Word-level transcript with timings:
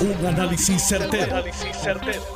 Un 0.00 0.26
análisis 0.26 0.82
certero, 0.82 1.44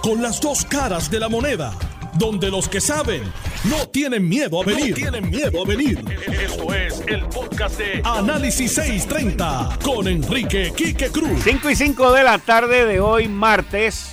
Con 0.02 0.20
las 0.20 0.38
dos 0.38 0.66
caras 0.66 1.10
de 1.10 1.18
la 1.18 1.30
moneda. 1.30 1.72
Donde 2.12 2.50
los 2.50 2.68
que 2.68 2.78
saben 2.78 3.22
no 3.64 3.88
tienen 3.88 4.28
miedo 4.28 4.60
a 4.60 4.66
venir. 4.66 4.94
tienen 4.94 5.30
miedo 5.30 5.62
a 5.62 5.66
venir. 5.66 6.04
Esto 6.30 6.74
es 6.74 7.02
el 7.06 7.24
podcast 7.24 7.78
de 7.78 8.02
Análisis 8.04 8.74
630 8.74 9.78
con 9.82 10.06
Enrique 10.08 10.74
Quique 10.76 11.08
Cruz. 11.08 11.40
5 11.42 11.70
y 11.70 11.74
5 11.74 12.12
de 12.12 12.22
la 12.22 12.36
tarde 12.36 12.84
de 12.84 13.00
hoy, 13.00 13.28
martes 13.28 14.12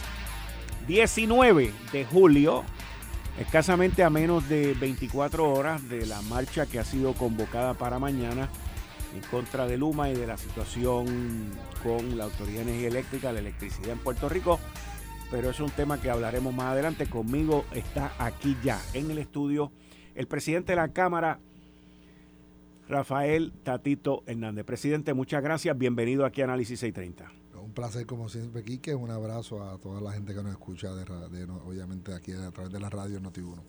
19 0.87 1.73
de 1.91 2.05
julio. 2.05 2.63
Escasamente 3.37 4.01
a 4.05 4.09
menos 4.09 4.47
de 4.47 4.75
24 4.75 5.51
horas 5.51 5.89
de 5.89 6.05
la 6.05 6.21
marcha 6.21 6.67
que 6.67 6.79
ha 6.79 6.85
sido 6.85 7.13
convocada 7.15 7.73
para 7.73 7.99
mañana 7.99 8.47
en 9.13 9.21
contra 9.29 9.67
de 9.67 9.77
Luma 9.77 10.09
y 10.09 10.15
de 10.15 10.25
la 10.25 10.37
situación 10.37 11.51
con 11.83 12.17
la 12.17 12.25
Autoridad 12.25 12.63
de 12.63 12.69
Energía 12.69 12.87
Eléctrica, 12.87 13.31
la 13.31 13.39
electricidad 13.39 13.91
en 13.91 13.99
Puerto 13.99 14.29
Rico. 14.29 14.59
Pero 15.29 15.49
es 15.49 15.59
un 15.59 15.69
tema 15.69 16.01
que 16.01 16.09
hablaremos 16.09 16.53
más 16.53 16.73
adelante. 16.73 17.05
Conmigo 17.07 17.65
está 17.73 18.13
aquí 18.19 18.57
ya 18.63 18.81
en 18.93 19.11
el 19.11 19.17
estudio 19.17 19.71
el 20.15 20.27
presidente 20.27 20.73
de 20.73 20.75
la 20.75 20.89
Cámara, 20.89 21.39
Rafael 22.87 23.53
Tatito 23.63 24.23
Hernández. 24.25 24.65
Presidente, 24.65 25.13
muchas 25.13 25.41
gracias. 25.41 25.77
Bienvenido 25.77 26.25
aquí 26.25 26.41
a 26.41 26.45
Análisis 26.45 26.79
630. 26.79 27.31
Un 27.63 27.71
placer 27.71 28.05
como 28.05 28.27
siempre, 28.27 28.63
Quique. 28.63 28.93
Un 28.93 29.11
abrazo 29.11 29.63
a 29.63 29.77
toda 29.77 30.01
la 30.01 30.11
gente 30.11 30.33
que 30.33 30.43
nos 30.43 30.51
escucha, 30.51 30.93
de, 30.93 31.43
obviamente 31.65 32.13
aquí 32.13 32.33
a 32.33 32.51
través 32.51 32.73
de 32.73 32.79
la 32.79 32.89
radio 32.89 33.19
Noti1. 33.21 33.61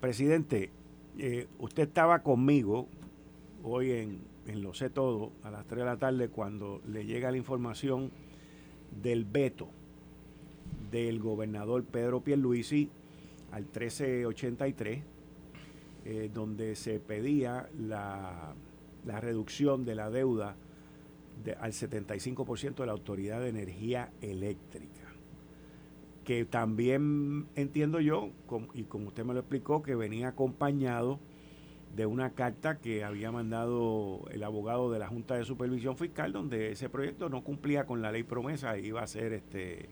Presidente, 0.00 0.70
eh, 1.18 1.48
usted 1.58 1.88
estaba 1.88 2.20
conmigo 2.20 2.88
hoy 3.62 3.90
en, 3.90 4.20
Lo 4.54 4.72
sé 4.72 4.88
todo, 4.88 5.32
a 5.42 5.50
las 5.50 5.66
3 5.66 5.80
de 5.80 5.84
la 5.84 5.98
tarde, 5.98 6.28
cuando 6.30 6.80
le 6.86 7.04
llega 7.04 7.30
la 7.30 7.36
información 7.36 8.10
del 9.02 9.26
veto 9.26 9.68
del 10.90 11.20
gobernador 11.20 11.84
Pedro 11.84 12.22
Pierluisi 12.22 12.88
al 13.52 13.64
1383, 13.64 15.02
eh, 16.04 16.30
donde 16.32 16.76
se 16.76 16.98
pedía 16.98 17.68
la, 17.78 18.54
reducción 19.04 19.84
de 19.84 19.94
la 19.94 20.10
deuda 20.10 20.56
al 21.60 21.72
75% 21.72 22.74
de 22.76 22.86
la 22.86 22.92
Autoridad 22.92 23.40
de 23.40 23.48
Energía 23.48 24.12
Eléctrica. 24.22 25.12
Que 26.24 26.44
también 26.44 27.46
entiendo 27.54 28.00
yo, 28.00 28.30
y 28.74 28.84
como 28.84 29.08
usted 29.08 29.24
me 29.24 29.34
lo 29.34 29.40
explicó, 29.40 29.82
que 29.82 29.94
venía 29.94 30.28
acompañado 30.28 31.20
de 31.98 32.06
una 32.06 32.30
carta 32.30 32.78
que 32.78 33.02
había 33.02 33.32
mandado 33.32 34.20
el 34.30 34.44
abogado 34.44 34.88
de 34.92 35.00
la 35.00 35.08
Junta 35.08 35.34
de 35.34 35.44
Supervisión 35.44 35.96
Fiscal, 35.96 36.32
donde 36.32 36.70
ese 36.70 36.88
proyecto 36.88 37.28
no 37.28 37.42
cumplía 37.42 37.86
con 37.86 38.00
la 38.02 38.12
ley 38.12 38.22
promesa 38.22 38.76
e 38.76 38.86
iba 38.86 39.02
a 39.02 39.06
ser 39.08 39.32
este, 39.32 39.88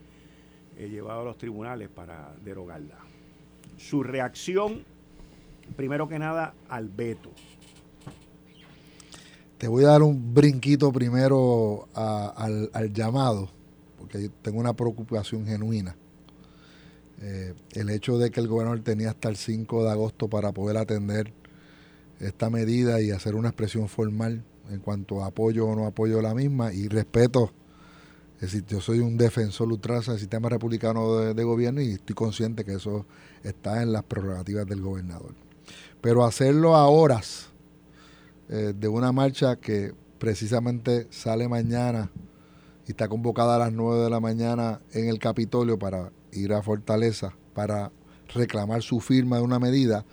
eh, 0.76 0.88
llevado 0.88 1.22
a 1.22 1.24
los 1.24 1.36
tribunales 1.36 1.88
para 1.88 2.32
derogarla. 2.44 2.94
Su 3.76 4.04
reacción, 4.04 4.84
primero 5.74 6.08
que 6.08 6.20
nada, 6.20 6.54
al 6.68 6.88
veto. 6.88 7.30
Te 9.58 9.66
voy 9.66 9.82
a 9.82 9.88
dar 9.88 10.02
un 10.04 10.32
brinquito 10.32 10.92
primero 10.92 11.88
al, 11.92 12.92
llamado, 12.92 13.50
porque 13.98 14.30
tengo 14.42 14.60
una 14.60 14.74
preocupación 14.74 15.44
genuina. 15.44 15.96
Eh, 17.20 17.52
el 17.72 17.90
hecho 17.90 18.16
de 18.16 18.30
que 18.30 18.38
el 18.38 18.46
gobernador 18.46 18.78
tenía 18.84 19.10
hasta 19.10 19.28
el 19.28 19.36
5 19.36 19.82
de 19.82 19.90
agosto 19.90 20.28
para 20.28 20.52
poder 20.52 20.76
atender 20.76 21.32
esta 22.20 22.50
medida 22.50 23.00
y 23.00 23.10
hacer 23.10 23.34
una 23.34 23.48
expresión 23.48 23.88
formal 23.88 24.44
en 24.70 24.80
cuanto 24.80 25.22
a 25.22 25.26
apoyo 25.26 25.66
o 25.66 25.76
no 25.76 25.86
apoyo 25.86 26.18
a 26.18 26.22
la 26.22 26.34
misma 26.34 26.72
y 26.72 26.88
respeto. 26.88 27.52
Es 28.36 28.52
decir, 28.52 28.64
yo 28.66 28.80
soy 28.80 28.98
un 28.98 29.16
defensor 29.16 29.72
ultranza 29.72 30.12
del 30.12 30.20
sistema 30.20 30.48
republicano 30.48 31.18
de, 31.18 31.44
gobierno 31.44 31.80
y 31.80 31.92
estoy 31.92 32.14
consciente 32.14 32.64
que 32.64 32.74
eso 32.74 33.06
está 33.42 33.82
en 33.82 33.92
las 33.92 34.02
prerrogativas 34.02 34.66
del 34.66 34.82
gobernador. 34.82 35.34
Pero 36.00 36.24
hacerlo 36.24 36.76
a 36.76 36.86
horas 36.86 37.48
eh, 38.48 38.74
de 38.76 38.88
una 38.88 39.12
marcha 39.12 39.56
que 39.56 39.94
precisamente 40.18 41.06
sale 41.10 41.48
mañana 41.48 42.10
y 42.86 42.90
está 42.90 43.08
convocada 43.08 43.56
a 43.56 43.58
las 43.58 43.72
9 43.72 44.04
de 44.04 44.10
la 44.10 44.20
mañana 44.20 44.80
en 44.92 45.08
el 45.08 45.18
Capitolio 45.18 45.78
para 45.78 46.12
ir 46.32 46.52
a 46.52 46.62
Fortaleza 46.62 47.34
para 47.54 47.90
reclamar 48.34 48.82
su 48.82 49.00
firma 49.00 49.38
de 49.38 49.42
una 49.42 49.58
medida, 49.58 50.04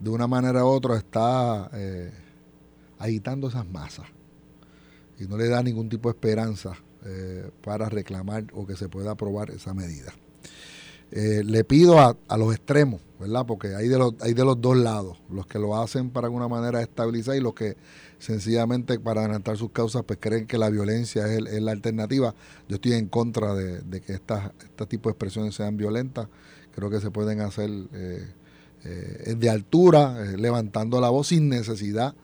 de 0.00 0.10
una 0.10 0.26
manera 0.26 0.64
u 0.64 0.68
otra 0.68 0.96
está 0.96 1.70
eh, 1.74 2.10
agitando 2.98 3.48
esas 3.48 3.68
masas 3.68 4.06
y 5.18 5.24
no 5.24 5.36
le 5.36 5.48
da 5.48 5.62
ningún 5.62 5.88
tipo 5.88 6.08
de 6.08 6.14
esperanza 6.14 6.72
eh, 7.04 7.50
para 7.62 7.88
reclamar 7.88 8.46
o 8.54 8.66
que 8.66 8.76
se 8.76 8.88
pueda 8.88 9.12
aprobar 9.12 9.50
esa 9.50 9.74
medida. 9.74 10.12
Eh, 11.12 11.42
le 11.44 11.64
pido 11.64 11.98
a, 11.98 12.16
los 12.36 12.54
extremos, 12.54 13.02
¿verdad? 13.18 13.44
Porque 13.44 13.74
hay 13.74 13.88
de, 13.88 13.98
los, 13.98 14.14
hay 14.20 14.32
de 14.32 14.44
los 14.44 14.60
dos 14.60 14.76
lados, 14.76 15.18
los 15.28 15.46
que 15.46 15.58
lo 15.58 15.76
hacen 15.76 16.10
para 16.10 16.28
alguna 16.28 16.48
manera 16.48 16.80
estabilizar 16.80 17.36
y 17.36 17.40
los 17.40 17.52
que 17.52 17.76
sencillamente 18.18 18.98
para 19.00 19.22
adelantar 19.22 19.56
sus 19.56 19.70
causas 19.72 20.04
pues 20.06 20.18
creen 20.22 20.46
que 20.46 20.56
la 20.56 20.70
violencia 20.70 21.26
es, 21.26 21.42
la 21.60 21.72
alternativa. 21.72 22.34
Yo 22.68 22.76
estoy 22.76 22.92
en 22.92 23.08
contra 23.08 23.54
de, 23.54 24.00
que 24.00 24.12
estas, 24.12 24.52
este 24.62 24.86
tipo 24.86 25.08
de 25.08 25.12
expresiones 25.12 25.54
sean 25.54 25.76
violentas. 25.76 26.28
Creo 26.72 26.88
que 26.88 27.00
se 27.00 27.10
pueden 27.10 27.40
hacer 27.40 27.68
de 28.84 29.50
altura, 29.50 30.16
eh, 30.24 30.36
levantando 30.36 31.00
la 31.00 31.10
voz 31.10 31.28
sin 31.28 31.48
necesidad 31.48 32.14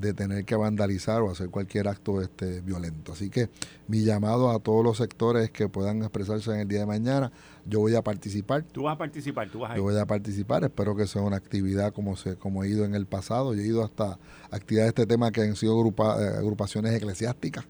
de 0.00 0.12
tener 0.12 0.44
que 0.44 0.54
vandalizar 0.54 1.22
o 1.22 1.30
hacer 1.30 1.48
cualquier 1.48 1.88
acto 1.88 2.20
este, 2.20 2.60
violento. 2.60 3.12
Así 3.12 3.30
que 3.30 3.48
mi 3.88 4.04
llamado 4.04 4.50
a 4.50 4.58
todos 4.58 4.84
los 4.84 4.98
sectores 4.98 5.50
que 5.50 5.68
puedan 5.68 6.02
expresarse 6.02 6.52
en 6.52 6.60
el 6.60 6.68
día 6.68 6.80
de 6.80 6.86
mañana, 6.86 7.32
yo 7.64 7.80
voy 7.80 7.94
a 7.94 8.02
participar. 8.02 8.62
Tú 8.64 8.84
vas 8.84 8.94
a 8.94 8.98
participar, 8.98 9.50
tú 9.50 9.60
vas 9.60 9.72
a 9.72 9.76
Yo 9.76 9.82
voy 9.82 9.96
a 9.96 10.06
participar, 10.06 10.64
espero 10.64 10.94
que 10.94 11.06
sea 11.06 11.22
una 11.22 11.36
actividad 11.36 11.92
como, 11.92 12.16
se, 12.16 12.36
como 12.36 12.62
he 12.62 12.68
ido 12.68 12.84
en 12.84 12.94
el 12.94 13.06
pasado, 13.06 13.54
yo 13.54 13.62
he 13.62 13.66
ido 13.66 13.84
hasta 13.84 14.18
actividades 14.50 14.94
de 14.94 15.02
este 15.02 15.06
tema 15.06 15.32
que 15.32 15.42
han 15.42 15.56
sido 15.56 15.82
eh, 15.82 16.28
agrupaciones 16.38 16.94
eclesiásticas. 16.94 17.64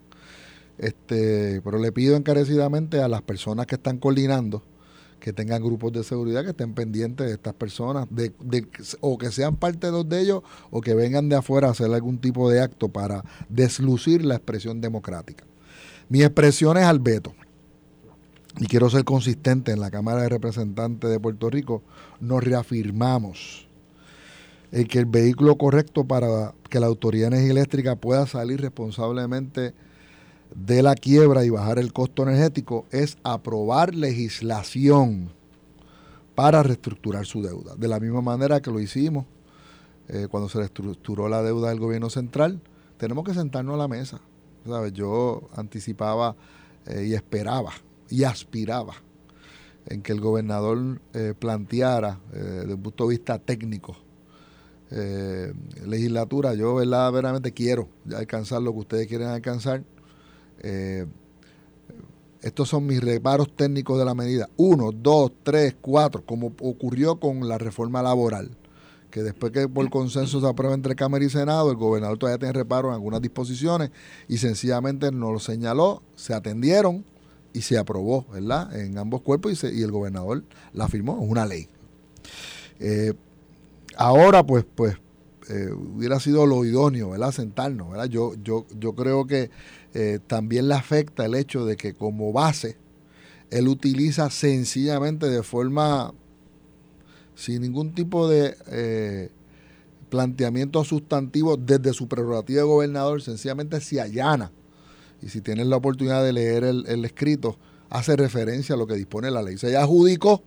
Este, 0.78 1.62
pero 1.62 1.78
le 1.78 1.90
pido 1.92 2.16
encarecidamente 2.16 3.00
a 3.00 3.08
las 3.08 3.22
personas 3.22 3.66
que 3.66 3.76
están 3.76 3.98
coordinando, 3.98 4.62
que 5.20 5.32
tengan 5.32 5.62
grupos 5.62 5.92
de 5.92 6.04
seguridad 6.04 6.44
que 6.44 6.50
estén 6.50 6.74
pendientes 6.74 7.26
de 7.26 7.32
estas 7.34 7.54
personas, 7.54 8.06
de, 8.10 8.32
o 9.00 9.18
que 9.18 9.30
sean 9.30 9.56
parte 9.56 9.90
de 9.90 10.20
ellos 10.20 10.42
o 10.70 10.80
que 10.80 10.94
vengan 10.94 11.28
de 11.28 11.36
afuera 11.36 11.68
a 11.68 11.70
hacer 11.72 11.92
algún 11.92 12.18
tipo 12.18 12.50
de 12.50 12.60
acto 12.60 12.88
para 12.88 13.24
deslucir 13.48 14.24
la 14.24 14.36
expresión 14.36 14.80
democrática. 14.80 15.44
Mi 16.08 16.22
expresión 16.22 16.76
es 16.76 16.84
al 16.84 17.00
veto. 17.00 17.34
Y 18.58 18.66
quiero 18.66 18.88
ser 18.88 19.04
consistente 19.04 19.72
en 19.72 19.80
la 19.80 19.90
Cámara 19.90 20.22
de 20.22 20.28
Representantes 20.30 21.10
de 21.10 21.20
Puerto 21.20 21.50
Rico, 21.50 21.82
nos 22.20 22.42
reafirmamos 22.42 23.68
en 24.72 24.86
que 24.86 24.98
el 24.98 25.06
vehículo 25.06 25.56
correcto 25.56 26.04
para 26.04 26.54
que 26.70 26.80
la 26.80 26.86
Autoridad 26.86 27.30
de 27.30 27.36
Energía 27.36 27.52
Eléctrica 27.52 27.96
pueda 27.96 28.26
salir 28.26 28.60
responsablemente 28.60 29.74
de 30.56 30.82
la 30.82 30.94
quiebra 30.94 31.44
y 31.44 31.50
bajar 31.50 31.78
el 31.78 31.92
costo 31.92 32.22
energético 32.22 32.86
es 32.90 33.18
aprobar 33.22 33.94
legislación 33.94 35.30
para 36.34 36.62
reestructurar 36.62 37.26
su 37.26 37.42
deuda. 37.42 37.76
De 37.76 37.88
la 37.88 38.00
misma 38.00 38.22
manera 38.22 38.60
que 38.60 38.70
lo 38.70 38.80
hicimos 38.80 39.26
eh, 40.08 40.28
cuando 40.30 40.48
se 40.48 40.58
reestructuró 40.58 41.28
la 41.28 41.42
deuda 41.42 41.68
del 41.68 41.80
gobierno 41.80 42.08
central, 42.08 42.60
tenemos 42.96 43.24
que 43.24 43.34
sentarnos 43.34 43.74
a 43.74 43.78
la 43.78 43.88
mesa. 43.88 44.20
Yo 44.92 45.48
anticipaba 45.54 46.34
eh, 46.86 47.06
y 47.08 47.14
esperaba 47.14 47.72
y 48.08 48.24
aspiraba 48.24 48.94
en 49.86 50.02
que 50.02 50.12
el 50.12 50.20
gobernador 50.20 51.00
eh, 51.12 51.34
planteara 51.38 52.18
desde 52.32 52.74
un 52.74 52.82
punto 52.82 53.04
de 53.04 53.10
vista 53.10 53.38
técnico 53.38 53.96
legislatura. 55.84 56.54
Yo 56.54 56.76
verdaderamente 56.76 57.52
quiero 57.52 57.88
alcanzar 58.16 58.62
lo 58.62 58.72
que 58.72 58.78
ustedes 58.78 59.06
quieren 59.08 59.26
alcanzar 59.28 59.82
eh, 60.68 61.06
estos 62.42 62.68
son 62.68 62.86
mis 62.86 63.00
reparos 63.00 63.54
técnicos 63.54 63.98
de 63.98 64.04
la 64.04 64.14
medida. 64.14 64.48
Uno, 64.56 64.90
dos, 64.90 65.30
tres, 65.44 65.76
cuatro, 65.80 66.24
como 66.26 66.48
ocurrió 66.60 67.20
con 67.20 67.48
la 67.48 67.56
reforma 67.56 68.02
laboral, 68.02 68.50
que 69.10 69.22
después 69.22 69.52
que 69.52 69.68
por 69.68 69.88
consenso 69.90 70.40
se 70.40 70.46
aprueba 70.48 70.74
entre 70.74 70.96
Cámara 70.96 71.24
y 71.24 71.30
Senado, 71.30 71.70
el 71.70 71.76
gobernador 71.76 72.18
todavía 72.18 72.38
tiene 72.38 72.52
reparo 72.52 72.88
en 72.88 72.94
algunas 72.94 73.22
disposiciones 73.22 73.90
y 74.26 74.38
sencillamente 74.38 75.12
nos 75.12 75.32
lo 75.32 75.38
señaló, 75.38 76.02
se 76.16 76.34
atendieron 76.34 77.04
y 77.52 77.62
se 77.62 77.78
aprobó, 77.78 78.26
¿verdad? 78.32 78.76
En 78.76 78.98
ambos 78.98 79.22
cuerpos 79.22 79.62
y, 79.62 79.82
el 79.82 79.92
gobernador 79.92 80.42
la 80.72 80.88
firmó, 80.88 81.20
es 81.22 81.30
una 81.30 81.46
ley. 81.46 81.68
Eh, 82.80 83.12
ahora, 83.96 84.44
pues, 84.44 84.64
pues, 84.74 84.96
eh, 85.48 85.70
hubiera 85.70 86.18
sido 86.18 86.44
lo 86.44 86.64
idóneo, 86.64 87.10
¿verdad? 87.10 87.30
Sentarnos. 87.30 87.88
Yo, 88.08 88.34
yo, 88.42 88.66
yo 88.78 88.94
creo 88.94 89.26
que 89.26 89.50
eh, 89.98 90.18
también 90.26 90.68
le 90.68 90.74
afecta 90.74 91.24
el 91.24 91.34
hecho 91.34 91.64
de 91.64 91.78
que 91.78 91.94
como 91.94 92.30
base 92.30 92.76
él 93.50 93.66
utiliza 93.66 94.28
sencillamente 94.28 95.26
de 95.30 95.42
forma 95.42 96.12
sin 97.34 97.62
ningún 97.62 97.94
tipo 97.94 98.28
de 98.28 98.54
eh, 98.66 99.30
planteamiento 100.10 100.84
sustantivo 100.84 101.56
desde 101.56 101.94
su 101.94 102.08
prerrogativa 102.08 102.60
de 102.60 102.66
gobernador, 102.66 103.22
sencillamente 103.22 103.80
se 103.80 103.98
allana 103.98 104.52
y 105.22 105.30
si 105.30 105.40
tienes 105.40 105.66
la 105.66 105.76
oportunidad 105.76 106.22
de 106.22 106.34
leer 106.34 106.64
el, 106.64 107.02
escrito, 107.06 107.56
hace 107.88 108.16
referencia 108.16 108.74
a 108.74 108.78
lo 108.78 108.86
que 108.86 108.96
dispone 108.96 109.30
la 109.30 109.40
ley. 109.40 109.56
Se 109.56 109.74
adjudicó 109.78 110.42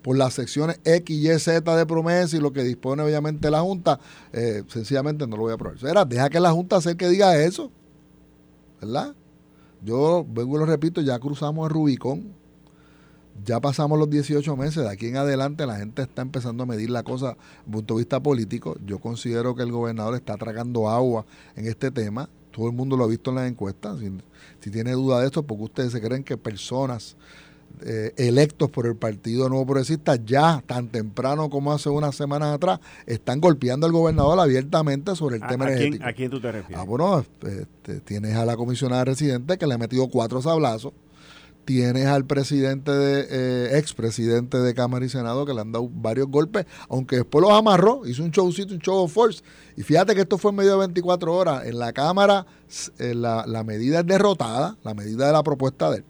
por 0.00 0.16
las 0.16 0.32
secciones 0.32 0.80
X, 0.82 1.14
Y, 1.14 1.38
Z 1.38 1.76
de 1.76 1.84
promesa 1.84 2.38
y 2.38 2.40
lo 2.40 2.54
que 2.54 2.64
dispone 2.64 3.02
obviamente 3.02 3.50
la 3.50 3.60
Junta, 3.60 4.00
eh, 4.32 4.62
sencillamente 4.68 5.26
no 5.26 5.36
lo 5.36 5.42
voy 5.42 5.52
a 5.52 5.56
aprobar. 5.56 5.76
Era, 5.84 6.06
deja 6.06 6.30
que 6.30 6.40
la 6.40 6.52
Junta 6.52 6.80
sea 6.80 6.94
que 6.94 7.06
diga 7.06 7.36
eso, 7.36 7.70
¿verdad? 8.84 9.14
Yo 9.82 10.24
vengo 10.28 10.56
y 10.56 10.58
lo 10.60 10.66
repito, 10.66 11.00
ya 11.00 11.18
cruzamos 11.18 11.68
el 11.68 11.74
Rubicón, 11.74 12.34
ya 13.44 13.60
pasamos 13.60 13.98
los 13.98 14.08
18 14.08 14.56
meses, 14.56 14.84
de 14.84 14.90
aquí 14.90 15.06
en 15.06 15.16
adelante 15.16 15.66
la 15.66 15.76
gente 15.76 16.02
está 16.02 16.22
empezando 16.22 16.62
a 16.62 16.66
medir 16.66 16.90
la 16.90 17.02
cosa 17.02 17.36
desde 17.36 17.72
punto 17.72 17.94
de 17.94 17.98
vista 17.98 18.22
político. 18.22 18.76
Yo 18.86 18.98
considero 19.00 19.56
que 19.56 19.62
el 19.62 19.72
gobernador 19.72 20.14
está 20.14 20.36
tragando 20.36 20.88
agua 20.88 21.26
en 21.56 21.66
este 21.66 21.90
tema. 21.90 22.28
Todo 22.52 22.68
el 22.68 22.72
mundo 22.72 22.96
lo 22.96 23.04
ha 23.04 23.08
visto 23.08 23.30
en 23.30 23.36
las 23.36 23.50
encuestas. 23.50 23.98
Si, 24.60 24.70
tiene 24.70 24.92
duda 24.92 25.20
de 25.20 25.26
esto, 25.26 25.42
porque 25.42 25.64
ustedes 25.64 25.92
se 25.92 26.00
creen 26.00 26.22
que 26.22 26.36
personas 26.36 27.16
eh, 27.82 28.12
electos 28.16 28.70
por 28.70 28.86
el 28.86 28.96
Partido 28.96 29.48
Nuevo 29.48 29.66
Progresista 29.66 30.16
ya 30.16 30.62
tan 30.66 30.88
temprano 30.88 31.50
como 31.50 31.72
hace 31.72 31.88
unas 31.88 32.14
semanas 32.14 32.54
atrás 32.54 32.80
están 33.06 33.40
golpeando 33.40 33.86
al 33.86 33.92
gobernador 33.92 34.38
abiertamente 34.38 35.16
sobre 35.16 35.36
el 35.36 35.46
tema 35.46 35.66
energético. 35.66 36.04
¿A 36.06 36.12
quién 36.12 36.30
tú 36.30 36.40
te 36.40 36.52
refieres? 36.52 36.78
Ah, 36.78 36.84
bueno, 36.84 37.18
este, 37.18 38.00
tienes 38.00 38.34
a 38.36 38.44
la 38.44 38.56
comisionada 38.56 39.04
residente 39.04 39.58
que 39.58 39.66
le 39.66 39.74
ha 39.74 39.78
metido 39.78 40.08
cuatro 40.08 40.40
sablazos 40.40 40.92
tienes 41.64 42.06
al 42.06 42.24
presidente, 42.26 42.90
de, 42.90 43.26
eh, 43.30 43.78
expresidente 43.78 44.58
de 44.58 44.74
Cámara 44.74 45.04
y 45.04 45.08
Senado 45.08 45.46
que 45.46 45.54
le 45.54 45.60
han 45.60 45.72
dado 45.72 45.88
varios 45.92 46.28
golpes, 46.28 46.66
aunque 46.88 47.16
después 47.16 47.42
los 47.42 47.52
amarró, 47.52 48.06
hizo 48.06 48.22
un 48.22 48.30
showcito, 48.30 48.74
un 48.74 48.80
show 48.80 48.96
of 48.96 49.12
force. 49.12 49.42
Y 49.76 49.82
fíjate 49.82 50.14
que 50.14 50.22
esto 50.22 50.38
fue 50.38 50.50
en 50.50 50.56
medio 50.56 50.72
de 50.72 50.78
24 50.78 51.34
horas. 51.34 51.66
En 51.66 51.78
la 51.78 51.92
Cámara 51.92 52.46
eh, 52.98 53.14
la, 53.14 53.64
medida 53.64 54.00
es 54.00 54.06
derrotada, 54.06 54.76
la 54.82 54.94
medida 54.94 55.26
de 55.26 55.32
la 55.32 55.42
propuesta 55.42 55.90
de 55.90 55.98
él. 55.98 56.04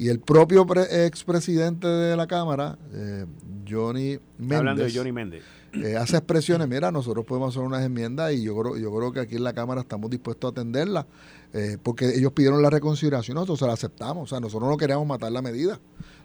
Y 0.00 0.08
el 0.08 0.18
propio 0.18 0.66
expresidente 0.90 1.86
de 1.86 2.16
la 2.16 2.26
Cámara, 2.26 2.78
eh, 2.94 3.26
Johnny 3.68 4.18
Méndez. 4.38 4.58
Hablando 4.58 4.84
de 4.84 4.92
Johnny 4.92 5.12
Méndez 5.12 5.42
eh, 5.74 5.94
hace 5.94 6.16
expresiones, 6.16 6.66
mira, 6.68 6.90
nosotros 6.90 7.26
podemos 7.26 7.54
hacer 7.54 7.62
unas 7.62 7.84
enmiendas 7.84 8.32
y 8.32 8.42
yo 8.42 8.56
creo, 8.58 8.78
yo 8.78 8.96
creo 8.96 9.12
que 9.12 9.20
aquí 9.20 9.36
en 9.36 9.44
la 9.44 9.52
Cámara 9.52 9.82
estamos 9.82 10.10
dispuestos 10.10 10.48
a 10.48 10.52
atenderlas, 10.52 11.04
eh, 11.52 11.76
porque 11.82 12.16
ellos 12.16 12.32
pidieron 12.32 12.62
la 12.62 12.70
reconciliación, 12.70 13.34
nosotros 13.34 13.58
se 13.58 13.66
la 13.66 13.74
aceptamos, 13.74 14.24
o 14.24 14.26
sea, 14.26 14.40
nosotros 14.40 14.70
no 14.70 14.78
queremos 14.78 15.06
matar 15.06 15.30
la 15.32 15.42
medida, 15.42 15.78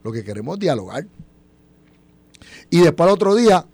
lo 0.04 0.12
que 0.14 0.24
queremos 0.24 0.56
es 0.56 0.62
dialogar. 0.62 1.06
Y 2.70 2.80
después 2.80 3.08
al 3.08 3.14
otro 3.14 3.36
día 3.36 3.66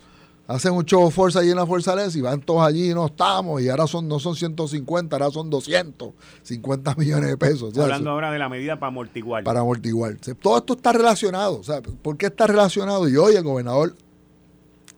hacen 0.55 0.73
un 0.73 0.85
show 0.85 1.05
de 1.05 1.11
fuerza 1.11 1.39
allí 1.39 1.49
en 1.49 1.55
la 1.55 1.65
Fuerza 1.65 1.95
Les 1.95 2.15
y 2.15 2.21
van 2.21 2.41
todos 2.41 2.63
allí 2.63 2.91
y 2.91 2.93
no 2.93 3.05
estamos, 3.05 3.61
y 3.61 3.69
ahora 3.69 3.87
son 3.87 4.07
no 4.07 4.19
son 4.19 4.35
150, 4.35 5.15
ahora 5.15 5.31
son 5.31 5.49
250 5.49 6.95
millones 6.95 7.29
de 7.29 7.37
pesos. 7.37 7.77
Hablando 7.77 8.11
ahora 8.11 8.31
de 8.31 8.39
la 8.39 8.49
medida 8.49 8.79
para 8.79 8.87
amortiguar. 8.89 9.43
Para 9.43 9.61
amortiguar. 9.61 10.15
todo 10.41 10.57
esto 10.57 10.73
está 10.73 10.91
relacionado, 10.93 11.59
o 11.59 11.63
sea, 11.63 11.81
¿por 11.81 12.17
qué 12.17 12.27
está 12.27 12.47
relacionado? 12.47 13.07
Y 13.07 13.17
hoy 13.17 13.35
el 13.35 13.43
gobernador 13.43 13.95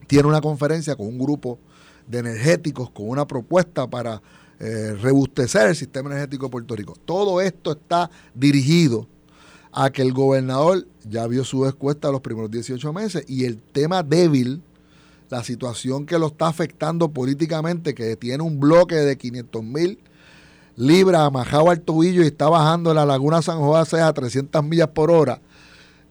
tiene 0.07 0.27
una 0.27 0.41
conferencia 0.41 0.95
con 0.95 1.07
un 1.07 1.17
grupo 1.17 1.59
de 2.07 2.19
energéticos, 2.19 2.89
con 2.89 3.09
una 3.09 3.25
propuesta 3.25 3.88
para 3.88 4.21
eh, 4.59 4.95
rebustecer 5.01 5.69
el 5.69 5.75
sistema 5.75 6.09
energético 6.09 6.45
de 6.45 6.51
Puerto 6.51 6.75
Rico. 6.75 6.95
Todo 7.06 7.41
esto 7.41 7.71
está 7.71 8.09
dirigido 8.33 9.07
a 9.71 9.89
que 9.89 10.01
el 10.01 10.13
gobernador 10.13 10.85
ya 11.09 11.25
vio 11.27 11.44
su 11.44 11.65
encuesta 11.65 12.11
los 12.11 12.21
primeros 12.21 12.51
18 12.51 12.94
meses 12.94 13.25
y 13.27 13.45
el 13.45 13.57
tema 13.57 14.03
débil, 14.03 14.61
la 15.33 15.44
situación 15.44 16.06
que 16.06 16.19
lo 16.19 16.27
está 16.27 16.47
afectando 16.47 17.09
políticamente, 17.09 17.95
que 17.95 18.15
tiene 18.15 18.44
un 18.44 18.59
bloque 18.59 18.95
de 18.95 19.18
500 19.18 19.63
mil 19.63 20.00
libras 20.75 21.21
amajado 21.21 21.71
al 21.71 21.81
tobillo 21.81 22.24
y 22.24 22.27
está 22.27 22.50
bajando 22.50 22.94
la 22.94 23.06
laguna 23.06 23.41
San 23.41 23.59
José 23.59 24.00
a 24.01 24.13
300 24.13 24.63
millas 24.63 24.89
por 24.89 25.09
hora, 25.09 25.41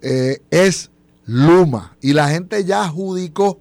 eh, 0.01 0.41
es 0.51 0.91
Luma. 1.25 1.97
Y 2.01 2.15
la 2.15 2.31
gente 2.31 2.65
ya 2.65 2.85
adjudicó 2.85 3.61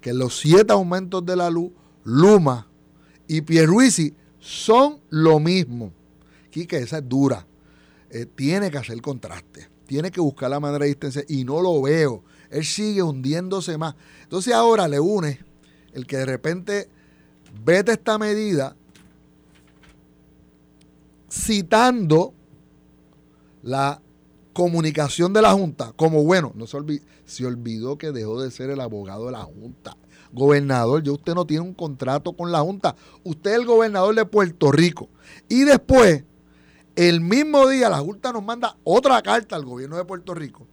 que 0.00 0.14
los 0.14 0.38
siete 0.38 0.72
aumentos 0.72 1.24
de 1.24 1.36
la 1.36 1.50
luz, 1.50 1.70
Luma 2.04 2.66
y 3.28 3.42
Pierruisi 3.42 4.14
son 4.38 5.00
lo 5.10 5.38
mismo. 5.38 5.92
Quique, 6.50 6.78
esa 6.78 6.98
es 6.98 7.08
dura. 7.08 7.46
Eh, 8.08 8.24
tiene 8.24 8.70
que 8.70 8.78
hacer 8.78 9.00
contraste. 9.02 9.68
Tiene 9.86 10.10
que 10.10 10.20
buscar 10.20 10.48
la 10.48 10.60
manera 10.60 10.84
de 10.84 10.88
distancia 10.88 11.24
y 11.28 11.44
no 11.44 11.60
lo 11.60 11.82
veo. 11.82 12.22
Él 12.50 12.64
sigue 12.64 13.02
hundiéndose 13.02 13.78
más. 13.78 13.94
Entonces 14.22 14.54
ahora 14.54 14.88
le 14.88 15.00
une 15.00 15.40
el 15.92 16.06
que 16.06 16.18
de 16.18 16.26
repente 16.26 16.88
vete 17.64 17.92
esta 17.92 18.18
medida 18.18 18.76
citando 21.30 22.34
la 23.62 24.00
comunicación 24.52 25.32
de 25.32 25.42
la 25.42 25.52
Junta, 25.52 25.92
como 25.96 26.22
bueno, 26.24 26.52
no 26.54 26.66
se, 26.66 26.76
olvidó, 26.76 27.04
se 27.24 27.44
olvidó 27.44 27.98
que 27.98 28.12
dejó 28.12 28.40
de 28.40 28.50
ser 28.50 28.70
el 28.70 28.80
abogado 28.80 29.26
de 29.26 29.32
la 29.32 29.42
Junta. 29.42 29.96
Gobernador, 30.32 31.02
ya 31.02 31.12
usted 31.12 31.34
no 31.34 31.46
tiene 31.46 31.62
un 31.62 31.74
contrato 31.74 32.32
con 32.32 32.50
la 32.52 32.60
Junta, 32.60 32.96
usted 33.24 33.52
es 33.52 33.58
el 33.58 33.66
gobernador 33.66 34.14
de 34.14 34.26
Puerto 34.26 34.72
Rico. 34.72 35.08
Y 35.48 35.64
después, 35.64 36.24
el 36.96 37.20
mismo 37.20 37.68
día, 37.68 37.88
la 37.88 37.98
Junta 37.98 38.32
nos 38.32 38.44
manda 38.44 38.76
otra 38.84 39.20
carta 39.22 39.56
al 39.56 39.64
gobierno 39.64 39.96
de 39.96 40.04
Puerto 40.04 40.34
Rico. 40.34 40.66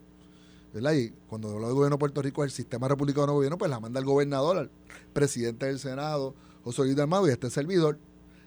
¿Verdad? 0.73 0.93
Y 0.93 1.11
cuando 1.27 1.49
hablo 1.49 1.67
del 1.67 1.75
gobierno 1.75 1.95
de 1.95 1.99
Puerto 1.99 2.21
Rico, 2.21 2.43
el 2.43 2.51
sistema 2.51 2.87
republicano 2.87 3.27
de 3.27 3.33
gobierno, 3.33 3.57
pues 3.57 3.69
la 3.69 3.79
manda 3.79 3.99
el 3.99 4.05
gobernador, 4.05 4.57
al 4.57 4.71
presidente 5.13 5.65
del 5.65 5.79
Senado, 5.79 6.35
José 6.63 6.83
Luis 6.83 6.97
Armado 6.97 7.27
y 7.27 7.31
este 7.31 7.49
servidor, 7.49 7.97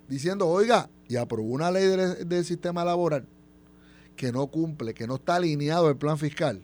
diciendo, 0.09 0.49
oiga, 0.49 0.91
y 1.09 1.17
aprobó 1.17 1.49
una 1.49 1.71
ley 1.71 1.87
del 2.25 2.45
sistema 2.45 2.85
laboral 2.85 3.27
que 4.17 4.33
no 4.33 4.47
cumple, 4.47 4.95
que 4.95 5.07
no 5.07 5.17
está 5.17 5.37
alineado 5.37 5.91
el 5.91 5.97
plan 5.97 6.19
fiscal, 6.19 6.63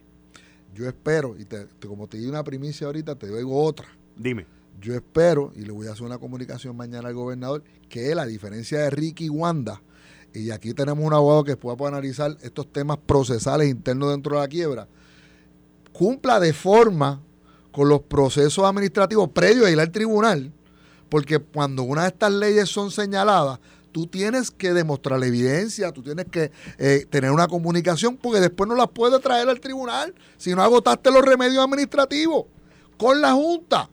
yo 0.74 0.88
espero, 0.88 1.36
y 1.38 1.46
como 1.86 2.06
te 2.06 2.18
di 2.18 2.26
una 2.26 2.44
primicia 2.44 2.86
ahorita, 2.86 3.16
te 3.16 3.26
doy 3.26 3.44
otra. 3.46 3.88
Dime. 4.16 4.46
Yo 4.80 4.94
espero, 4.94 5.52
y 5.56 5.62
le 5.62 5.72
voy 5.72 5.88
a 5.88 5.92
hacer 5.92 6.06
una 6.06 6.18
comunicación 6.18 6.76
mañana 6.76 7.08
al 7.08 7.14
gobernador, 7.14 7.64
que 7.88 8.14
la 8.14 8.24
diferencia 8.24 8.78
de 8.80 8.90
Ricky 8.90 9.26
y 9.26 9.28
Wanda, 9.28 9.82
y 10.32 10.50
aquí 10.52 10.72
tenemos 10.74 11.04
un 11.04 11.12
abogado 11.12 11.44
que 11.44 11.56
pueda 11.56 11.88
analizar 11.88 12.36
estos 12.42 12.70
temas 12.72 12.98
procesales 12.98 13.68
internos 13.68 14.10
dentro 14.10 14.36
de 14.36 14.42
la 14.42 14.48
quiebra, 14.48 14.88
cumpla 15.92 16.40
de 16.40 16.52
forma 16.52 17.22
con 17.72 17.88
los 17.88 18.02
procesos 18.02 18.64
administrativos 18.64 19.30
previos 19.30 19.66
a 19.66 19.70
ir 19.70 19.80
al 19.80 19.90
tribunal, 19.90 20.52
porque 21.08 21.38
cuando 21.38 21.82
una 21.82 22.02
de 22.02 22.08
estas 22.08 22.32
leyes 22.32 22.68
son 22.68 22.90
señaladas, 22.90 23.60
tú 23.92 24.06
tienes 24.06 24.50
que 24.50 24.72
demostrar 24.72 25.18
la 25.18 25.26
evidencia, 25.26 25.92
tú 25.92 26.02
tienes 26.02 26.26
que 26.26 26.52
eh, 26.78 27.06
tener 27.10 27.30
una 27.30 27.48
comunicación, 27.48 28.16
porque 28.16 28.40
después 28.40 28.68
no 28.68 28.74
las 28.74 28.88
puedes 28.88 29.20
traer 29.20 29.48
al 29.48 29.60
tribunal 29.60 30.14
si 30.36 30.54
no 30.54 30.62
agotaste 30.62 31.10
los 31.10 31.24
remedios 31.24 31.64
administrativos 31.64 32.46
con 32.96 33.20
la 33.20 33.32
Junta. 33.32 33.90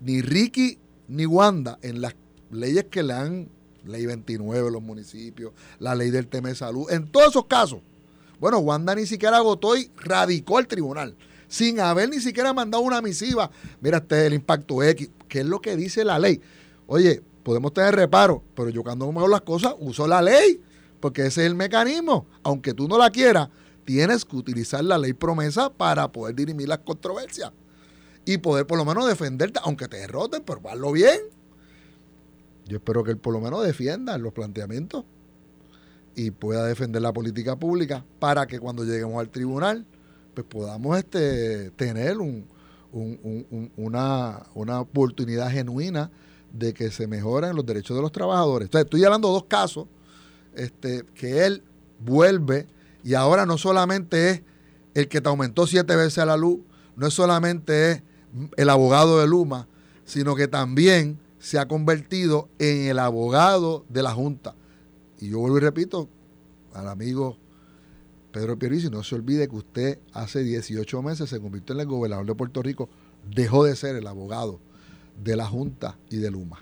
Ni 0.00 0.20
Ricky 0.20 0.78
ni 1.08 1.26
Wanda 1.26 1.78
en 1.82 2.00
las 2.00 2.14
leyes 2.50 2.84
que 2.90 3.02
le 3.02 3.12
han, 3.12 3.48
ley 3.84 4.06
29 4.06 4.70
los 4.70 4.82
municipios, 4.82 5.52
la 5.78 5.94
ley 5.94 6.10
del 6.10 6.28
tema 6.28 6.48
de 6.48 6.54
salud, 6.54 6.90
en 6.90 7.10
todos 7.10 7.28
esos 7.28 7.46
casos. 7.46 7.80
Bueno, 8.38 8.58
Wanda 8.58 8.94
ni 8.94 9.06
siquiera 9.06 9.38
agotó 9.38 9.76
y 9.76 9.90
radicó 9.96 10.58
al 10.58 10.66
tribunal, 10.66 11.16
sin 11.48 11.80
haber 11.80 12.10
ni 12.10 12.20
siquiera 12.20 12.52
mandado 12.52 12.82
una 12.82 13.00
misiva. 13.00 13.50
Mira, 13.80 13.98
este 13.98 14.20
es 14.20 14.26
el 14.26 14.34
impacto 14.34 14.82
X, 14.82 15.10
que 15.28 15.40
es 15.40 15.46
lo 15.46 15.60
que 15.60 15.76
dice 15.76 16.04
la 16.04 16.18
ley. 16.18 16.40
Oye, 16.86 17.22
podemos 17.42 17.72
tener 17.72 17.94
reparo, 17.94 18.42
pero 18.54 18.68
yo 18.68 18.82
cuando 18.82 19.06
hago 19.06 19.28
las 19.28 19.40
cosas 19.40 19.74
uso 19.78 20.06
la 20.06 20.20
ley, 20.20 20.60
porque 21.00 21.22
ese 21.22 21.42
es 21.42 21.46
el 21.46 21.54
mecanismo. 21.54 22.26
Aunque 22.42 22.74
tú 22.74 22.88
no 22.88 22.98
la 22.98 23.10
quieras, 23.10 23.48
tienes 23.84 24.24
que 24.24 24.36
utilizar 24.36 24.84
la 24.84 24.98
ley 24.98 25.14
promesa 25.14 25.70
para 25.70 26.12
poder 26.12 26.34
dirimir 26.34 26.68
las 26.68 26.78
controversias 26.78 27.52
y 28.26 28.38
poder 28.38 28.66
por 28.66 28.76
lo 28.76 28.84
menos 28.84 29.06
defenderte, 29.06 29.60
aunque 29.62 29.88
te 29.88 29.96
derroten, 29.98 30.42
pero 30.44 30.60
hazlo 30.68 30.92
bien. 30.92 31.20
Yo 32.66 32.78
espero 32.78 33.04
que 33.04 33.12
él 33.12 33.18
por 33.18 33.32
lo 33.32 33.40
menos 33.40 33.64
defienda 33.64 34.18
los 34.18 34.32
planteamientos 34.32 35.04
y 36.16 36.30
pueda 36.30 36.64
defender 36.64 37.02
la 37.02 37.12
política 37.12 37.56
pública 37.56 38.04
para 38.18 38.46
que 38.46 38.58
cuando 38.58 38.84
lleguemos 38.84 39.20
al 39.20 39.28
tribunal, 39.28 39.86
pues 40.34 40.46
podamos 40.46 40.98
este, 40.98 41.70
tener 41.72 42.16
una, 42.90 44.42
una 44.54 44.80
oportunidad 44.80 45.50
genuina 45.50 46.10
de 46.52 46.72
que 46.72 46.90
se 46.90 47.06
mejoren 47.06 47.54
los 47.54 47.66
derechos 47.66 47.94
de 47.96 48.02
los 48.02 48.10
trabajadores. 48.10 48.66
Entonces, 48.66 48.86
estoy 48.86 49.04
hablando 49.04 49.28
de 49.28 49.34
dos 49.34 49.44
casos 49.44 49.86
este, 50.54 51.04
que 51.14 51.44
él 51.44 51.62
vuelve 52.00 52.66
y 53.04 53.14
ahora 53.14 53.44
no 53.44 53.58
solamente 53.58 54.30
es 54.30 54.42
el 54.94 55.08
que 55.08 55.20
te 55.20 55.28
aumentó 55.28 55.66
siete 55.66 55.94
veces 55.94 56.18
a 56.18 56.24
la 56.24 56.38
luz, 56.38 56.60
no 56.96 57.06
es 57.06 57.14
solamente 57.14 57.92
es 57.92 58.02
el 58.56 58.70
abogado 58.70 59.20
de 59.20 59.26
Luma, 59.26 59.68
sino 60.06 60.34
que 60.34 60.48
también 60.48 61.18
se 61.38 61.58
ha 61.58 61.68
convertido 61.68 62.48
en 62.58 62.86
el 62.86 62.98
abogado 62.98 63.84
de 63.90 64.02
la 64.02 64.12
Junta. 64.12 64.54
Y 65.20 65.30
yo 65.30 65.38
vuelvo 65.38 65.58
y 65.58 65.60
repito 65.60 66.08
al 66.74 66.88
amigo 66.88 67.38
Pedro 68.32 68.58
Pierluisi, 68.58 68.90
no 68.90 69.02
se 69.02 69.14
olvide 69.14 69.48
que 69.48 69.56
usted 69.56 69.98
hace 70.12 70.42
18 70.42 71.00
meses 71.02 71.30
se 71.30 71.40
convirtió 71.40 71.74
en 71.74 71.80
el 71.80 71.86
gobernador 71.86 72.26
de 72.26 72.34
Puerto 72.34 72.62
Rico, 72.62 72.88
dejó 73.30 73.64
de 73.64 73.74
ser 73.76 73.96
el 73.96 74.06
abogado 74.06 74.60
de 75.22 75.36
la 75.36 75.46
Junta 75.46 75.96
y 76.10 76.18
de 76.18 76.30
Luma. 76.30 76.58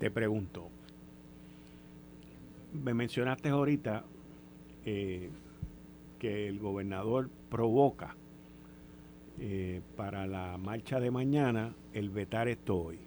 Te 0.00 0.10
pregunto, 0.10 0.68
me 2.72 2.92
mencionaste 2.92 3.50
ahorita 3.50 4.04
eh, 4.84 5.30
que 6.18 6.48
el 6.48 6.58
gobernador 6.58 7.30
provoca 7.50 8.16
eh, 9.38 9.80
para 9.96 10.26
la 10.26 10.58
marcha 10.58 10.98
de 10.98 11.10
mañana 11.10 11.74
el 11.92 12.10
vetar 12.10 12.48
esto 12.48 12.76
hoy. 12.76 12.98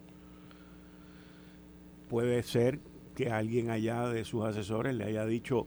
Puede 2.08 2.42
ser 2.42 2.80
que 3.16 3.32
alguien 3.32 3.70
allá 3.70 4.08
de 4.08 4.24
sus 4.24 4.44
asesores 4.44 4.94
le 4.94 5.04
haya 5.04 5.26
dicho 5.26 5.66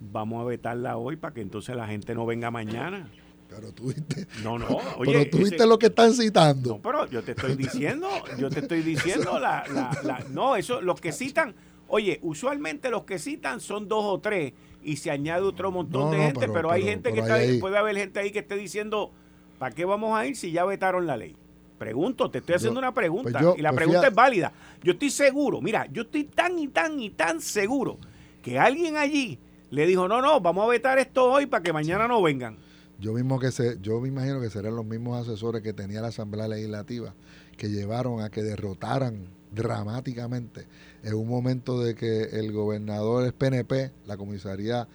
vamos 0.00 0.40
a 0.40 0.44
vetarla 0.44 0.96
hoy 0.96 1.16
para 1.16 1.34
que 1.34 1.40
entonces 1.40 1.76
la 1.76 1.86
gente 1.86 2.14
no 2.14 2.26
venga 2.26 2.50
mañana. 2.50 3.10
Pero 3.48 3.72
tú 3.72 3.88
viste. 3.88 4.26
No, 4.44 4.58
no. 4.58 4.68
Oye, 4.98 5.12
pero 5.12 5.30
tú 5.30 5.38
viste 5.38 5.66
lo 5.66 5.78
que 5.78 5.86
están 5.86 6.14
citando. 6.14 6.74
No, 6.74 6.82
pero 6.82 7.06
yo 7.10 7.22
te 7.22 7.32
estoy 7.32 7.56
diciendo, 7.56 8.08
yo 8.38 8.48
te 8.48 8.60
estoy 8.60 8.82
diciendo 8.82 9.38
la, 9.40 9.64
la, 9.74 9.90
la, 10.04 10.24
no, 10.30 10.54
eso, 10.54 10.80
los 10.80 11.00
que 11.00 11.10
citan, 11.10 11.54
oye, 11.88 12.20
usualmente 12.22 12.90
los 12.90 13.04
que 13.04 13.18
citan 13.18 13.60
son 13.60 13.88
dos 13.88 14.04
o 14.04 14.20
tres 14.20 14.52
y 14.82 14.96
se 14.96 15.10
añade 15.10 15.42
otro 15.42 15.70
montón 15.72 16.12
de 16.12 16.18
gente, 16.18 16.48
pero, 16.48 16.70
hay 16.70 16.84
gente 16.84 17.12
que 17.12 17.20
está, 17.20 17.38
puede 17.60 17.76
haber 17.76 17.96
gente 17.96 18.20
ahí 18.20 18.30
que 18.30 18.38
esté 18.38 18.56
diciendo, 18.56 19.10
¿para 19.58 19.74
qué 19.74 19.84
vamos 19.84 20.16
a 20.16 20.26
ir 20.26 20.36
si 20.36 20.52
ya 20.52 20.64
vetaron 20.64 21.06
la 21.06 21.16
ley? 21.16 21.36
Pregunto, 21.80 22.30
te 22.30 22.40
estoy 22.40 22.56
haciendo 22.56 22.78
una 22.78 22.92
pregunta 22.92 23.40
pues 23.40 23.58
y 23.58 23.62
la 23.62 23.70
pues 23.70 23.84
pregunta 23.84 24.08
es 24.08 24.14
válida. 24.14 24.52
Yo 24.82 24.92
estoy 24.92 25.08
seguro, 25.08 25.62
mira, 25.62 25.86
yo 25.90 26.02
estoy 26.02 26.24
tan 26.24 26.58
y 26.58 26.68
tan 26.68 27.00
y 27.00 27.08
tan 27.08 27.40
seguro 27.40 27.96
que 28.42 28.58
alguien 28.58 28.98
allí 28.98 29.38
le 29.70 29.86
dijo, 29.86 30.06
no, 30.06 30.20
no, 30.20 30.42
vamos 30.42 30.66
a 30.66 30.68
vetar 30.68 30.98
esto 30.98 31.32
hoy 31.32 31.46
para 31.46 31.62
que 31.62 31.72
mañana 31.72 32.06
no 32.06 32.20
vengan. 32.20 32.58
Yo 32.98 33.14
mismo 33.14 33.38
que 33.38 33.50
sé, 33.50 33.78
yo 33.80 33.98
me 33.98 34.08
imagino 34.08 34.42
que 34.42 34.50
serán 34.50 34.76
los 34.76 34.84
mismos 34.84 35.26
asesores 35.26 35.62
que 35.62 35.72
tenía 35.72 36.02
la 36.02 36.08
Asamblea 36.08 36.48
Legislativa 36.48 37.14
que 37.56 37.70
llevaron 37.70 38.20
a 38.20 38.28
que 38.28 38.42
derrotaran 38.42 39.28
dramáticamente 39.50 40.66
en 41.02 41.14
un 41.14 41.28
momento 41.28 41.82
de 41.82 41.94
que 41.94 42.24
el 42.24 42.52
gobernador 42.52 43.24
es 43.24 43.32
PNP, 43.32 43.90
la 44.06 44.18
comisaría 44.18 44.86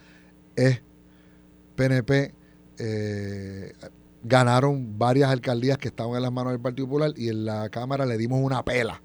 es 0.54 0.82
PNP, 1.74 2.32
eh, 2.78 3.72
ganaron 4.26 4.98
varias 4.98 5.30
alcaldías 5.30 5.78
que 5.78 5.88
estaban 5.88 6.16
en 6.16 6.22
las 6.22 6.32
manos 6.32 6.52
del 6.52 6.60
Partido 6.60 6.86
Popular 6.86 7.12
y 7.16 7.28
en 7.28 7.44
la 7.44 7.68
Cámara 7.68 8.06
le 8.06 8.18
dimos 8.18 8.40
una 8.42 8.64
pela. 8.64 9.00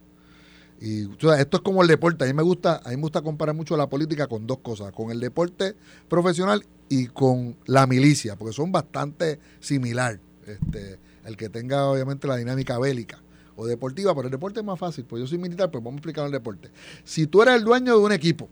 Y 0.80 1.04
esto 1.12 1.58
es 1.58 1.62
como 1.64 1.84
el 1.84 1.88
deporte. 1.88 2.24
A 2.24 2.28
mí 2.28 2.34
me 2.34 2.42
gusta, 2.42 2.82
a 2.84 2.90
mí 2.90 2.96
me 2.96 3.04
gusta 3.04 3.22
comparar 3.22 3.56
mucho 3.56 3.78
la 3.78 3.88
política 3.88 4.28
con 4.28 4.48
dos 4.48 4.60
cosas, 4.60 4.92
con 4.92 5.12
el 5.12 5.20
deporte 5.20 5.76
profesional 6.10 6.66
y 6.90 7.06
con 7.06 7.56
la 7.68 7.86
milicia, 7.86 8.36
porque 8.36 8.54
son 8.54 8.72
bastante 8.72 9.40
similar. 9.60 10.20
Este, 10.48 10.98
el 11.24 11.38
que 11.38 11.50
tenga 11.50 11.86
obviamente 11.86 12.28
la 12.28 12.36
dinámica 12.36 12.80
bélica 12.80 13.20
o 13.56 13.68
deportiva, 13.68 14.16
pero 14.16 14.28
el 14.28 14.32
deporte 14.32 14.62
es 14.62 14.66
más 14.66 14.80
fácil, 14.80 15.06
pues 15.06 15.22
yo 15.22 15.28
soy 15.28 15.38
militar, 15.38 15.70
pues 15.70 15.84
vamos 15.84 15.98
a 15.98 16.00
explicar 16.00 16.26
el 16.26 16.32
deporte. 16.32 16.72
Si 17.04 17.28
tú 17.28 17.44
eres 17.44 17.56
el 17.56 17.64
dueño 17.64 17.96
de 17.96 18.04
un 18.04 18.12
equipo, 18.12 18.50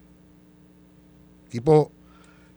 equipo 1.47 1.91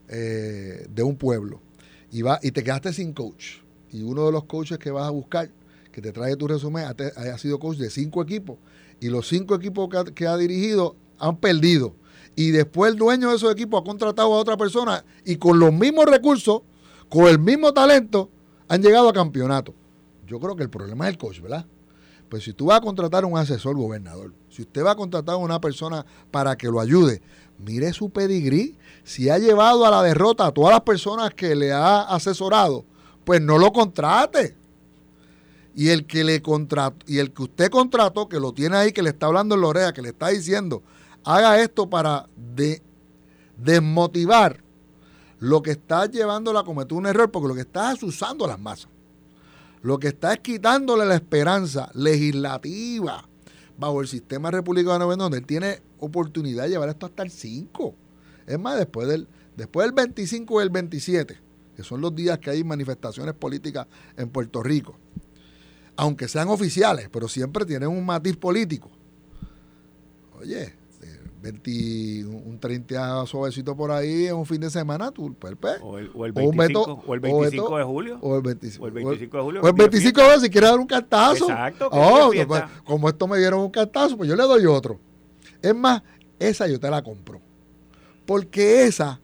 eh, 0.08 0.86
de 0.90 1.02
un 1.02 1.16
pueblo, 1.16 1.62
y, 2.10 2.20
va, 2.20 2.38
y 2.42 2.50
te 2.50 2.62
quedaste 2.62 2.92
sin 2.92 3.14
coach, 3.14 3.62
y 3.92 4.02
uno 4.02 4.26
de 4.26 4.32
los 4.32 4.44
coaches 4.44 4.78
que 4.78 4.90
vas 4.90 5.06
a 5.06 5.10
buscar, 5.10 5.50
que 5.92 6.00
te 6.00 6.12
trae 6.12 6.34
tu 6.36 6.48
resumen, 6.48 6.86
ha, 6.86 7.38
sido 7.38 7.58
coach 7.58 7.76
de 7.76 7.90
cinco 7.90 8.22
equipos, 8.22 8.56
y 9.00 9.08
los 9.08 9.28
cinco 9.28 9.54
equipos 9.54 9.88
que 10.14 10.26
ha, 10.26 10.36
dirigido 10.36 10.96
han 11.18 11.36
perdido. 11.36 11.94
Y 12.34 12.50
después 12.50 12.92
el 12.92 12.98
dueño 12.98 13.28
de 13.28 13.36
esos 13.36 13.52
equipos 13.52 13.80
ha 13.80 13.84
contratado 13.84 14.32
a 14.32 14.38
otra 14.38 14.56
persona 14.56 15.04
y 15.24 15.36
con 15.36 15.58
los 15.58 15.72
mismos 15.72 16.06
recursos, 16.06 16.62
con 17.10 17.26
el 17.26 17.38
mismo 17.38 17.74
talento, 17.74 18.30
han 18.68 18.80
llegado 18.80 19.10
a 19.10 19.12
campeonato. 19.12 19.74
Yo 20.26 20.40
creo 20.40 20.56
que 20.56 20.62
el 20.62 20.70
problema 20.70 21.06
es 21.06 21.12
el 21.12 21.18
coach, 21.18 21.40
¿verdad? 21.40 21.66
Pues 22.30 22.44
si 22.44 22.54
tú 22.54 22.66
vas 22.66 22.78
a 22.78 22.80
contratar 22.80 23.26
un 23.26 23.36
asesor 23.36 23.76
gobernador, 23.76 24.32
si 24.48 24.62
usted 24.62 24.82
va 24.82 24.92
a 24.92 24.96
contratar 24.96 25.34
a 25.34 25.38
una 25.38 25.60
persona 25.60 26.06
para 26.30 26.56
que 26.56 26.68
lo 26.68 26.80
ayude, 26.80 27.20
mire 27.58 27.92
su 27.92 28.08
pedigrí. 28.08 28.78
Si 29.04 29.28
ha 29.28 29.36
llevado 29.36 29.84
a 29.84 29.90
la 29.90 30.02
derrota 30.02 30.46
a 30.46 30.52
todas 30.52 30.70
las 30.70 30.80
personas 30.80 31.34
que 31.34 31.54
le 31.54 31.72
ha 31.72 32.00
asesorado, 32.02 32.86
pues 33.24 33.40
no 33.40 33.58
lo 33.58 33.72
contrate 33.72 34.56
y 35.74 35.88
el 35.88 36.06
que 36.06 36.24
le 36.24 36.42
contrató, 36.42 37.04
y 37.06 37.18
el 37.18 37.32
que 37.32 37.42
usted 37.42 37.70
contrató, 37.70 38.28
que 38.28 38.38
lo 38.38 38.52
tiene 38.52 38.76
ahí, 38.76 38.92
que 38.92 39.02
le 39.02 39.10
está 39.10 39.26
hablando 39.26 39.54
en 39.54 39.62
la 39.62 39.68
oreja, 39.68 39.92
que 39.92 40.02
le 40.02 40.10
está 40.10 40.28
diciendo, 40.28 40.82
haga 41.24 41.60
esto 41.62 41.88
para 41.88 42.28
de, 42.36 42.82
desmotivar 43.56 44.62
lo 45.38 45.62
que 45.62 45.72
está 45.72 46.06
llevándolo 46.06 46.58
a 46.58 46.64
cometer 46.64 46.96
un 46.96 47.06
error, 47.06 47.30
porque 47.30 47.48
lo 47.48 47.54
que 47.54 47.62
está 47.62 47.92
es 47.92 48.02
usando 48.02 48.46
las 48.46 48.60
masas. 48.60 48.88
Lo 49.82 49.98
que 49.98 50.08
está 50.08 50.34
es 50.34 50.40
quitándole 50.40 51.04
la 51.04 51.16
esperanza 51.16 51.90
legislativa 51.94 53.28
bajo 53.76 54.00
el 54.00 54.06
sistema 54.06 54.50
republicano 54.50 55.16
donde 55.16 55.38
él 55.38 55.46
tiene 55.46 55.82
oportunidad 55.98 56.64
de 56.64 56.70
llevar 56.70 56.88
esto 56.90 57.06
hasta 57.06 57.24
el 57.24 57.30
5. 57.30 57.94
Es 58.46 58.58
más, 58.60 58.78
después 58.78 59.08
del, 59.08 59.26
después 59.56 59.86
del 59.86 59.92
25 59.92 60.60
y 60.60 60.62
el 60.62 60.70
27, 60.70 61.40
que 61.76 61.82
son 61.82 62.00
los 62.00 62.14
días 62.14 62.38
que 62.38 62.50
hay 62.50 62.64
manifestaciones 62.64 63.34
políticas 63.34 63.86
en 64.16 64.28
Puerto 64.28 64.62
Rico, 64.62 64.98
aunque 65.96 66.28
sean 66.28 66.48
oficiales, 66.48 67.08
pero 67.10 67.28
siempre 67.28 67.64
tienen 67.64 67.88
un 67.88 68.04
matiz 68.04 68.36
político. 68.36 68.90
Oye, 70.38 70.74
20, 71.42 72.24
un 72.26 72.58
30 72.60 73.26
suavecito 73.26 73.76
por 73.76 73.90
ahí 73.90 74.26
en 74.26 74.36
un 74.36 74.46
fin 74.46 74.60
de 74.60 74.70
semana, 74.70 75.10
tú, 75.10 75.34
pues, 75.34 75.54
pues 75.60 75.78
o, 75.82 75.98
el, 75.98 76.10
o, 76.14 76.24
el 76.24 76.32
25, 76.32 77.02
o, 77.04 77.14
el 77.14 77.20
25 77.20 77.78
de 77.78 77.84
julio. 77.84 78.18
O 78.22 78.36
el 78.36 78.42
25, 78.42 78.84
o 78.84 78.86
el 78.86 78.92
25 78.92 79.36
de 79.36 79.42
julio. 79.42 79.60
O 79.60 79.66
el 79.66 79.72
25 79.72 80.20
de 80.20 80.26
julio, 80.26 80.40
si 80.40 80.50
quieres 80.50 80.70
dar 80.70 80.78
un 80.78 80.86
cartazo. 80.86 81.50
Exacto. 81.50 81.88
Oh, 81.90 82.30
pues, 82.46 82.62
como 82.84 83.08
esto 83.08 83.26
me 83.26 83.38
dieron 83.38 83.60
un 83.60 83.70
cartazo, 83.70 84.16
pues 84.16 84.28
yo 84.28 84.36
le 84.36 84.44
doy 84.44 84.66
otro. 84.66 85.00
Es 85.60 85.74
más, 85.74 86.02
esa 86.38 86.68
yo 86.68 86.78
te 86.78 86.88
la 86.88 87.02
compro. 87.02 87.40
Porque 88.24 88.84
esa 88.84 89.20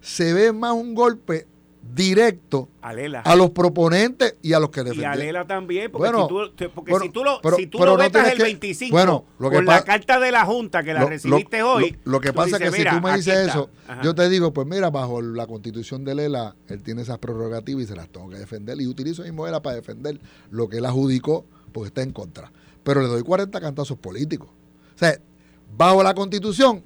se 0.00 0.32
ve 0.32 0.52
más 0.52 0.72
un 0.72 0.94
golpe 0.94 1.46
directo 1.94 2.68
a 2.80 3.36
los 3.36 3.50
proponentes 3.50 4.36
y 4.42 4.52
a 4.52 4.60
los 4.60 4.70
que 4.70 4.82
defienden. 4.82 5.10
Y 5.10 5.12
a 5.12 5.16
Lela 5.16 5.46
también, 5.46 5.90
porque, 5.90 6.08
si, 6.08 6.28
tú, 6.28 6.70
porque 6.74 6.94
si 7.00 7.08
tú 7.10 7.24
lo, 7.24 7.40
si 7.56 7.66
tú 7.66 7.78
lo 7.78 7.96
vetas 7.96 8.32
el 8.32 8.38
25 8.38 8.92
bueno, 8.92 9.24
lo 9.38 9.50
que 9.50 9.56
con 9.56 9.66
la 9.66 9.84
carta 9.84 10.18
de 10.18 10.32
la 10.32 10.44
Junta 10.44 10.82
que 10.82 10.94
la 10.94 11.04
recibiste 11.04 11.62
hoy. 11.62 11.98
Lo, 12.04 12.20
que 12.20 12.32
pasa 12.32 12.56
es 12.56 12.70
que 12.70 12.82
si 12.82 12.88
tú 12.88 13.00
me 13.02 13.14
dices 13.16 13.48
eso, 13.48 13.70
yo 14.02 14.14
te 14.14 14.28
digo, 14.28 14.52
pues 14.52 14.66
mira, 14.66 14.90
bajo 14.90 15.20
la 15.20 15.46
constitución 15.46 16.04
de 16.04 16.14
Lela, 16.14 16.56
él 16.68 16.82
tiene 16.82 17.02
esas 17.02 17.18
prerrogativas 17.18 17.84
y 17.84 17.86
se 17.86 17.96
las 17.96 18.08
tengo 18.08 18.28
que 18.28 18.36
defender. 18.36 18.80
Y 18.80 18.86
utilizo 18.86 19.22
mismo 19.22 19.44
Lela 19.44 19.60
para 19.60 19.76
defender 19.76 20.18
lo 20.50 20.68
que 20.68 20.78
él 20.78 20.86
adjudicó 20.86 21.44
porque 21.72 21.88
está 21.88 22.02
en 22.02 22.12
contra. 22.12 22.50
Pero 22.82 23.02
le 23.02 23.08
doy 23.08 23.22
40 23.22 23.60
cantazos 23.60 23.98
políticos. 23.98 24.48
O 24.94 24.98
sea, 24.98 25.18
bajo 25.76 26.02
la 26.02 26.14
constitución, 26.14 26.82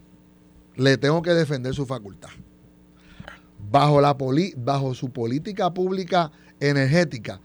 le 0.75 0.98
tengo 0.98 1.22
que 1.22 1.30
defender 1.30 1.75
su 1.75 1.86
facultad 1.86 2.30
bajo, 3.70 4.00
la 4.00 4.16
bajo 4.56 4.94
su 4.94 5.11
política 5.11 5.73
pública 5.73 6.30
energética 6.61 7.40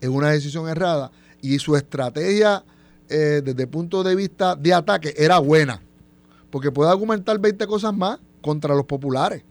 es 0.00 0.08
una 0.08 0.30
decisión 0.30 0.68
errada 0.68 1.10
y 1.40 1.58
su 1.58 1.76
estrategia 1.76 2.64
eh, 3.08 3.40
desde 3.44 3.62
el 3.62 3.68
punto 3.68 4.02
de 4.02 4.14
vista 4.14 4.56
de 4.56 4.74
ataque 4.74 5.14
era 5.16 5.38
buena, 5.38 5.80
porque 6.50 6.72
puede 6.72 6.90
argumentar 6.90 7.38
20 7.38 7.66
cosas 7.66 7.94
más 7.94 8.18
contra 8.42 8.74
los 8.74 8.84
populares. 8.84 9.42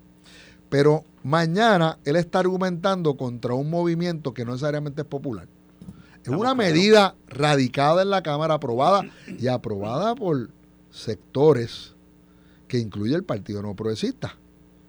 Pero 0.69 1.03
mañana 1.23 1.97
él 2.03 2.15
está 2.15 2.39
argumentando 2.39 3.15
contra 3.15 3.53
un 3.53 3.69
movimiento 3.69 4.33
que 4.33 4.45
no 4.45 4.51
necesariamente 4.51 5.01
es 5.01 5.07
popular. 5.07 5.47
Es 6.23 6.29
una 6.29 6.55
medida 6.55 7.15
radicada 7.27 8.01
en 8.01 8.09
la 8.09 8.23
Cámara, 8.23 8.55
aprobada 8.55 9.03
y 9.27 9.47
aprobada 9.47 10.15
por 10.15 10.49
sectores 10.89 11.93
que 12.67 12.79
incluye 12.79 13.13
el 13.13 13.23
Partido 13.23 13.61
No 13.61 13.75
Progresista. 13.75 14.35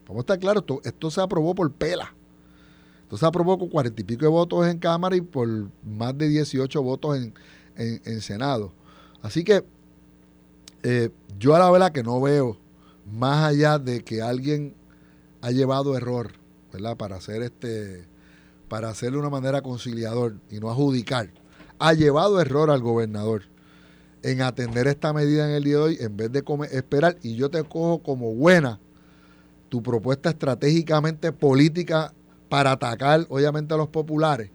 Vamos 0.06 0.20
a 0.20 0.22
estar 0.22 0.38
claros, 0.38 0.64
esto, 0.84 1.10
se 1.10 1.20
aprobó 1.20 1.54
por 1.54 1.70
pela. 1.72 2.14
Esto 3.02 3.16
se 3.16 3.26
aprobó 3.26 3.58
con 3.58 3.68
cuarenta 3.68 4.00
y 4.00 4.04
pico 4.04 4.24
de 4.24 4.30
votos 4.30 4.66
en 4.66 4.78
Cámara 4.78 5.16
y 5.16 5.20
por 5.20 5.48
más 5.84 6.16
de 6.16 6.28
18 6.28 6.82
votos 6.82 7.18
en, 7.76 8.20
Senado. 8.20 8.72
Así 9.22 9.44
que 9.44 9.64
eh, 10.82 11.10
yo 11.38 11.54
a 11.54 11.58
la 11.58 11.70
verdad 11.70 11.92
que 11.92 12.02
no 12.02 12.20
veo, 12.20 12.56
más 13.04 13.44
allá 13.44 13.78
de 13.78 14.02
que 14.02 14.22
alguien 14.22 14.74
ha 15.42 15.50
llevado 15.50 15.96
error, 15.96 16.32
¿verdad? 16.72 16.96
Para 16.96 17.16
hacer 17.16 17.42
este, 17.42 18.06
para 18.68 18.88
hacerle 18.88 19.18
una 19.18 19.30
manera 19.30 19.60
conciliador 19.62 20.36
y 20.50 20.58
no 20.58 20.70
adjudicar, 20.70 21.30
ha 21.78 21.92
llevado 21.92 22.40
error 22.40 22.70
al 22.70 22.80
gobernador 22.80 23.42
en 24.22 24.42
atender 24.42 24.86
esta 24.86 25.12
medida 25.12 25.48
en 25.48 25.54
el 25.54 25.64
día 25.64 25.76
de 25.76 25.82
hoy 25.82 25.98
en 26.00 26.16
vez 26.16 26.32
de 26.32 26.42
esperar 26.72 27.16
y 27.22 27.36
yo 27.36 27.50
te 27.50 27.62
cojo 27.62 28.02
como 28.02 28.34
buena 28.34 28.80
tu 29.68 29.82
propuesta 29.82 30.30
estratégicamente 30.30 31.32
política 31.32 32.12
para 32.48 32.72
atacar, 32.72 33.26
obviamente, 33.28 33.74
a 33.74 33.76
los 33.76 33.88
populares, 33.88 34.50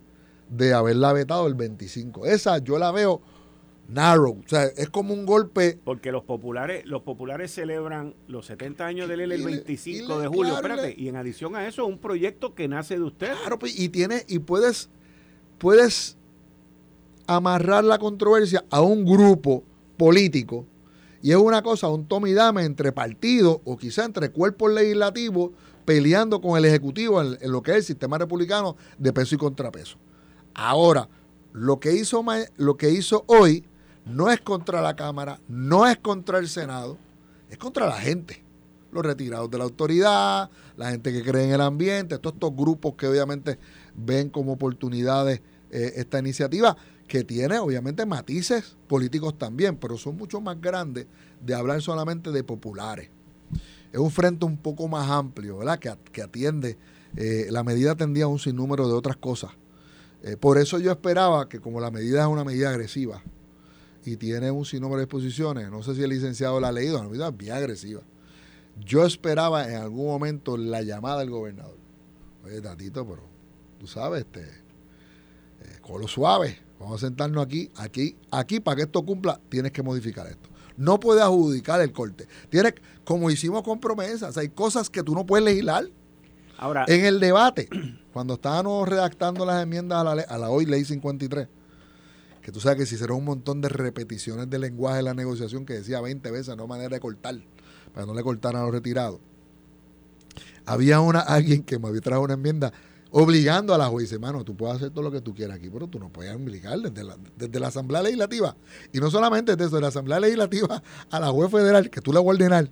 de 0.50 0.74
haberla 0.74 1.14
vetado 1.14 1.48
el 1.48 1.56
25. 1.56 2.26
Esa 2.26 2.58
yo 2.60 2.78
la 2.78 2.92
veo 2.92 3.22
narrow, 3.88 4.40
o 4.44 4.48
sea, 4.48 4.66
es 4.66 4.90
como 4.90 5.14
un 5.14 5.26
golpe. 5.26 5.78
Porque 5.84 6.12
los 6.12 6.24
populares, 6.24 6.86
los 6.86 7.02
populares 7.02 7.52
celebran 7.52 8.16
los 8.28 8.46
70 8.46 8.86
años 8.86 9.08
de 9.08 9.16
él 9.16 9.32
el 9.32 9.44
25 9.44 10.20
de 10.20 10.28
julio, 10.28 10.56
espérate, 10.56 10.96
y 10.98 11.10
en 11.10 11.16
adición 11.16 11.56
a 11.56 11.68
eso, 11.68 11.86
un 11.86 12.00
proyecto 12.00 12.56
que 12.56 12.68
nace 12.68 12.96
de 12.96 13.04
usted. 13.04 13.34
Claro, 13.42 13.60
pues, 13.60 13.78
y 13.78 13.90
tiene, 13.90 14.24
y 14.28 14.40
puedes, 14.40 14.90
puedes 15.58 16.18
amarrar 17.28 17.84
la 17.84 17.98
controversia 17.98 18.64
a 18.70 18.82
un 18.82 19.06
grupo 19.06 19.64
político 19.98 20.66
Y 21.22 21.32
es 21.32 21.38
una 21.38 21.62
cosa, 21.62 21.88
un 21.88 22.06
tome 22.08 22.30
y 22.30 22.34
dame 22.34 22.64
entre 22.64 22.92
partidos 22.92 23.60
o 23.64 23.78
quizá 23.78 24.06
entre 24.06 24.32
cuerpos 24.32 24.72
legislativos 24.72 25.52
peleando 25.86 26.42
con 26.42 26.58
el 26.58 26.66
Ejecutivo 26.66 27.22
en, 27.22 27.38
lo 27.52 27.62
que 27.62 27.72
es 27.72 27.78
el 27.78 27.84
sistema 27.84 28.18
republicano 28.18 28.76
de 28.98 29.14
peso 29.14 29.36
y 29.36 29.38
contrapeso. 29.38 29.98
Ahora, 30.54 31.08
lo 31.54 31.80
que 31.80 31.94
hizo, 31.94 32.24
lo 32.58 32.78
que 32.78 32.90
hizo 32.90 33.24
hoy 33.28 33.66
no 34.06 34.32
es 34.32 34.42
contra 34.42 34.82
la 34.82 34.96
Cámara, 34.96 35.40
no 35.48 35.88
es 35.88 35.98
contra 35.98 36.40
el 36.40 36.48
Senado, 36.48 36.98
es 37.50 37.58
contra 37.58 37.88
la 37.88 38.00
gente. 38.00 38.44
Los 38.92 39.06
retirados 39.06 39.50
de 39.50 39.58
la 39.58 39.64
autoridad, 39.64 40.50
la 40.76 40.92
gente 40.92 41.14
que 41.14 41.24
cree 41.24 41.46
en 41.46 41.52
el 41.52 41.62
ambiente, 41.62 42.18
todos 42.18 42.34
estos 42.34 42.56
grupos 42.56 42.96
que 42.96 43.08
obviamente 43.08 43.58
ven 43.96 44.30
como 44.30 44.54
oportunidades 44.54 45.42
eh, 45.70 45.94
esta 45.96 46.20
iniciativa, 46.20 46.76
que 47.12 47.26
tiene 47.26 47.60
obviamente 47.60 48.06
matices 48.06 48.78
políticos 48.88 49.38
también, 49.38 49.76
pero 49.76 49.98
son 49.98 50.16
mucho 50.16 50.40
más 50.40 50.62
grandes 50.62 51.08
de 51.46 51.54
hablar 51.54 51.82
solamente 51.82 52.32
de 52.32 52.42
populares. 52.42 53.10
Es 53.92 54.00
un 54.00 54.12
frente 54.12 54.46
un 54.46 54.56
poco 54.56 54.88
más 54.88 55.10
amplio, 55.10 55.58
¿verdad? 55.58 55.78
Que, 55.78 55.94
que 56.14 56.22
atiende, 56.22 56.78
eh, 57.18 57.48
la 57.50 57.66
medida 57.66 57.92
atendía 57.92 58.28
un 58.28 58.40
sinnúmero 58.40 58.88
de 58.88 58.94
otras 58.94 59.18
cosas. 59.18 59.52
Eh, 60.24 60.38
por 60.38 60.58
eso 60.58 60.80
yo 60.80 60.90
esperaba 60.90 61.50
que 61.50 61.60
como 61.60 61.82
la 61.82 61.92
medida 61.92 62.22
es 62.22 62.28
una 62.28 62.46
medida 62.46 62.70
agresiva 62.70 63.22
y 64.06 64.16
tiene 64.16 64.50
un 64.50 64.64
sinnúmero 64.64 65.00
de 65.00 65.04
exposiciones, 65.04 65.70
no 65.70 65.84
sé 65.84 65.96
si 65.96 66.04
el 66.04 66.12
licenciado 66.12 66.62
la 66.62 66.70
ha 66.70 66.72
leído, 66.72 66.98
la 66.98 67.10
medida 67.10 67.28
es 67.28 67.36
bien 67.36 67.52
agresiva. 67.52 68.04
Yo 68.80 69.06
esperaba 69.06 69.68
en 69.68 69.76
algún 69.76 70.06
momento 70.06 70.56
la 70.56 70.82
llamada 70.82 71.20
del 71.20 71.30
gobernador. 71.30 71.76
Oye, 72.46 72.62
Tatito, 72.62 73.06
pero 73.06 73.24
tú 73.82 73.86
sabes, 73.86 74.22
este, 74.22 74.44
eh, 74.44 76.08
suave, 76.08 76.71
vamos 76.82 77.02
a 77.04 77.08
sentarnos 77.08 77.46
aquí, 77.46 77.70
aquí, 77.76 78.16
aquí, 78.32 78.60
para 78.60 78.78
que 78.78 78.82
esto 78.84 79.04
cumpla, 79.04 79.40
tienes 79.50 79.72
que 79.72 79.84
modificar 79.84 80.28
esto. 80.28 80.50
No 80.78 81.00
puedes 81.00 81.24
adjudicar 81.24 81.80
el 81.82 81.92
corte. 81.92 82.28
Tienes, 82.50 82.74
como 83.04 83.30
hicimos 83.30 83.62
con 83.64 83.80
promesas, 83.80 84.38
hay 84.38 84.50
cosas 84.50 84.90
que 84.90 85.04
tú 85.04 85.14
no 85.14 85.26
puedes 85.26 85.46
legislar. 85.46 85.86
Ahora, 86.58 86.86
en 86.88 87.06
el 87.06 87.20
debate, 87.20 87.70
cuando 88.14 88.36
estábamos 88.36 88.88
redactando 88.88 89.46
las 89.46 89.62
enmiendas 89.62 90.00
a 90.00 90.16
la, 90.16 90.22
a 90.24 90.38
la 90.38 90.50
hoy 90.50 90.66
ley 90.66 90.84
53, 90.84 91.48
que 92.42 92.52
tú 92.52 92.60
sabes 92.60 92.80
que 92.80 92.86
si 92.88 92.96
hicieron 92.96 93.18
un 93.18 93.26
montón 93.26 93.62
de 93.62 93.70
repeticiones 93.70 94.50
de 94.50 94.58
lenguaje 94.58 94.98
de 94.98 95.04
la 95.04 95.14
negociación 95.14 95.66
que 95.66 95.74
decía 95.74 96.02
20 96.02 96.32
veces, 96.32 96.58
no 96.58 96.66
manera 96.66 96.90
de 96.90 97.00
cortar, 97.00 97.36
para 97.94 98.08
no 98.08 98.16
le 98.16 98.24
cortaran 98.24 98.62
a 98.62 98.66
los 98.66 98.74
retirados. 98.74 99.20
Había 100.66 101.00
una 101.00 101.20
alguien 101.20 101.64
que 101.64 101.78
me 101.78 101.90
había 101.90 102.02
traído 102.02 102.22
una 102.22 102.34
enmienda 102.34 102.72
obligando 103.12 103.74
a 103.74 103.78
la 103.78 103.88
juez, 103.88 104.12
hermano, 104.12 104.44
tú 104.44 104.56
puedes 104.56 104.78
hacer 104.78 104.90
todo 104.92 105.04
lo 105.04 105.12
que 105.12 105.22
tú 105.22 105.34
quieras 105.34 105.58
aquí, 105.58 105.70
pero 105.70 105.88
tú 105.88 106.00
no 106.00 106.10
puedes 106.10 106.34
obligar 106.34 106.80
desde 106.80 107.04
la, 107.04 107.18
desde 107.38 107.60
la 107.60 107.68
Asamblea 107.68 108.02
Legislativa. 108.02 108.56
Y 108.94 109.00
no 109.00 109.12
solamente 109.12 109.56
desde 109.56 109.80
la 109.80 109.88
Asamblea 109.88 110.20
Legislativa 110.20 110.82
a 111.10 111.20
la 111.20 111.30
juez 111.30 111.52
federal, 111.52 111.90
que 111.90 112.02
tú 112.02 112.14
la 112.14 112.20
vas 112.20 112.28
a 112.28 112.30
ordenar. 112.32 112.70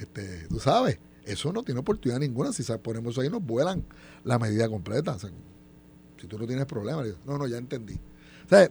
Este, 0.00 0.46
tú 0.48 0.58
sabes, 0.58 0.98
eso 1.24 1.52
no 1.52 1.62
tiene 1.62 1.80
oportunidad 1.80 2.20
ninguna. 2.20 2.52
Si 2.52 2.62
ponemos 2.82 3.12
eso 3.12 3.20
ahí, 3.20 3.28
nos 3.28 3.42
vuelan 3.42 3.84
la 4.24 4.38
medida 4.38 4.68
completa. 4.68 5.16
si 5.18 6.26
tú 6.26 6.38
no 6.38 6.46
tienes 6.46 6.66
problemas, 6.66 7.06
no, 7.24 7.38
no, 7.38 7.46
ya 7.46 7.58
entendí. 7.58 7.94
O 7.94 8.48
sea, 8.48 8.70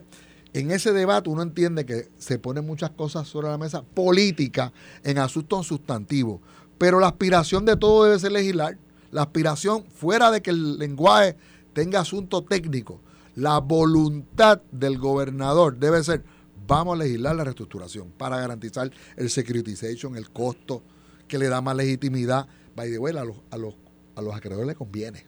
en 0.52 0.70
ese 0.70 0.92
debate 0.92 1.30
uno 1.30 1.42
entiende 1.42 1.84
que 1.84 2.08
se 2.18 2.38
ponen 2.38 2.66
muchas 2.66 2.90
cosas 2.90 3.28
sobre 3.28 3.48
la 3.48 3.58
mesa 3.58 3.82
política 3.82 4.72
en 5.04 5.18
asuntos 5.18 5.66
sustantivos, 5.66 6.40
pero 6.78 7.00
la 7.00 7.08
aspiración 7.08 7.64
de 7.64 7.76
todo 7.76 8.04
debe 8.04 8.18
ser 8.18 8.32
legislar. 8.32 8.78
La 9.10 9.22
aspiración, 9.22 9.84
fuera 9.84 10.30
de 10.30 10.42
que 10.42 10.50
el 10.50 10.78
lenguaje 10.78 11.36
tenga 11.72 12.00
asunto 12.00 12.42
técnico, 12.42 13.00
la 13.34 13.58
voluntad 13.60 14.60
del 14.72 14.98
gobernador 14.98 15.76
debe 15.76 16.02
ser, 16.02 16.24
vamos 16.66 16.94
a 16.94 17.04
legislar 17.04 17.36
la 17.36 17.44
reestructuración 17.44 18.10
para 18.10 18.38
garantizar 18.38 18.90
el 19.16 19.30
securitization, 19.30 20.16
el 20.16 20.30
costo, 20.30 20.82
que 21.28 21.38
le 21.38 21.48
da 21.48 21.60
más 21.60 21.76
legitimidad. 21.76 22.48
By 22.74 22.90
the 22.90 22.98
way, 22.98 23.16
a 23.16 23.24
los, 23.24 23.36
a 23.50 23.56
los, 23.56 23.74
a 24.16 24.22
los 24.22 24.34
acreedores 24.34 24.66
les 24.66 24.76
conviene. 24.76 25.24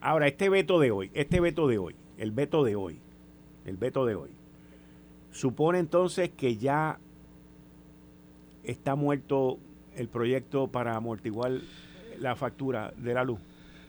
Ahora, 0.00 0.28
este 0.28 0.48
veto 0.48 0.78
de 0.78 0.90
hoy, 0.90 1.10
este 1.14 1.40
veto 1.40 1.68
de 1.68 1.78
hoy, 1.78 1.96
el 2.18 2.32
veto 2.32 2.64
de 2.64 2.76
hoy, 2.76 2.98
el 3.64 3.76
veto 3.76 4.04
de 4.04 4.14
hoy, 4.14 4.30
supone 5.30 5.78
entonces 5.78 6.30
que 6.30 6.56
ya 6.56 6.98
está 8.62 8.94
muerto 8.94 9.58
el 9.96 10.08
proyecto 10.08 10.68
para 10.68 10.96
amortiguar 10.96 11.60
la 12.20 12.36
factura 12.36 12.92
de 12.96 13.14
la 13.14 13.24
luz? 13.24 13.40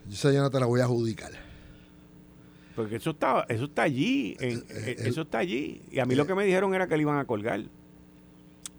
Yo 0.08 0.32
no 0.32 0.50
te 0.50 0.58
la 0.58 0.66
voy 0.66 0.80
a 0.80 0.84
adjudicar. 0.84 1.30
Porque 2.74 2.96
eso 2.96 3.10
está, 3.10 3.44
eso 3.48 3.64
está 3.64 3.82
allí, 3.82 4.36
eh, 4.40 4.62
eh, 4.68 4.96
eso 4.98 5.22
está 5.22 5.38
allí. 5.38 5.82
Y 5.90 5.98
a 5.98 6.06
mí 6.06 6.14
lo 6.14 6.26
que 6.26 6.34
me 6.34 6.44
dijeron 6.44 6.74
era 6.74 6.86
que 6.86 6.96
le 6.96 7.02
iban 7.02 7.18
a 7.18 7.26
colgar. 7.26 7.62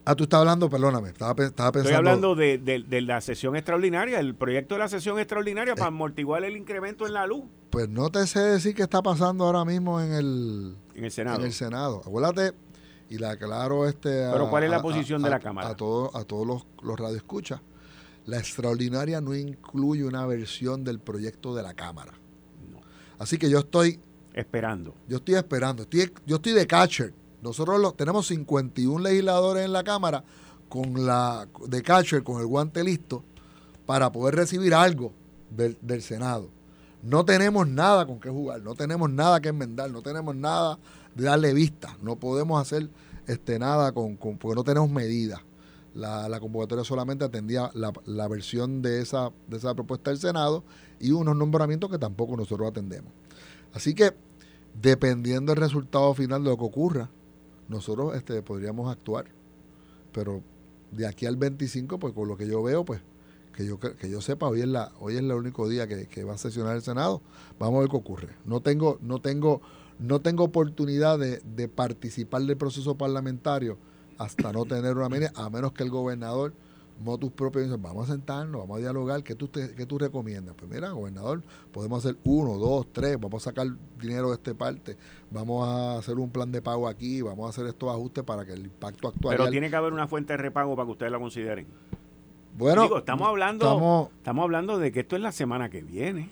Ah, 0.06 0.16
tú 0.16 0.24
estás 0.24 0.42
hablando, 0.42 0.70
perdóname, 0.70 1.10
estaba, 1.10 1.34
pensando... 1.34 1.80
Estoy 1.80 1.94
hablando 1.94 2.36
de, 2.36 3.02
la 3.02 3.22
sesión 3.22 3.56
extraordinaria, 3.56 4.20
el 4.20 4.36
proyecto 4.36 4.76
de 4.76 4.80
la 4.80 4.90
sesión 4.90 5.18
extraordinaria 5.18 5.76
para 5.76 5.86
eh. 5.86 5.88
amortiguar 5.90 6.44
el 6.44 6.58
incremento 6.58 7.08
en 7.08 7.14
la 7.14 7.26
luz. 7.26 7.46
Pues 7.70 7.88
no 7.88 8.10
te 8.10 8.28
sé 8.28 8.42
decir 8.42 8.76
qué 8.76 8.84
está 8.84 9.02
pasando 9.02 9.46
ahora 9.46 9.64
mismo 9.64 10.02
en 10.02 10.12
el... 10.12 10.76
En 10.96 11.06
el 11.06 11.12
Senado. 11.12 11.40
En 11.40 11.46
el 11.46 11.54
Senado. 11.54 12.02
Acuérdate, 12.06 12.52
y 13.10 13.18
la 13.18 13.32
aclaro 13.32 13.88
este... 13.88 14.30
Pero 14.30 14.50
¿cuál 14.50 14.64
es 14.64 14.72
la 14.72 14.82
posición 14.82 15.22
de 15.22 15.30
la 15.30 15.40
Cámara? 15.40 15.70
A, 15.70 15.78
todos 15.78 16.14
a 16.16 16.26
todos 16.26 16.46
los, 16.46 16.66
los 16.82 17.00
radioescuchas. 17.00 17.62
La 18.26 18.38
extraordinaria 18.38 19.20
no 19.22 19.36
incluye 19.36 20.06
una 20.06 20.26
versión 20.26 20.84
del 20.84 21.00
proyecto 21.00 21.54
de 21.56 21.64
la 21.64 21.74
Cámara. 21.74 22.14
Así 23.20 23.38
que 23.38 23.50
yo 23.50 23.60
estoy... 23.60 24.00
Esperando. 24.34 24.96
Yo 25.08 25.18
estoy 25.18 25.36
esperando. 25.36 25.86
yo 26.26 26.36
estoy 26.36 26.54
de 26.54 26.66
catcher. 26.66 27.14
Nosotros 27.42 27.80
los, 27.80 27.96
tenemos 27.96 28.28
51 28.28 29.04
legisladores 29.04 29.66
en 29.66 29.74
la 29.74 29.84
Cámara 29.84 30.24
con 30.70 31.06
la 31.06 31.48
de 31.68 31.84
catcher, 31.84 32.24
con 32.24 32.42
el 32.42 32.48
guante 32.48 32.84
listo, 32.84 33.24
para 33.86 34.12
poder 34.12 34.36
recibir 34.36 34.74
algo 34.74 35.14
del, 35.52 36.02
Senado. 36.02 36.50
No 37.04 37.26
tenemos 37.26 37.68
nada 37.68 38.08
con 38.08 38.20
qué 38.20 38.30
jugar, 38.30 38.62
no 38.62 38.74
tenemos 38.74 39.10
nada 39.10 39.40
que 39.40 39.50
enmendar, 39.50 39.92
no 39.92 40.02
tenemos 40.02 40.36
nada 40.36 40.80
de 41.14 41.26
darle 41.26 41.54
vista, 41.54 41.96
no 42.02 42.16
podemos 42.16 42.60
hacer 42.60 42.90
este, 43.28 43.60
nada 43.60 43.92
con, 43.92 44.18
porque 44.18 44.56
no 44.56 44.64
tenemos 44.64 44.90
medidas. 44.90 45.42
La, 45.94 46.40
convocatoria 46.40 46.84
solamente 46.84 47.24
atendía 47.24 47.70
la, 47.74 48.28
versión 48.28 48.82
de 48.82 49.02
esa, 49.02 49.32
de 49.48 49.58
esa 49.58 49.76
propuesta 49.76 50.10
del 50.10 50.20
Senado 50.20 50.64
y 51.00 51.12
unos 51.12 51.36
nombramientos 51.36 51.92
que 51.92 52.00
tampoco 52.00 52.36
nosotros 52.36 52.70
atendemos. 52.70 53.12
Así 53.74 53.94
que, 53.94 54.14
dependiendo 54.82 55.54
del 55.54 55.62
resultado 55.62 56.14
final 56.14 56.44
de 56.44 56.50
lo 56.50 56.58
que 56.58 56.64
ocurra, 56.64 57.10
nosotros 57.70 58.16
este, 58.16 58.42
podríamos 58.42 58.92
actuar. 58.92 59.26
Pero 60.12 60.42
de 60.92 61.08
aquí 61.08 61.26
al 61.26 61.38
25, 61.38 62.00
pues 62.00 62.14
con 62.14 62.28
lo 62.28 62.38
que 62.38 62.48
yo 62.48 62.62
veo, 62.64 62.86
pues 62.86 63.02
que 63.54 63.66
yo 63.66 63.80
que 63.80 64.10
yo 64.10 64.20
sepa, 64.20 64.48
hoy 64.48 64.62
es 64.62 64.68
la 64.68 64.92
hoy 65.00 65.14
es 65.14 65.20
el 65.20 65.32
único 65.32 65.70
día 65.70 65.88
que, 65.88 66.24
va 66.24 66.34
a 66.34 66.38
sesionar 66.38 66.76
el 66.76 66.82
Senado. 66.82 67.22
Vamos 67.60 67.78
a 67.78 67.80
ver 67.82 67.90
qué 67.90 67.98
ocurre. 67.98 68.30
No 68.46 68.62
tengo 68.62 68.98
no 69.02 69.22
tengo 69.22 69.62
no 70.00 70.22
tengo 70.22 70.44
oportunidad 70.44 71.20
de, 71.20 71.40
de 71.40 71.68
participar 71.68 72.42
del 72.44 72.58
proceso 72.58 72.98
parlamentario 72.98 73.78
hasta 74.18 74.52
no 74.52 74.66
tener 74.66 74.98
una 74.98 75.10
medida, 75.10 75.32
a 75.36 75.50
menos 75.50 75.74
que 75.74 75.84
el 75.84 75.90
gobernador 75.90 76.54
motus 77.02 77.32
propios 77.32 77.70
vamos 77.82 78.10
a 78.10 78.14
sentarnos, 78.14 78.62
vamos 78.62 78.78
a 78.78 78.80
dialogar, 78.80 79.24
¿qué 79.24 79.36
tú, 79.36 79.50
qué 79.52 79.86
tú 79.86 79.98
recomiendas? 79.98 80.56
Pues 80.58 80.70
mira, 80.72 80.92
gobernador, 80.92 81.42
podemos 81.72 82.04
hacer 82.04 82.18
uno, 82.24 82.58
dos, 82.58 82.88
tres, 82.92 83.20
vamos 83.20 83.46
a 83.46 83.50
sacar 83.50 83.68
dinero 84.00 84.30
de 84.30 84.36
esta 84.36 84.54
parte, 84.54 84.98
vamos 85.32 85.68
a 85.68 85.98
hacer 85.98 86.18
un 86.18 86.30
plan 86.30 86.52
de 86.52 86.62
pago 86.62 86.88
aquí, 86.88 87.22
vamos 87.22 87.48
a 87.48 87.50
hacer 87.50 87.66
estos 87.68 87.90
ajustes 87.90 88.24
para 88.24 88.46
que 88.46 88.54
el 88.54 88.66
impacto 88.66 89.10
actual... 89.10 89.38
Pero 89.38 89.50
tiene 89.50 89.70
que 89.70 89.76
haber 89.76 89.94
una 89.94 90.08
fuente 90.08 90.34
de 90.34 90.38
repago 90.38 90.76
para 90.76 90.86
que 90.86 90.92
ustedes 90.92 91.12
la 91.12 91.20
consideren. 91.20 91.68
Bueno, 92.56 92.98
estamos 92.98 93.28
hablando, 93.28 94.10
estamos, 94.18 94.44
hablando 94.44 94.78
de 94.78 94.92
que 94.92 95.00
esto 95.02 95.16
es 95.16 95.22
la 95.22 95.32
semana 95.32 95.70
que 95.70 95.82
viene. 95.82 96.30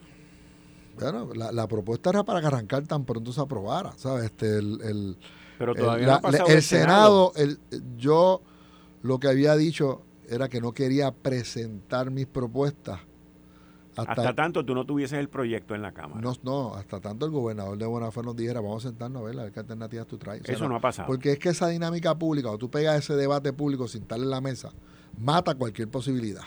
Bueno, 0.99 1.29
la, 1.33 1.67
propuesta 1.67 2.11
era 2.11 2.23
para 2.23 2.41
que 2.41 2.47
arrancar 2.47 2.85
tan 2.85 3.05
pronto 3.05 3.33
se 3.33 3.41
aprobara, 3.41 3.93
¿sabes? 3.97 4.25
Este, 4.25 4.59
el 4.59 5.17
pero 5.61 5.75
todavía 5.75 6.07
no 6.07 6.13
ha 6.13 6.21
pasado 6.21 6.49
el, 6.49 6.63
Senado, 6.63 7.33
el, 7.35 7.59
yo 7.95 8.41
lo 9.03 9.19
que 9.19 9.27
había 9.27 9.55
dicho 9.55 10.01
era 10.27 10.49
que 10.49 10.59
no 10.59 10.71
quería 10.71 11.11
presentar 11.11 12.09
mis 12.09 12.25
propuestas. 12.25 12.99
Hasta, 13.95 14.33
tanto 14.33 14.65
tú 14.65 14.73
no 14.73 14.85
tuvieses 14.85 15.19
el 15.19 15.29
proyecto 15.29 15.75
en 15.75 15.83
la 15.83 15.91
Cámara. 15.91 16.19
No, 16.19 16.33
no, 16.41 16.73
hasta 16.73 16.99
tanto 16.99 17.27
el 17.27 17.31
gobernador 17.31 17.77
de 17.77 17.85
Buenafuente 17.85 18.25
nos 18.25 18.35
dijera, 18.37 18.59
vamos 18.59 18.83
a 18.85 18.89
sentarnos 18.89 19.21
a 19.21 19.25
ver, 19.25 19.39
a 19.39 19.43
ver 19.43 19.51
qué 19.51 19.59
alternativas 19.59 20.07
tú 20.07 20.17
traes. 20.17 20.41
Eso 20.49 20.67
no, 20.67 20.77
ha 20.77 20.81
pasado. 20.81 21.05
Porque 21.05 21.33
es 21.33 21.39
que 21.39 21.49
esa 21.49 21.67
dinámica 21.67 22.17
pública, 22.17 22.49
o 22.49 22.57
tú 22.57 22.71
pegas 22.71 22.97
ese 22.97 23.15
debate 23.15 23.53
público 23.53 23.87
sin 23.87 24.01
estar 24.01 24.17
en 24.17 24.31
la 24.31 24.41
mesa, 24.41 24.71
mata 25.19 25.53
cualquier 25.53 25.89
posibilidad. 25.89 26.43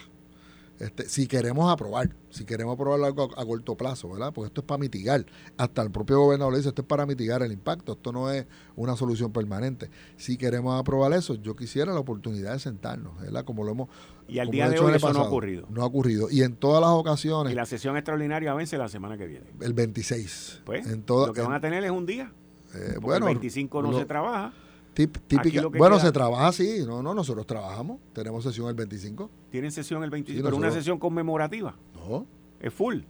Este, 0.81 1.09
si 1.09 1.29
queremos 1.29 1.73
aprobar, 1.73 2.11
si 2.31 2.45
queremos 2.45 2.75
aprobar 2.75 3.01
algo 3.03 3.31
a, 3.37 3.47
corto 3.47 3.77
plazo, 3.77 4.11
¿verdad? 4.11 4.33
Porque 4.33 4.49
esto 4.49 4.61
es 4.63 4.67
para 4.67 4.79
mitigar. 4.79 5.25
Hasta 5.57 5.83
el 5.83 5.91
propio 5.91 6.19
gobernador 6.21 6.53
le 6.53 6.59
dice, 6.59 6.71
esto 6.71 6.83
es 6.83 6.89
para 6.89 7.07
mitigar 7.07 7.43
el 7.43 7.53
impacto, 7.53 7.93
esto 7.93 8.11
no 8.13 8.31
es 8.31 8.47
una 8.75 8.97
solución 8.97 9.33
permanente. 9.33 9.91
Si 10.17 10.37
queremos 10.37 10.79
aprobar 10.79 11.13
eso, 11.13 11.37
yo 11.37 11.55
quisiera 11.55 11.93
la 11.93 12.01
oportunidad 12.01 12.53
de 12.53 12.59
sentarnos, 12.59 13.21
¿verdad? 13.21 13.45
Como 13.45 13.63
lo 13.63 13.73
hemos... 13.73 13.89
Y 14.27 14.41
al 14.41 14.51
día 14.51 14.69
de 14.69 14.79
hoy 14.81 14.95
eso 14.95 15.13
no 15.13 15.21
ha 15.21 15.29
ocurrido. 15.29 15.67
No 15.71 15.83
ha 15.83 15.87
ocurrido. 15.87 16.29
Y 16.31 16.43
en 16.43 16.57
todas 16.57 16.81
las 16.81 16.91
ocasiones... 16.91 17.53
Y 17.53 17.57
la 17.57 17.67
sesión 17.67 17.97
extraordinaria 17.97 18.53
vence 18.55 18.77
la 18.77 18.89
semana 18.89 19.17
que 19.17 19.27
viene. 19.27 19.47
El 19.61 19.75
26. 19.75 20.63
Pues, 20.65 20.87
lo 21.07 21.33
que 21.33 21.41
van 21.41 21.53
a 21.53 21.61
tener 21.61 21.85
es 21.85 21.91
un 21.91 22.07
día. 22.07 22.33
Eh, 22.75 22.97
bueno, 23.01 23.29
el 23.29 23.35
25 23.35 23.83
no 23.83 23.97
se 23.97 24.05
trabaja 24.07 24.53
típica, 24.95 25.67
bueno, 25.67 25.99
se 25.99 26.13
trabaja 26.13 26.49
así, 26.49 26.85
no, 26.87 27.03
no, 27.03 27.15
nosotros 27.15 27.47
trabajamos, 27.47 28.01
tenemos 28.13 28.45
sesión 28.45 28.69
el 28.69 28.75
25. 28.75 29.31
¿Tienen 29.51 29.73
sesión 29.73 30.03
el 30.05 30.11
25? 30.11 30.45
¿Pero 30.45 30.57
una 30.57 30.71
sesión 30.71 30.99
conmemorativa? 30.99 31.77
No. 31.95 32.27
¿Es 32.61 32.73
full? 32.73 33.01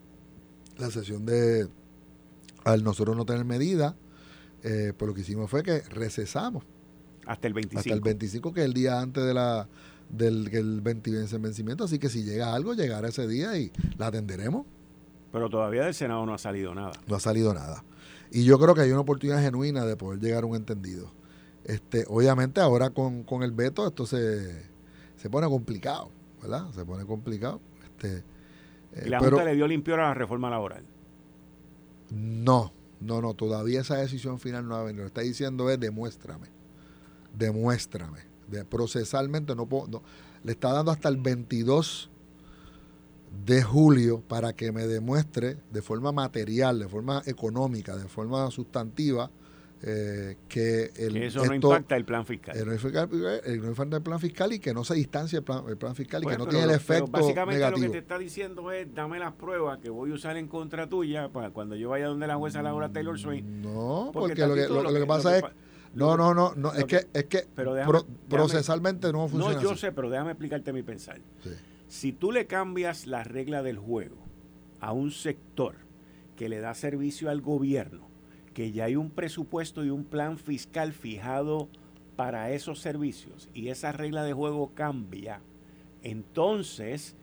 La 0.79 0.91
sesión 0.91 1.25
de, 1.25 1.69
al 2.65 2.83
nosotros 2.83 3.17
no 3.17 3.25
tener 3.25 3.45
medida, 3.45 3.97
eh, 4.63 4.93
pues 4.97 5.07
lo 5.07 5.15
que 5.15 5.21
hicimos 5.21 5.51
fue 5.51 5.63
que 5.63 5.81
recesamos. 5.83 6.65
Hasta 7.27 7.47
el 7.47 7.55
25. 7.55 7.79
Hasta 7.79 7.95
el 7.95 8.01
25, 8.01 8.53
que 8.53 8.61
es 8.61 8.67
el 8.67 8.75
día 8.75 9.01
antes 9.01 9.25
de 9.25 9.35
la 9.35 9.69
del 10.09 10.49
el 10.55 10.81
vencimiento, 10.81 11.85
así 11.85 11.99
que 11.99 12.09
si 12.09 12.25
llega 12.25 12.55
algo, 12.55 12.75
llegará 12.75 13.09
ese 13.09 13.27
día 13.27 13.57
y 13.59 13.73
la 13.99 14.09
atenderemos. 14.09 14.67
Pero 15.33 15.51
todavía 15.51 15.85
del 15.85 15.95
Senado 15.95 16.25
no 16.27 16.35
ha 16.35 16.39
salido 16.39 16.75
nada. 16.75 16.93
No 17.07 17.17
ha 17.17 17.21
salido 17.21 17.53
nada. 17.53 17.85
Y 18.31 18.45
yo 18.45 18.59
creo 18.59 18.75
que 18.75 18.83
hay 18.83 18.91
una 18.91 19.01
oportunidad 19.01 19.41
genuina 19.41 19.85
de 19.85 19.97
poder 19.97 20.21
llegar 20.21 20.45
a 20.45 20.47
un 20.47 20.57
entendido. 20.57 21.11
Este, 21.65 22.05
obviamente 22.09 22.61
ahora 22.61 22.91
con, 22.91 23.25
el 23.43 23.53
veto 23.53 23.87
esto 23.87 24.07
se, 24.07 24.67
se, 25.17 25.31
pone 25.31 25.47
complicado, 25.49 26.11
¿verdad? 26.43 26.71
Se 26.73 26.85
pone 26.85 27.05
complicado. 27.07 27.61
Este, 27.85 28.23
¿Y 29.05 29.09
la 29.09 29.19
Junta 29.19 29.45
le 29.45 29.55
dio 29.55 29.67
limpio 29.67 29.95
a 29.95 29.99
la 29.99 30.15
reforma 30.15 30.51
laboral? 30.51 30.85
No, 32.11 32.73
no, 33.01 33.21
no, 33.23 33.35
todavía 33.35 33.81
esa 33.81 33.97
decisión 33.97 34.39
final 34.39 34.69
no 34.69 34.77
ha 34.77 34.85
venido. 34.85 35.05
Lo 35.05 35.11
que 35.11 35.21
está 35.21 35.21
diciendo 35.23 35.71
es 35.71 35.81
demuéstrame, 35.81 36.49
demuéstrame. 37.37 38.21
De, 38.49 38.65
procesalmente 38.67 39.57
no 39.57 39.67
puedo, 39.67 40.03
le 40.43 40.53
está 40.53 40.71
dando 40.73 40.91
hasta 40.91 41.09
el 41.09 41.17
22 41.17 42.11
de 43.47 43.63
julio 43.63 44.21
para 44.21 44.53
que 44.53 44.71
me 44.71 44.87
demuestre 44.87 45.57
de 45.73 45.83
forma 45.83 46.13
material, 46.13 46.79
de 46.79 46.89
forma 46.89 47.23
económica, 47.27 47.97
de 47.97 48.07
forma 48.07 48.51
sustantiva, 48.51 49.31
eh, 49.87 50.37
que, 50.49 50.93
el, 50.97 51.15
eso 51.19 51.45
no 51.45 51.55
impacta 51.55 51.95
el 51.95 52.07
plan 52.07 52.25
fiscal. 52.25 52.57
no, 52.65 52.73
impacta 52.73 53.97
el 53.97 54.03
plan 54.03 54.19
fiscal 54.19 54.53
y 54.55 54.59
que 54.59 54.73
no 54.73 54.83
se 54.83 54.95
distancia 54.95 55.41
el 55.41 55.45
plan, 55.45 55.95
fiscal 55.95 56.23
y 56.23 56.27
que 56.27 56.39
no 56.39 56.47
tiene 56.47 56.65
el 56.65 56.71
efecto 56.71 57.07
básicamente 57.09 57.71
lo 57.71 57.77
que 57.77 57.89
te 57.91 57.99
está 57.99 58.17
diciendo 58.19 58.73
es 58.73 58.95
dame 58.95 59.19
las 59.19 59.35
pruebas 59.35 59.81
que 59.81 59.91
voy 59.91 60.11
a 60.11 60.15
usar 60.15 60.39
en 60.39 60.49
contra 60.49 60.89
tuya 60.89 61.29
para 61.29 61.51
cuando 61.51 61.77
yo 61.77 61.91
vaya 61.91 62.07
donde 62.07 62.27
la 62.27 62.37
jueza 62.37 62.63
Laura 62.63 62.89
Taylor 62.89 63.19
Swift. 63.19 63.45
No, 63.45 64.11
porque, 64.15 64.47
lo, 64.47 64.55
que, 64.55 64.69
lo, 64.69 64.91
que, 64.91 65.05
pasa 65.05 65.37
es 65.37 65.45
no, 65.93 66.17
no, 66.17 66.33
no, 66.33 66.55
no, 66.55 66.73
es 66.73 66.87
que, 66.87 67.07
es 67.13 67.25
que 67.27 67.47
procesalmente 68.29 69.13
no 69.13 69.29
funciona. 69.29 69.55
No, 69.57 69.63
yo 69.63 69.77
sé, 69.77 69.93
pero 69.93 70.09
déjame 70.09 70.31
explicarte 70.31 70.73
mi 70.73 70.83
pensar. 70.83 71.21
Si 71.89 72.13
tú 72.13 72.33
le 72.33 72.47
cambias 72.47 73.07
la 73.07 73.23
regla 73.23 73.63
del 73.63 73.77
juego 73.77 74.17
a 74.81 74.93
un 74.93 75.11
sector 75.11 75.77
que 76.37 76.49
le 76.49 76.61
da 76.61 76.73
servicio 76.73 77.29
al 77.29 77.43
gobierno, 77.43 78.14
que 78.55 78.73
ya 78.73 78.85
hay 78.85 78.97
un 78.97 79.11
presupuesto 79.11 79.85
y 79.85 79.91
un 79.91 80.05
plan 80.05 80.39
fiscal 80.39 80.93
fijado 80.93 81.69
para 82.17 82.51
esos 82.53 82.81
servicios 82.81 83.51
y 83.53 83.69
esa 83.69 83.93
regla 83.93 84.23
de 84.23 84.33
juego 84.33 84.73
cambia, 84.75 85.41
entonces 86.03 87.17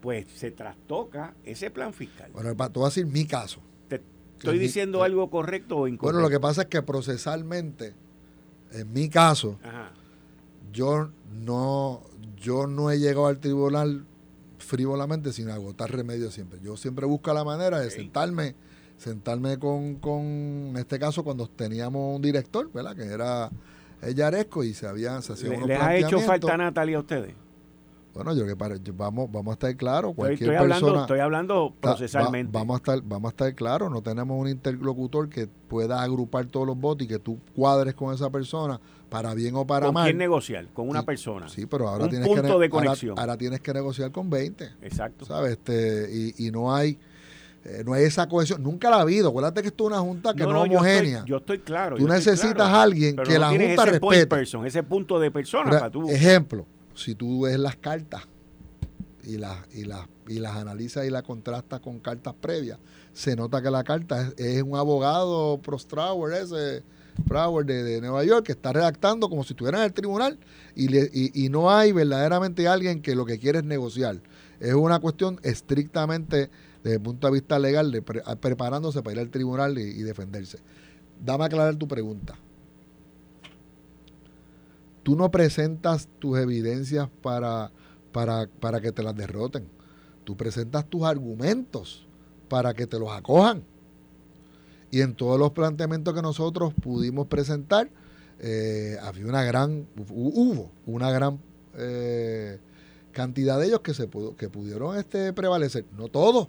pues 0.00 0.26
se 0.34 0.52
trastoca 0.52 1.34
ese 1.44 1.70
plan 1.70 1.92
fiscal. 1.92 2.30
Bueno, 2.32 2.54
te 2.54 2.78
voy 2.78 2.84
a 2.84 2.88
decir 2.88 3.06
mi 3.06 3.26
caso. 3.26 3.60
Te 3.88 4.00
estoy 4.38 4.58
diciendo 4.58 5.02
algo 5.02 5.28
correcto 5.28 5.78
o 5.78 5.88
incorrecto. 5.88 6.06
Bueno, 6.06 6.20
lo 6.20 6.30
que 6.30 6.40
pasa 6.40 6.62
es 6.62 6.68
que 6.68 6.80
procesalmente 6.82 7.94
en 8.72 8.92
mi 8.92 9.08
caso, 9.08 9.58
yo 10.72 11.10
no, 11.32 12.02
yo 12.36 12.66
no 12.66 12.90
he 12.90 12.98
llegado 12.98 13.26
al 13.26 13.40
tribunal 13.40 14.04
frívolamente 14.58 15.32
sin 15.32 15.48
agotar 15.50 15.90
remedios 15.90 16.34
siempre. 16.34 16.60
Yo 16.62 16.76
siempre 16.76 17.06
busco 17.06 17.32
la 17.32 17.44
manera 17.44 17.78
de 17.78 17.90
sentarme, 17.90 18.54
sentarme 18.96 19.58
con, 19.58 19.96
con, 19.96 20.22
en 20.22 20.76
este 20.76 20.98
caso, 20.98 21.22
cuando 21.22 21.46
teníamos 21.48 22.16
un 22.16 22.22
director, 22.22 22.70
¿verdad? 22.72 22.96
Que 22.96 23.04
era 23.04 23.50
Yaresco 24.14 24.64
y 24.64 24.74
se 24.74 24.86
había 24.86 25.20
se 25.22 25.32
hacía 25.32 25.50
¿Les 25.64 25.80
ha 25.80 25.96
hecho 25.96 26.20
falta 26.20 26.56
Natalia 26.56 26.96
a 26.96 27.00
ustedes? 27.00 27.34
Bueno, 28.16 28.34
yo 28.34 28.46
que 28.46 28.54
vamos, 28.92 29.30
vamos 29.30 29.50
a 29.50 29.52
estar 29.52 29.76
claros. 29.76 30.14
Cualquier 30.14 30.52
estoy, 30.52 30.56
hablando, 30.56 31.00
estoy 31.02 31.20
hablando 31.20 31.74
procesalmente. 31.78 32.50
vamos, 32.50 32.76
a 32.76 32.78
estar, 32.78 33.02
vamos 33.02 33.28
a 33.28 33.32
estar 33.32 33.54
claros. 33.54 33.90
No 33.90 34.00
tenemos 34.00 34.40
un 34.40 34.48
interlocutor 34.48 35.28
que 35.28 35.46
pueda 35.46 36.02
agrupar 36.02 36.46
todos 36.46 36.66
los 36.66 36.78
votos 36.78 37.04
y 37.04 37.08
que 37.08 37.18
tú 37.18 37.38
cuadres 37.54 37.92
con 37.92 38.14
esa 38.14 38.30
persona 38.30 38.80
para 39.10 39.34
bien 39.34 39.54
o 39.54 39.66
para 39.66 39.92
mal. 39.92 40.04
¿Con 40.04 40.04
quién 40.04 40.16
negociar? 40.16 40.66
Con 40.72 40.88
una 40.88 41.02
persona. 41.02 41.50
Sí, 41.50 41.66
pero 41.66 41.88
ahora 41.88 42.08
tienes 42.08 42.26
punto 42.26 42.54
que 42.54 42.62
de 42.62 42.70
conexión. 42.70 43.18
Ahora, 43.18 43.36
tienes 43.36 43.60
que 43.60 43.74
negociar 43.74 44.10
con 44.12 44.30
20. 44.30 44.64
Exacto. 44.80 45.26
¿Sabes? 45.26 45.52
Este, 45.52 46.08
y, 46.10 46.46
y 46.46 46.50
no 46.50 46.74
hay 46.74 46.98
eh, 47.68 47.82
no 47.84 47.94
hay 47.94 48.04
esa 48.04 48.28
cohesión. 48.28 48.62
Nunca 48.62 48.88
la 48.90 48.96
ha 48.96 49.00
habido. 49.00 49.28
Acuérdate 49.28 49.60
que 49.60 49.68
esto 49.68 49.84
es 49.84 49.88
una 49.88 50.00
junta 50.00 50.34
que 50.34 50.44
no, 50.44 50.64
es 50.64 50.70
homogénea. 50.70 51.24
Yo 51.24 51.38
estoy, 51.38 51.58
claro. 51.58 51.96
Tú 51.96 52.06
necesitas 52.06 52.60
a 52.60 52.82
alguien 52.82 53.16
que 53.16 53.38
la 53.38 53.48
junta 53.48 53.84
respete. 53.86 54.42
ese 54.66 54.82
punto 54.82 55.18
de 55.18 55.30
persona 55.30 55.70
para 55.70 55.90
tú. 55.90 56.08
Ejemplo, 56.08 56.64
si 56.94 57.14
tú 57.14 57.42
ves 57.42 57.58
las 57.58 57.76
cartas 57.76 58.22
y 59.24 59.36
las, 59.36 59.58
y 59.74 59.84
las, 59.84 60.06
y 60.28 60.38
las 60.38 60.56
analiza 60.56 61.04
y 61.04 61.10
las 61.10 61.24
contrasta 61.24 61.80
con 61.80 61.98
cartas 61.98 62.34
previas, 62.40 62.78
se 63.12 63.34
nota 63.34 63.60
que 63.60 63.70
la 63.70 63.82
carta 63.82 64.32
es, 64.36 64.62
un 64.62 64.76
abogado 64.76 65.58
Prostrauer, 65.60 66.34
ese 66.34 66.84
de, 67.64 67.82
de, 67.82 68.00
Nueva 68.00 68.22
York, 68.24 68.46
que 68.46 68.52
está 68.52 68.72
redactando 68.72 69.28
como 69.28 69.42
si 69.42 69.54
estuviera 69.54 69.78
en 69.78 69.84
el 69.84 69.92
tribunal 69.92 70.38
y, 70.76 71.44
y, 71.44 71.48
no 71.48 71.70
hay 71.70 71.90
verdaderamente 71.92 72.68
alguien 72.68 73.00
que 73.00 73.14
lo 73.14 73.24
que 73.24 73.38
quiere 73.38 73.60
es 73.60 73.64
negociar. 73.64 74.20
Es 74.60 74.74
una 74.74 75.00
cuestión 75.00 75.40
estrictamente 75.42 76.50
desde 76.86 76.96
el 76.96 77.02
punto 77.02 77.26
de 77.26 77.32
vista 77.32 77.58
legal, 77.58 78.02
preparándose 78.40 79.02
para 79.02 79.14
ir 79.14 79.20
al 79.20 79.30
tribunal 79.30 79.78
y, 79.78 80.02
defenderse. 80.02 80.58
Dame 81.24 81.44
a 81.44 81.46
aclarar 81.46 81.76
tu 81.76 81.88
pregunta. 81.88 82.34
Tú 85.02 85.16
no 85.16 85.30
presentas 85.30 86.08
tus 86.18 86.38
evidencias 86.38 87.08
para 87.22 87.70
para, 88.60 88.80
que 88.80 88.92
te 88.92 89.02
las 89.02 89.14
derroten. 89.14 89.68
Tú 90.24 90.36
presentas 90.36 90.86
tus 90.86 91.02
argumentos 91.02 92.06
para 92.48 92.72
que 92.72 92.86
te 92.86 92.98
los 92.98 93.10
acojan. 93.10 93.62
Y 94.90 95.02
en 95.02 95.14
todos 95.14 95.38
los 95.38 95.52
planteamientos 95.52 96.14
que 96.14 96.22
nosotros 96.22 96.72
pudimos 96.74 97.26
presentar, 97.26 97.90
eh, 98.38 98.96
había 99.02 99.26
una 99.26 99.44
gran, 99.44 99.86
hubo 100.08 100.70
una 100.86 101.10
gran 101.10 101.40
eh, 101.76 102.58
cantidad 103.12 103.58
de 103.58 103.66
ellos 103.66 103.80
que, 103.80 103.92
se 103.92 104.08
pudo, 104.08 104.36
que 104.36 104.48
pudieron 104.48 104.96
este, 104.96 105.32
prevalecer. 105.32 105.84
No 105.96 106.08
todos, 106.08 106.48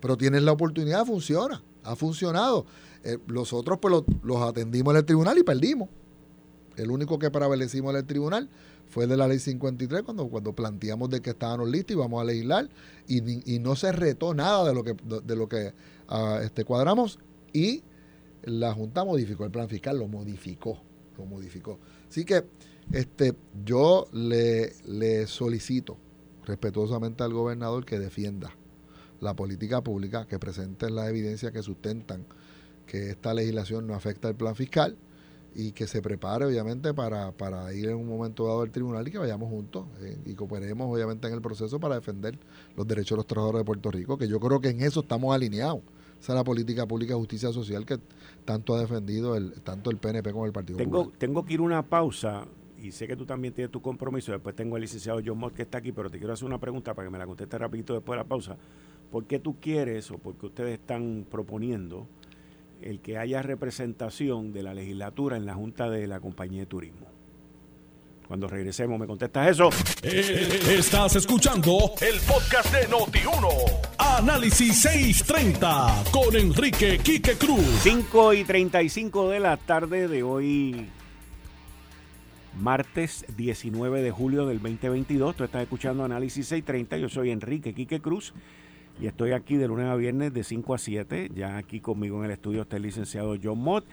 pero 0.00 0.16
tienes 0.16 0.42
la 0.42 0.52
oportunidad, 0.52 1.04
funciona, 1.04 1.62
ha 1.84 1.96
funcionado. 1.96 2.66
Eh, 3.04 3.18
los 3.26 3.52
otros 3.52 3.78
pues 3.80 4.02
los 4.22 4.42
atendimos 4.42 4.92
en 4.92 4.98
el 4.98 5.04
tribunal 5.04 5.38
y 5.38 5.42
perdimos. 5.42 5.88
El 6.76 6.90
único 6.90 7.18
que 7.18 7.30
prevalecimos 7.30 7.90
en 7.92 7.96
el 7.98 8.06
tribunal 8.06 8.50
fue 8.88 9.06
de 9.06 9.16
la 9.16 9.26
ley 9.26 9.38
53 9.38 10.02
cuando, 10.02 10.28
cuando 10.28 10.52
planteamos 10.52 11.10
de 11.10 11.20
que 11.20 11.30
estábamos 11.30 11.68
listos 11.68 11.96
y 11.96 11.98
vamos 11.98 12.20
a 12.20 12.24
legislar 12.24 12.68
y, 13.08 13.20
no 13.58 13.76
se 13.76 13.92
retó 13.92 14.34
nada 14.34 14.68
de 14.68 14.74
lo 14.74 14.84
que, 14.84 14.94
de 15.24 15.36
lo 15.36 15.48
que 15.48 15.72
ah, 16.08 16.40
este, 16.42 16.64
cuadramos 16.64 17.18
y 17.52 17.82
la 18.42 18.72
Junta 18.74 19.04
modificó 19.04 19.44
el 19.44 19.50
plan 19.50 19.68
fiscal, 19.68 19.98
lo 19.98 20.06
modificó, 20.06 20.78
lo 21.16 21.24
modificó. 21.24 21.78
Así 22.08 22.24
que 22.24 22.44
este, 22.92 23.34
yo 23.64 24.06
le, 24.12 24.74
le 24.86 25.26
solicito 25.26 25.96
respetuosamente 26.44 27.24
al 27.24 27.32
gobernador 27.32 27.84
que 27.84 27.98
defienda 27.98 28.52
la 29.20 29.34
política 29.34 29.82
pública, 29.82 30.26
que 30.26 30.38
presente 30.38 30.90
la 30.90 31.08
evidencia 31.08 31.52
que 31.52 31.62
sustentan 31.62 32.24
que 32.86 33.10
esta 33.10 33.34
legislación 33.34 33.86
no 33.86 33.94
afecta 33.94 34.28
el 34.28 34.34
plan 34.34 34.54
fiscal 34.54 34.96
y 35.54 35.72
que 35.72 35.86
se 35.86 36.02
prepare 36.02 36.44
obviamente 36.44 36.92
para, 36.92 37.32
para 37.32 37.72
ir 37.72 37.88
en 37.88 37.96
un 37.96 38.06
momento 38.06 38.46
dado 38.46 38.60
al 38.60 38.70
tribunal 38.70 39.08
y 39.08 39.10
que 39.10 39.18
vayamos 39.18 39.48
juntos 39.48 39.86
eh, 40.00 40.18
y 40.26 40.34
cooperemos 40.34 40.94
obviamente 40.94 41.26
en 41.28 41.34
el 41.34 41.40
proceso 41.40 41.80
para 41.80 41.94
defender 41.94 42.38
los 42.76 42.86
derechos 42.86 43.10
de 43.10 43.16
los 43.16 43.26
trabajadores 43.26 43.60
de 43.60 43.64
Puerto 43.64 43.90
Rico, 43.90 44.18
que 44.18 44.28
yo 44.28 44.38
creo 44.38 44.60
que 44.60 44.68
en 44.68 44.82
eso 44.82 45.00
estamos 45.00 45.34
alineados. 45.34 45.80
Esa 46.20 46.32
es 46.32 46.36
la 46.36 46.44
política 46.44 46.86
pública 46.86 47.14
de 47.14 47.18
justicia 47.18 47.52
social 47.52 47.86
que 47.86 47.98
tanto 48.44 48.74
ha 48.74 48.80
defendido 48.80 49.34
el, 49.34 49.52
tanto 49.62 49.90
el 49.90 49.96
PNP 49.96 50.32
como 50.32 50.46
el 50.46 50.52
Partido 50.52 50.78
tengo, 50.78 50.98
Popular. 50.98 51.18
Tengo 51.18 51.44
que 51.44 51.54
ir 51.54 51.60
a 51.60 51.62
una 51.62 51.82
pausa 51.82 52.46
y 52.82 52.92
sé 52.92 53.06
que 53.06 53.16
tú 53.16 53.24
también 53.24 53.54
tienes 53.54 53.70
tu 53.70 53.80
compromiso. 53.80 54.32
Después 54.32 54.54
tengo 54.54 54.76
al 54.76 54.82
licenciado 54.82 55.20
John 55.24 55.38
Mott 55.38 55.54
que 55.54 55.62
está 55.62 55.78
aquí, 55.78 55.92
pero 55.92 56.10
te 56.10 56.18
quiero 56.18 56.32
hacer 56.32 56.46
una 56.46 56.58
pregunta 56.58 56.94
para 56.94 57.06
que 57.06 57.12
me 57.12 57.18
la 57.18 57.26
conteste 57.26 57.56
rapidito 57.58 57.94
después 57.94 58.16
de 58.16 58.22
la 58.22 58.28
pausa. 58.28 58.56
¿Por 59.10 59.26
qué 59.26 59.38
tú 59.38 59.56
quieres 59.60 60.10
o 60.10 60.18
por 60.18 60.36
qué 60.36 60.46
ustedes 60.46 60.74
están 60.78 61.26
proponiendo 61.30 62.08
el 62.82 63.00
que 63.00 63.18
haya 63.18 63.42
representación 63.42 64.52
de 64.52 64.62
la 64.62 64.74
legislatura 64.74 65.36
en 65.36 65.46
la 65.46 65.54
Junta 65.54 65.90
de 65.90 66.06
la 66.06 66.20
Compañía 66.20 66.60
de 66.60 66.66
Turismo. 66.66 67.06
Cuando 68.28 68.48
regresemos, 68.48 68.98
¿me 68.98 69.06
contestas 69.06 69.50
eso? 69.50 69.70
Eh, 70.02 70.76
estás 70.78 71.14
escuchando 71.14 71.92
el 72.00 72.18
podcast 72.20 72.72
de 72.72 72.88
Noti1. 72.88 73.48
Análisis 73.98 74.82
630 74.82 76.04
con 76.10 76.34
Enrique 76.34 76.98
Quique 76.98 77.36
Cruz. 77.36 77.64
5 77.82 78.34
y 78.34 78.44
35 78.44 79.30
de 79.30 79.40
la 79.40 79.56
tarde 79.56 80.08
de 80.08 80.24
hoy, 80.24 80.88
martes 82.58 83.24
19 83.36 84.02
de 84.02 84.10
julio 84.10 84.46
del 84.46 84.60
2022. 84.60 85.36
Tú 85.36 85.44
estás 85.44 85.62
escuchando 85.62 86.04
Análisis 86.04 86.48
630. 86.48 86.98
Yo 86.98 87.08
soy 87.08 87.30
Enrique 87.30 87.74
Quique 87.74 88.00
Cruz. 88.00 88.34
Y 89.00 89.06
estoy 89.06 89.32
aquí 89.32 89.56
de 89.56 89.68
lunes 89.68 89.86
a 89.86 89.94
viernes 89.94 90.32
de 90.32 90.42
5 90.42 90.74
a 90.74 90.78
7. 90.78 91.30
Ya 91.34 91.58
aquí 91.58 91.80
conmigo 91.80 92.18
en 92.18 92.26
el 92.26 92.30
estudio 92.30 92.62
está 92.62 92.76
el 92.76 92.82
licenciado 92.82 93.36
John 93.42 93.58
Mott. 93.58 93.84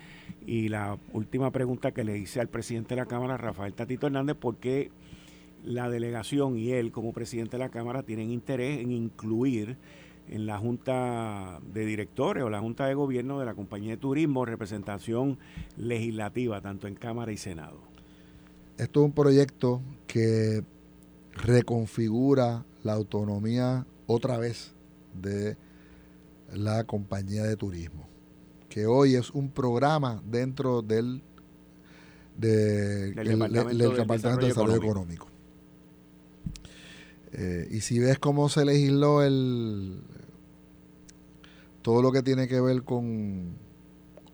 Y 0.46 0.70
la 0.70 0.98
última 1.12 1.52
pregunta 1.52 1.92
que 1.92 2.04
le 2.04 2.18
hice 2.18 2.40
al 2.40 2.48
presidente 2.48 2.96
de 2.96 3.02
la 3.02 3.06
Cámara, 3.06 3.38
Rafael 3.38 3.74
Tatito 3.74 4.08
Hernández, 4.08 4.38
¿por 4.38 4.58
qué 4.58 4.92
la 5.64 5.90
delegación 5.90 6.58
y 6.58 6.72
él 6.72 6.92
como 6.92 7.14
presidente 7.14 7.58
de 7.58 7.64
la 7.64 7.70
Cámara 7.70 8.04
tienen 8.04 8.32
interés 8.32 8.80
en 8.80 8.92
incluir 8.92 9.78
en 10.30 10.46
la 10.46 10.58
Junta 10.58 11.60
de 11.74 11.86
Directores 11.86 12.44
o 12.44 12.50
la 12.50 12.62
Junta 12.62 12.86
de 12.86 12.94
Gobierno 12.94 13.40
de 13.40 13.46
la 13.46 13.56
Compañía 13.56 13.92
de 13.92 13.98
Turismo 13.98 14.46
representación 14.46 15.38
legislativa, 15.76 16.62
tanto 16.62 16.88
en 16.88 16.96
Cámara 16.96 17.32
y 17.34 17.38
Senado? 17.38 17.78
Esto 18.78 19.02
es 19.02 19.06
un 19.06 19.12
proyecto 19.12 19.82
que 20.08 20.64
reconfigura 21.34 22.64
la 22.84 22.94
autonomía 22.94 23.86
otra 24.08 24.38
vez 24.38 24.74
de 25.14 25.58
la 26.54 26.84
compañía 26.86 27.44
de 27.44 27.56
turismo, 27.56 28.08
que 28.70 28.86
hoy 28.86 29.16
es 29.16 29.32
un 29.32 29.50
programa 29.50 30.22
dentro 30.26 30.82
del, 30.82 31.22
del, 32.38 33.16
Departamento, 33.16 34.38
de 34.38 34.48
Desarrollo 34.48 34.76
Económico. 34.76 35.28
Eh, 37.32 37.68
y 37.72 37.82
si 37.82 38.00
ves 38.00 38.20
cómo 38.20 38.48
se 38.48 38.64
legisló 38.64 39.24
el 39.24 40.02
todo 41.82 42.02
lo 42.02 42.12
que 42.12 42.24
tiene 42.24 42.48
que 42.48 42.60
ver 42.62 42.84
con, 42.84 43.56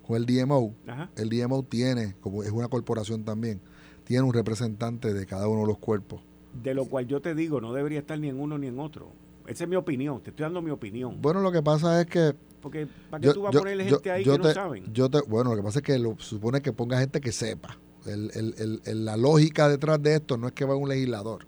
con 0.06 0.18
el 0.18 0.26
DMO, 0.26 0.74
el 1.16 1.30
DMO 1.30 1.64
tiene, 1.64 2.16
como 2.22 2.44
es 2.44 2.52
una 2.52 2.68
corporación 2.68 3.24
también, 3.24 3.60
tiene 4.06 4.24
un 4.24 4.34
representante 4.34 5.14
de 5.14 5.26
cada 5.26 5.48
uno 5.48 5.62
de 5.62 5.68
los 5.68 5.78
cuerpos. 5.78 6.22
De 6.64 6.74
lo 6.74 6.86
cual 6.86 7.08
yo 7.08 7.22
te 7.22 7.36
digo, 7.36 7.60
no 7.60 7.74
debería 7.74 8.00
estar 8.00 8.20
ni 8.20 8.30
en 8.30 8.40
uno 8.40 8.58
ni 8.58 8.68
en 8.68 8.80
otro. 8.80 9.12
Esa 9.50 9.64
es 9.64 9.70
mi 9.70 9.76
opinión, 9.76 10.22
te 10.22 10.30
estoy 10.30 10.44
dando 10.44 10.62
mi 10.62 10.70
opinión. 10.70 11.20
Bueno, 11.20 11.42
lo 11.42 11.52
que 11.52 11.64
pasa 11.64 12.00
es 12.02 12.08
que... 12.08 12.36
Porque, 12.62 12.88
¿para 13.10 13.20
qué 13.20 13.34
tú 13.34 13.42
vas 13.42 13.56
a 13.56 13.60
ponerle 13.60 13.86
gente 13.86 14.12
ahí 14.12 14.24
que 14.24 14.38
no 14.38 14.54
saben? 14.54 14.94
Yo 14.94 15.10
te, 15.10 15.22
bueno, 15.28 15.50
lo 15.50 15.56
que 15.56 15.64
pasa 15.64 15.80
es 15.80 15.84
que 15.84 15.98
lo, 15.98 16.16
supone 16.20 16.62
que 16.62 16.72
ponga 16.72 17.00
gente 17.00 17.20
que 17.20 17.32
sepa. 17.32 17.80
la 18.06 19.18
lógica 19.18 19.68
detrás 19.68 20.02
de 20.04 20.16
esto 20.16 20.38
no 20.38 20.48
es 20.48 20.54
que 20.54 20.66
va 20.66 20.76
un 20.76 20.88
legislador. 20.88 21.48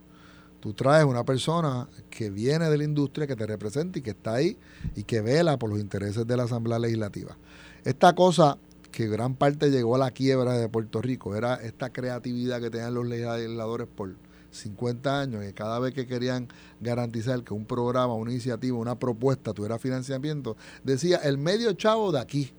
Tú 0.62 0.74
traes 0.74 1.06
una 1.06 1.24
persona 1.24 1.88
que 2.10 2.32
viene 2.32 2.70
de 2.70 2.78
la 2.78 2.84
industria, 2.84 3.28
que 3.28 3.36
te 3.36 3.46
representa 3.46 4.00
y 4.00 4.02
que 4.02 4.12
está 4.12 4.34
ahí 4.36 4.58
y 4.96 5.04
que 5.04 5.22
vela 5.22 5.58
por 5.58 5.70
los 5.70 5.80
intereses 5.80 6.26
de 6.26 6.38
la 6.38 6.44
Asamblea 6.44 6.80
Legislativa. 6.80 7.38
Esta 7.84 8.16
cosa 8.16 8.58
que 8.92 9.08
gran 9.08 9.36
parte 9.36 9.70
llegó 9.70 9.96
a 9.96 10.00
la 10.00 10.12
quiebra 10.12 10.54
de 10.54 10.70
Puerto 10.70 11.02
Rico 11.02 11.36
era 11.36 11.56
esta 11.56 11.92
creatividad 11.92 12.62
que 12.62 12.72
tenían 12.72 12.96
los 12.96 13.06
legisladores 13.06 13.88
por 13.88 14.16
50 14.52 15.22
años, 15.22 15.42
que 15.42 15.54
cada 15.54 15.80
vez 15.80 15.94
que 15.94 16.06
querían 16.06 16.48
garantizar 16.80 17.44
que 17.44 17.54
un 17.54 17.66
programa, 17.66 18.14
una 18.14 18.32
iniciativa, 18.32 18.78
una 18.78 19.00
propuesta 19.00 19.54
tuviera 19.54 19.80
financiamiento, 19.80 20.58
decía 20.84 21.18
el 21.18 21.38
medio 21.38 21.74
chavo 21.74 22.12
de 22.12 22.20
aquí. 22.20 22.52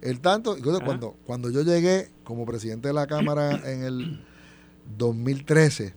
El 0.00 0.20
tanto, 0.20 0.56
cuando, 0.84 1.16
cuando 1.26 1.50
yo 1.50 1.62
llegué 1.62 2.10
como 2.24 2.44
presidente 2.44 2.88
de 2.88 2.94
la 2.94 3.06
Cámara 3.06 3.52
en 3.70 3.82
el 3.84 4.24
2013, 4.96 5.94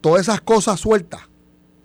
todas 0.00 0.22
esas 0.22 0.40
cosas 0.40 0.78
sueltas, 0.78 1.22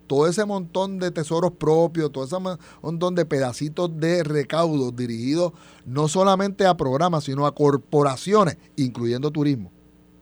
todo 0.06 0.28
ese 0.28 0.46
montón 0.46 1.00
de 1.00 1.10
tesoros 1.10 1.54
propios, 1.54 2.12
todo 2.12 2.26
ese 2.26 2.36
montón 2.82 3.16
de 3.16 3.26
pedacitos 3.26 3.90
de 4.00 4.24
recaudos 4.24 4.96
dirigidos 4.96 5.54
no 5.86 6.08
solamente 6.08 6.68
a 6.68 6.78
programas, 6.78 7.24
sino 7.24 7.48
a 7.48 7.56
corporaciones, 7.56 8.58
incluyendo 8.76 9.32
turismo, 9.32 9.72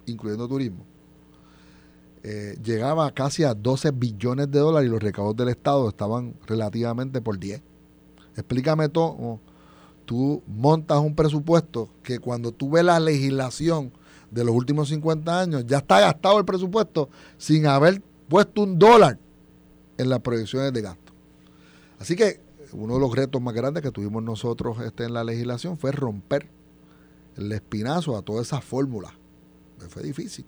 incluyendo 0.06 0.48
turismo 0.48 0.90
eh, 2.24 2.56
llegaba 2.64 3.10
casi 3.12 3.44
a 3.44 3.56
12 3.56 3.92
billones 3.92 4.52
de 4.52 4.60
dólares 4.60 4.88
y 4.88 4.92
los 4.92 5.02
recaudos 5.02 5.36
del 5.36 5.50
Estado 5.50 5.90
estaban 5.90 6.36
relativamente 6.46 7.20
por 7.20 7.40
10. 7.40 7.62
Explícame 8.36 8.90
todo. 8.90 9.40
Tú 10.06 10.44
montas 10.46 11.00
un 11.00 11.16
presupuesto 11.16 11.90
que 12.04 12.20
cuando 12.20 12.52
tú 12.52 12.70
ves 12.70 12.84
la 12.84 13.00
legislación 13.00 13.92
de 14.30 14.44
los 14.44 14.54
últimos 14.54 14.90
50 14.90 15.40
años, 15.40 15.66
ya 15.66 15.78
está 15.78 16.00
gastado 16.00 16.38
el 16.38 16.46
presupuesto 16.46 17.10
sin 17.38 17.66
haber 17.66 18.02
puesto 18.30 18.62
un 18.62 18.78
dólar 18.78 19.18
en 19.98 20.10
las 20.10 20.20
proyecciones 20.20 20.72
de 20.74 20.82
gasto. 20.82 21.14
Así 22.00 22.16
que 22.16 22.40
uno 22.74 22.96
de 22.96 23.00
los 23.00 23.16
retos 23.16 23.42
más 23.42 23.54
grandes 23.54 23.84
que 23.84 23.92
tuvimos 23.92 24.24
nosotros 24.24 24.78
este, 24.86 25.06
en 25.06 25.14
la 25.14 25.24
legislación 25.24 25.78
fue 25.78 25.92
romper 25.92 26.50
el 27.36 27.52
espinazo 27.52 28.16
a 28.16 28.22
todas 28.22 28.48
esas 28.48 28.64
fórmulas. 28.64 29.14
Fue 29.90 30.04
difícil 30.04 30.46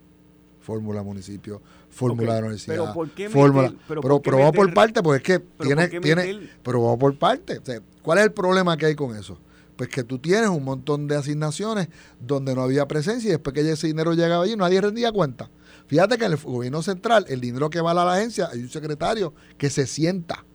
fórmula 0.64 1.04
municipio, 1.04 1.62
fórmula 1.90 2.36
de 2.36 2.42
la 2.42 2.48
universidad. 2.48 2.76
Pero 2.76 2.94
¿por 2.94 3.10
qué 3.12 3.30
fórmula, 3.30 3.74
pero, 3.88 4.22
pero, 4.22 4.38
vamos 4.38 4.56
por 4.56 4.74
parte, 4.74 5.04
porque 5.04 5.18
es 5.18 5.40
que 5.40 5.46
tiene, 5.64 5.88
tiene 5.88 6.50
pero 6.64 6.82
vamos 6.82 6.98
por 6.98 7.18
parte. 7.18 7.62
¿Cuál 8.02 8.20
es 8.20 8.24
el 8.26 8.32
problema 8.32 8.78
que 8.78 8.88
hay 8.88 8.96
con 8.96 9.16
eso? 9.16 9.38
Pues 9.76 9.90
que 9.90 10.04
tú 10.04 10.20
tienes 10.20 10.50
un 10.50 10.64
montón 10.64 11.08
de 11.08 11.16
asignaciones 11.16 11.90
donde 12.20 12.56
no 12.56 12.62
había 12.62 12.88
presencia 12.88 13.28
y 13.28 13.32
después 13.32 13.54
que 13.54 13.70
ese 13.70 13.88
dinero 13.88 14.14
llegaba 14.14 14.44
allí 14.44 14.56
nadie 14.56 14.80
rendía 14.80 15.12
cuenta. 15.12 15.50
Fíjate 15.88 16.18
que 16.18 16.26
en 16.26 16.32
el 16.32 16.38
gobierno 16.38 16.82
central, 16.82 17.26
el 17.28 17.42
dinero 17.42 17.70
que 17.70 17.82
va 17.82 17.92
a 17.92 17.94
la 17.94 18.14
agencia, 18.14 18.50
hay 18.52 18.62
un 18.62 18.70
secretario 18.70 19.34
que 19.58 19.70
se 19.70 19.86
sienta 19.86 20.46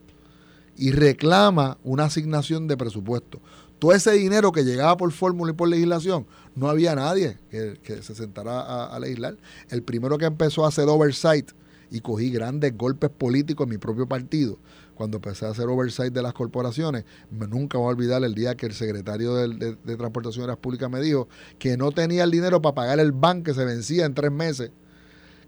y 0.77 0.93
reclama 0.93 1.77
una 1.83 2.05
asignación 2.05 2.69
de 2.69 2.77
presupuesto 2.77 3.41
todo 3.79 3.93
ese 3.93 4.13
dinero 4.13 4.53
que 4.53 4.65
llegaba 4.65 4.97
por 4.97 5.13
fórmula 5.13 5.53
y 5.53 5.55
por 5.55 5.69
legislación, 5.69 6.27
no 6.59 6.69
había 6.69 6.95
nadie 6.95 7.39
que, 7.51 8.03
se 8.03 8.15
sentara 8.15 8.87
a, 8.87 8.99
legislar. 8.99 9.37
El 9.71 9.83
primero 9.83 10.19
que 10.19 10.25
empezó 10.25 10.65
a 10.65 10.69
hacer 10.69 10.89
oversight 10.89 11.51
y 11.91 12.01
cogí 12.01 12.31
grandes 12.31 12.77
golpes 12.77 13.11
políticos 13.11 13.65
en 13.65 13.71
mi 13.71 13.79
propio 13.79 14.07
partido, 14.07 14.59
cuando 14.95 15.19
empecé 15.19 15.47
a 15.47 15.51
hacer 15.51 15.67
oversight 15.67 16.13
de 16.13 16.23
las 16.23 16.35
corporaciones, 16.35 17.05
nunca 17.31 17.79
voy 17.79 17.87
a 17.87 17.91
olvidar 17.91 18.25
el 18.25 18.35
día 18.35 18.57
que 18.57 18.67
el 18.67 18.75
secretario 18.75 19.35
de, 19.35 19.77
de, 19.83 19.97
Transportación 19.97 20.55
Públicas 20.61 20.91
me 20.91 21.01
dijo 21.01 21.29
que 21.59 21.77
no 21.77 21.93
tenía 21.93 22.25
el 22.25 22.31
dinero 22.31 22.61
para 22.61 22.75
pagar 22.75 22.99
el 22.99 23.13
ban 23.13 23.45
que 23.45 23.55
se 23.55 23.65
vencía 23.65 24.05
en 24.05 24.15
tres 24.15 24.33
meses, 24.33 24.73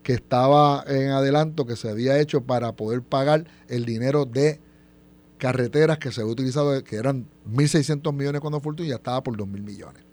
que 0.03 0.14
estaba 0.14 0.85
en 0.87 1.11
adelanto, 1.11 1.66
que 1.66 1.77
se 1.77 1.90
había 1.90 2.18
hecho 2.20 2.42
para 2.42 2.73
poder 2.77 3.03
pagar 3.03 3.46
el 3.68 3.85
dinero 3.85 4.25
de 4.25 4.61
carreteras 5.37 5.99
que 5.99 6.12
se 6.12 6.20
había 6.20 6.33
utilizado, 6.33 6.83
que 6.85 6.96
eran 6.96 7.27
1.600 7.51 8.14
millones 8.14 8.40
cuando 8.40 8.62
y 8.79 8.88
ya 8.88 8.94
estaba 8.94 9.23
por 9.23 9.37
2.000 9.37 9.62
millones. 9.62 10.10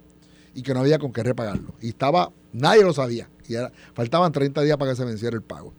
Y 0.57 0.63
que 0.63 0.73
no 0.73 0.79
había 0.79 0.97
con 0.97 1.13
qué 1.13 1.21
repagarlo. 1.21 1.75
Y 1.79 1.89
estaba, 1.89 2.31
nadie 2.51 2.81
lo 2.81 2.91
sabía. 2.91 3.29
Y 3.47 3.53
faltaban 3.93 4.31
30 4.31 4.63
días 4.63 4.75
para 4.75 4.89
que 4.89 4.97
se 4.97 5.05
venciera 5.05 5.35
el 5.35 5.43
pago. 5.43 5.71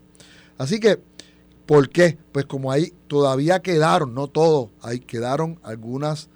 Así 0.56 0.78
que, 0.78 1.00
¿por 1.66 1.88
qué? 1.88 2.16
Pues 2.30 2.46
como 2.46 2.70
ahí 2.70 2.92
todavía 3.08 3.58
quedaron, 3.58 4.14
no 4.14 4.28
todos, 4.28 4.70
ahí 4.80 5.00
quedaron 5.00 5.58
algunas 5.64 6.28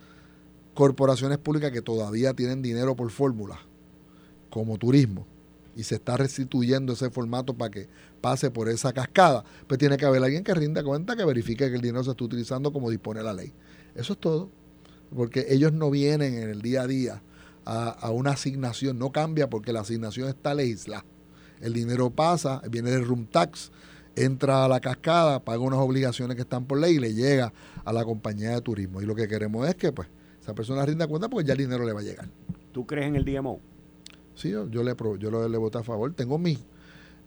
corporaciones 0.74 1.38
públicas 1.38 1.70
que 1.70 1.82
todavía 1.82 2.34
tienen 2.34 2.62
dinero 2.62 2.96
por 2.96 3.12
fórmula, 3.12 3.60
como 4.50 4.76
turismo, 4.76 5.24
y 5.76 5.84
se 5.84 5.94
está 5.94 6.16
restituyendo 6.16 6.94
ese 6.94 7.10
formato 7.10 7.54
para 7.54 7.70
que 7.70 7.88
pase 8.20 8.50
por 8.50 8.68
esa 8.68 8.92
cascada, 8.92 9.44
pues 9.68 9.78
tiene 9.78 9.96
que 9.96 10.04
haber 10.04 10.24
alguien 10.24 10.42
que 10.42 10.52
rinda 10.52 10.82
cuenta, 10.82 11.14
que 11.14 11.24
verifique 11.24 11.68
que 11.68 11.76
el 11.76 11.80
dinero 11.80 12.02
se 12.02 12.10
está 12.10 12.24
utilizando 12.24 12.72
como 12.72 12.90
dispone 12.90 13.22
la 13.22 13.32
ley. 13.34 13.52
Eso 13.94 14.14
es 14.14 14.18
todo, 14.18 14.50
porque 15.14 15.46
ellos 15.48 15.72
no 15.72 15.90
vienen 15.90 16.34
en 16.34 16.50
el 16.50 16.60
día 16.60 16.82
a 16.82 16.86
día 16.88 17.22
a, 17.64 18.10
una 18.10 18.32
asignación, 18.32 18.98
no 18.98 19.12
cambia 19.12 19.48
porque 19.48 19.72
la 19.72 19.80
asignación 19.80 20.28
está 20.28 20.54
legislada. 20.54 21.04
El 21.60 21.72
dinero 21.72 22.10
pasa, 22.10 22.60
viene 22.70 22.90
del 22.90 23.04
room 23.04 23.26
tax, 23.26 23.70
entra 24.16 24.64
a 24.64 24.68
la 24.68 24.80
cascada, 24.80 25.44
paga 25.44 25.60
unas 25.60 25.78
obligaciones 25.78 26.36
que 26.36 26.42
están 26.42 26.66
por 26.66 26.78
ley 26.78 26.96
y 26.96 26.98
le 26.98 27.14
llega 27.14 27.52
a 27.84 27.92
la 27.92 28.04
compañía 28.04 28.50
de 28.50 28.60
turismo. 28.60 29.00
Y 29.00 29.06
lo 29.06 29.14
que 29.14 29.28
queremos 29.28 29.68
es 29.68 29.76
que 29.76 29.92
pues 29.92 30.08
esa 30.40 30.54
persona 30.54 30.84
rinda 30.84 31.06
cuenta 31.06 31.28
porque 31.28 31.46
ya 31.46 31.52
el 31.52 31.58
dinero 31.58 31.84
le 31.84 31.92
va 31.92 32.00
a 32.00 32.04
llegar. 32.04 32.28
¿Tú 32.72 32.86
crees 32.86 33.06
en 33.06 33.16
el 33.16 33.24
DMO? 33.24 33.60
Sí, 34.34 34.50
yo, 34.50 34.64
le, 34.82 34.94
yo 35.18 35.48
le, 35.48 35.58
voté 35.58 35.78
a 35.78 35.82
favor. 35.82 36.12
Tengo 36.14 36.38
mis, 36.38 36.58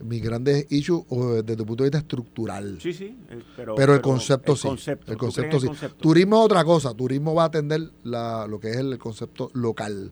mis 0.04 0.22
grandes 0.22 0.66
issues 0.70 1.06
desde 1.46 1.62
el 1.62 1.66
punto 1.66 1.84
de 1.84 1.90
vista 1.90 2.00
estructural. 2.00 2.80
Sí, 2.82 2.94
sí, 2.94 3.18
eh, 3.30 3.42
pero, 3.56 3.94
el 3.94 4.02
concepto 4.02 4.56
sí. 4.56 4.68
el 5.08 5.18
concepto 5.18 5.60
sí. 5.60 5.68
Turismo 6.00 6.40
es 6.40 6.46
otra 6.46 6.66
cosa. 6.66 6.94
Turismo 6.94 7.34
va 7.34 7.44
a 7.44 7.46
atender 7.48 7.92
la, 8.04 8.48
lo 8.48 8.60
que 8.60 8.72
es 8.72 8.78
el 8.78 8.98
concepto 8.98 9.50
local, 9.54 10.12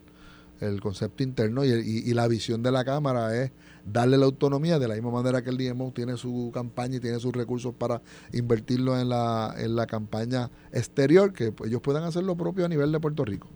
el 0.60 0.80
concepto 0.80 1.22
interno 1.22 1.64
y, 1.64 1.70
y, 1.70 2.14
la 2.14 2.28
visión 2.28 2.62
de 2.62 2.70
la 2.70 2.84
Cámara 2.84 3.36
es 3.36 3.50
darle 3.84 4.16
la 4.16 4.24
autonomía 4.24 4.78
de 4.78 4.88
la 4.88 4.94
misma 4.94 5.10
manera 5.10 5.42
que 5.42 5.50
el 5.50 5.58
DMO 5.58 5.92
tiene 5.92 6.16
su 6.16 6.50
campaña 6.54 6.96
y 6.96 7.00
tiene 7.00 7.18
sus 7.18 7.32
recursos 7.32 7.74
para 7.74 8.00
invertirlo 8.32 8.98
en 8.98 9.08
la, 9.08 9.54
en 9.58 9.76
la 9.76 9.86
campaña 9.86 10.50
exterior, 10.72 11.32
que 11.32 11.52
ellos 11.64 11.80
puedan 11.82 12.04
hacer 12.04 12.24
lo 12.24 12.36
propio 12.36 12.64
a 12.64 12.68
nivel 12.68 12.92
de 12.92 13.00
Puerto 13.00 13.24
Rico. 13.24 13.48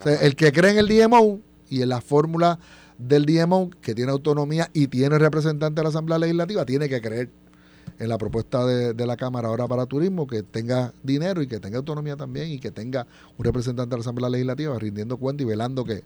O 0.00 0.02
sea, 0.02 0.14
el 0.16 0.36
que 0.36 0.52
cree 0.52 0.70
en 0.72 0.78
el 0.78 0.88
DMO 0.88 1.40
y 1.68 1.82
en 1.82 1.88
la 1.88 2.00
fórmula 2.00 2.58
del 2.98 3.26
DMO, 3.26 3.70
que 3.80 3.94
tiene 3.94 4.12
autonomía 4.12 4.70
y 4.72 4.86
tiene 4.86 5.18
representante 5.18 5.80
de 5.80 5.82
la 5.82 5.88
Asamblea 5.88 6.18
Legislativa, 6.18 6.64
tiene 6.64 6.88
que 6.88 7.00
creer 7.00 7.30
en 7.98 8.08
la 8.08 8.18
propuesta 8.18 8.64
de, 8.66 9.06
la 9.06 9.16
Cámara 9.16 9.48
ahora 9.48 9.68
para 9.68 9.86
turismo, 9.86 10.26
que 10.26 10.42
tenga 10.42 10.92
dinero 11.02 11.42
y 11.42 11.46
que 11.46 11.60
tenga 11.60 11.78
autonomía 11.78 12.16
también 12.16 12.50
y 12.50 12.58
que 12.58 12.70
tenga 12.70 13.06
un 13.36 13.44
representante 13.44 13.90
de 13.90 13.98
la 13.98 14.00
Asamblea 14.00 14.30
Legislativa 14.30 14.78
rindiendo 14.78 15.16
cuenta 15.16 15.42
y 15.42 15.46
velando 15.46 15.84
que 15.84 16.02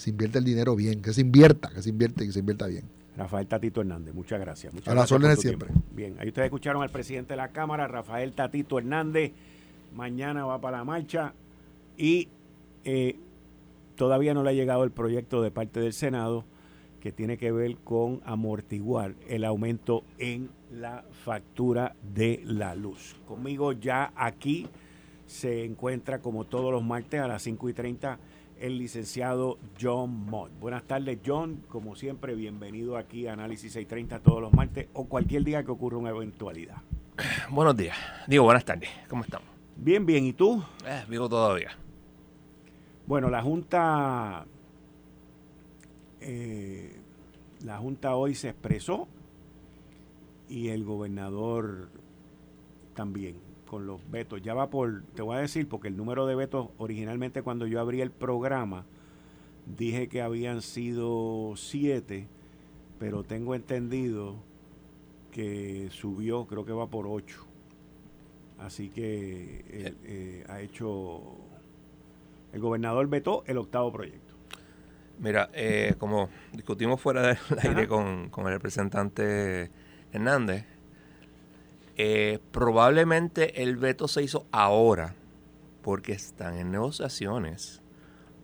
se 0.00 0.08
invierte 0.08 0.38
el 0.38 0.44
dinero 0.44 0.74
bien, 0.74 1.02
que 1.02 1.12
se 1.12 1.20
invierta, 1.20 1.68
que 1.68 1.82
se 1.82 1.90
invierte 1.90 2.24
y 2.24 2.28
que 2.28 2.32
se 2.32 2.38
invierta 2.38 2.66
bien. 2.66 2.84
Rafael 3.18 3.46
Tatito 3.46 3.82
Hernández. 3.82 4.14
Muchas 4.14 4.40
gracias. 4.40 4.72
Muchas 4.72 4.88
a 4.88 4.94
las 4.94 5.12
órdenes 5.12 5.38
siempre. 5.40 5.68
Bien, 5.92 6.16
ahí 6.18 6.28
ustedes 6.28 6.46
escucharon 6.46 6.82
al 6.82 6.88
presidente 6.88 7.34
de 7.34 7.36
la 7.36 7.48
Cámara, 7.48 7.86
Rafael 7.86 8.32
Tatito 8.32 8.78
Hernández. 8.78 9.32
Mañana 9.94 10.46
va 10.46 10.58
para 10.58 10.78
la 10.78 10.84
marcha 10.84 11.34
y 11.98 12.28
eh, 12.84 13.18
todavía 13.94 14.32
no 14.32 14.42
le 14.42 14.50
ha 14.50 14.52
llegado 14.54 14.84
el 14.84 14.90
proyecto 14.90 15.42
de 15.42 15.50
parte 15.50 15.80
del 15.80 15.92
Senado 15.92 16.46
que 17.00 17.12
tiene 17.12 17.36
que 17.36 17.52
ver 17.52 17.76
con 17.76 18.22
amortiguar 18.24 19.16
el 19.28 19.44
aumento 19.44 20.04
en 20.16 20.48
la 20.72 21.04
factura 21.24 21.94
de 22.14 22.40
la 22.46 22.74
luz. 22.74 23.16
Conmigo 23.26 23.72
ya 23.72 24.14
aquí 24.16 24.66
se 25.26 25.66
encuentra 25.66 26.20
como 26.20 26.46
todos 26.46 26.72
los 26.72 26.82
martes 26.82 27.20
a 27.20 27.28
las 27.28 27.42
5 27.42 27.68
y 27.68 27.72
30 27.74 28.18
el 28.60 28.76
licenciado 28.78 29.58
John 29.80 30.26
Mott. 30.26 30.52
Buenas 30.60 30.84
tardes, 30.84 31.18
John. 31.24 31.64
Como 31.68 31.96
siempre, 31.96 32.34
bienvenido 32.34 32.96
aquí 32.98 33.26
a 33.26 33.32
Análisis 33.32 33.72
630 33.72 34.20
todos 34.20 34.42
los 34.42 34.52
martes 34.52 34.88
o 34.92 35.06
cualquier 35.06 35.44
día 35.44 35.64
que 35.64 35.70
ocurra 35.70 35.96
una 35.96 36.10
eventualidad. 36.10 36.76
Buenos 37.50 37.76
días. 37.76 37.96
Digo, 38.26 38.44
buenas 38.44 38.64
tardes. 38.64 38.90
¿Cómo 39.08 39.24
estamos? 39.24 39.48
Bien, 39.76 40.04
bien. 40.04 40.26
¿Y 40.26 40.34
tú? 40.34 40.62
Eh, 40.86 41.04
vivo 41.08 41.28
todavía. 41.28 41.70
Bueno, 43.06 43.30
la 43.30 43.42
Junta. 43.42 44.44
Eh, 46.20 47.00
la 47.64 47.78
Junta 47.78 48.14
hoy 48.14 48.34
se 48.34 48.50
expresó 48.50 49.08
y 50.48 50.68
el 50.68 50.84
gobernador 50.84 51.88
también 52.94 53.49
con 53.70 53.86
los 53.86 54.00
vetos. 54.10 54.42
Ya 54.42 54.52
va 54.52 54.68
por, 54.68 55.04
te 55.14 55.22
voy 55.22 55.36
a 55.36 55.38
decir, 55.38 55.68
porque 55.68 55.86
el 55.86 55.96
número 55.96 56.26
de 56.26 56.34
vetos 56.34 56.70
originalmente 56.76 57.42
cuando 57.42 57.68
yo 57.68 57.78
abrí 57.78 58.00
el 58.00 58.10
programa 58.10 58.84
dije 59.64 60.08
que 60.08 60.22
habían 60.22 60.60
sido 60.60 61.52
siete, 61.54 62.26
pero 62.98 63.22
tengo 63.22 63.54
entendido 63.54 64.42
que 65.30 65.88
subió, 65.92 66.46
creo 66.46 66.64
que 66.64 66.72
va 66.72 66.88
por 66.88 67.06
ocho. 67.06 67.46
Así 68.58 68.88
que 68.88 69.64
eh, 69.68 69.94
eh, 70.02 70.44
ha 70.48 70.60
hecho, 70.60 71.22
el 72.52 72.60
gobernador 72.60 73.06
vetó 73.06 73.44
el 73.46 73.56
octavo 73.56 73.92
proyecto. 73.92 74.34
Mira, 75.20 75.48
eh, 75.52 75.94
como 75.96 76.28
discutimos 76.52 77.00
fuera 77.00 77.22
del 77.22 77.38
aire 77.62 77.86
con, 77.86 78.30
con 78.30 78.46
el 78.48 78.54
representante 78.54 79.70
Hernández, 80.12 80.64
eh, 82.02 82.38
probablemente 82.50 83.62
el 83.62 83.76
veto 83.76 84.08
se 84.08 84.22
hizo 84.22 84.46
ahora 84.52 85.14
porque 85.82 86.12
están 86.12 86.56
en 86.56 86.70
negociaciones 86.70 87.82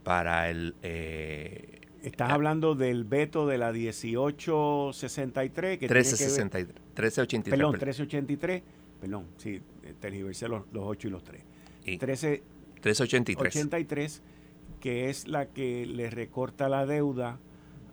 para 0.05 0.51
el... 0.51 0.75
Eh, 0.83 1.81
Estás 2.03 2.33
hablando 2.33 2.75
del 2.75 3.05
veto 3.05 3.47
de 3.47 3.57
la 3.57 3.73
1863 3.73 5.79
que 5.79 5.87
1363, 5.87 6.67
1383. 6.67 7.51
Perdón, 7.51 7.73
1383. 7.73 8.63
Perdón, 9.01 9.27
sí, 9.39 9.63
tergiversé 10.01 10.49
los, 10.49 10.65
los 10.73 10.85
8 10.85 11.09
y 11.09 11.11
los 11.11 11.25
3. 11.25 11.43
Y 11.87 11.97
13, 11.97 12.43
1383. 12.75 13.57
83, 13.57 14.23
que 14.81 15.09
es 15.09 15.29
la 15.29 15.47
que 15.47 15.87
le 15.87 16.11
recorta 16.11 16.69
la 16.69 16.85
deuda 16.85 17.39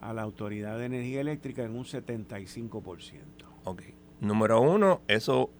a 0.02 0.13
la 0.13 0.23
Autoridad 0.23 0.78
de 0.78 0.86
Energía 0.86 1.21
Eléctrica 1.21 1.63
en 1.63 1.73
un 1.76 1.86
75%. 1.86 3.21
Ok. 3.63 3.82
Número 4.23 4.59
uno, 4.62 5.01
eso, 5.07 5.51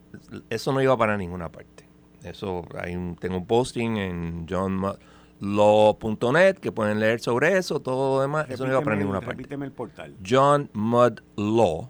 eso 0.50 0.72
no 0.72 0.82
iba 0.82 0.98
para 0.98 1.18
ninguna 1.18 1.50
parte. 1.50 1.86
Eso, 2.24 2.66
hay 2.80 2.96
un, 2.96 3.18
tengo 3.18 3.36
un 3.38 3.46
posting 3.46 3.98
en 3.98 4.48
johnmudlaw.net 4.48 6.60
que 6.60 6.72
pueden 6.72 7.02
leer 7.02 7.20
sobre 7.20 7.58
eso, 7.58 7.82
todo 7.82 8.16
lo 8.16 8.22
demás. 8.22 8.50
eso 8.50 8.66
no 8.66 8.72
iba 8.72 8.82
para 8.82 8.96
ninguna 8.96 9.20
parte. 9.20 9.36
Repíteme 9.36 9.66
el 9.66 9.74
portal. 9.74 10.16
johnmudlaw. 10.26 11.90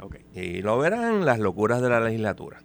Okay. 0.00 0.24
Y 0.34 0.62
lo 0.62 0.78
verán 0.78 1.24
las 1.24 1.38
locuras 1.38 1.80
de 1.80 1.88
la 1.88 2.00
legislatura. 2.00 2.60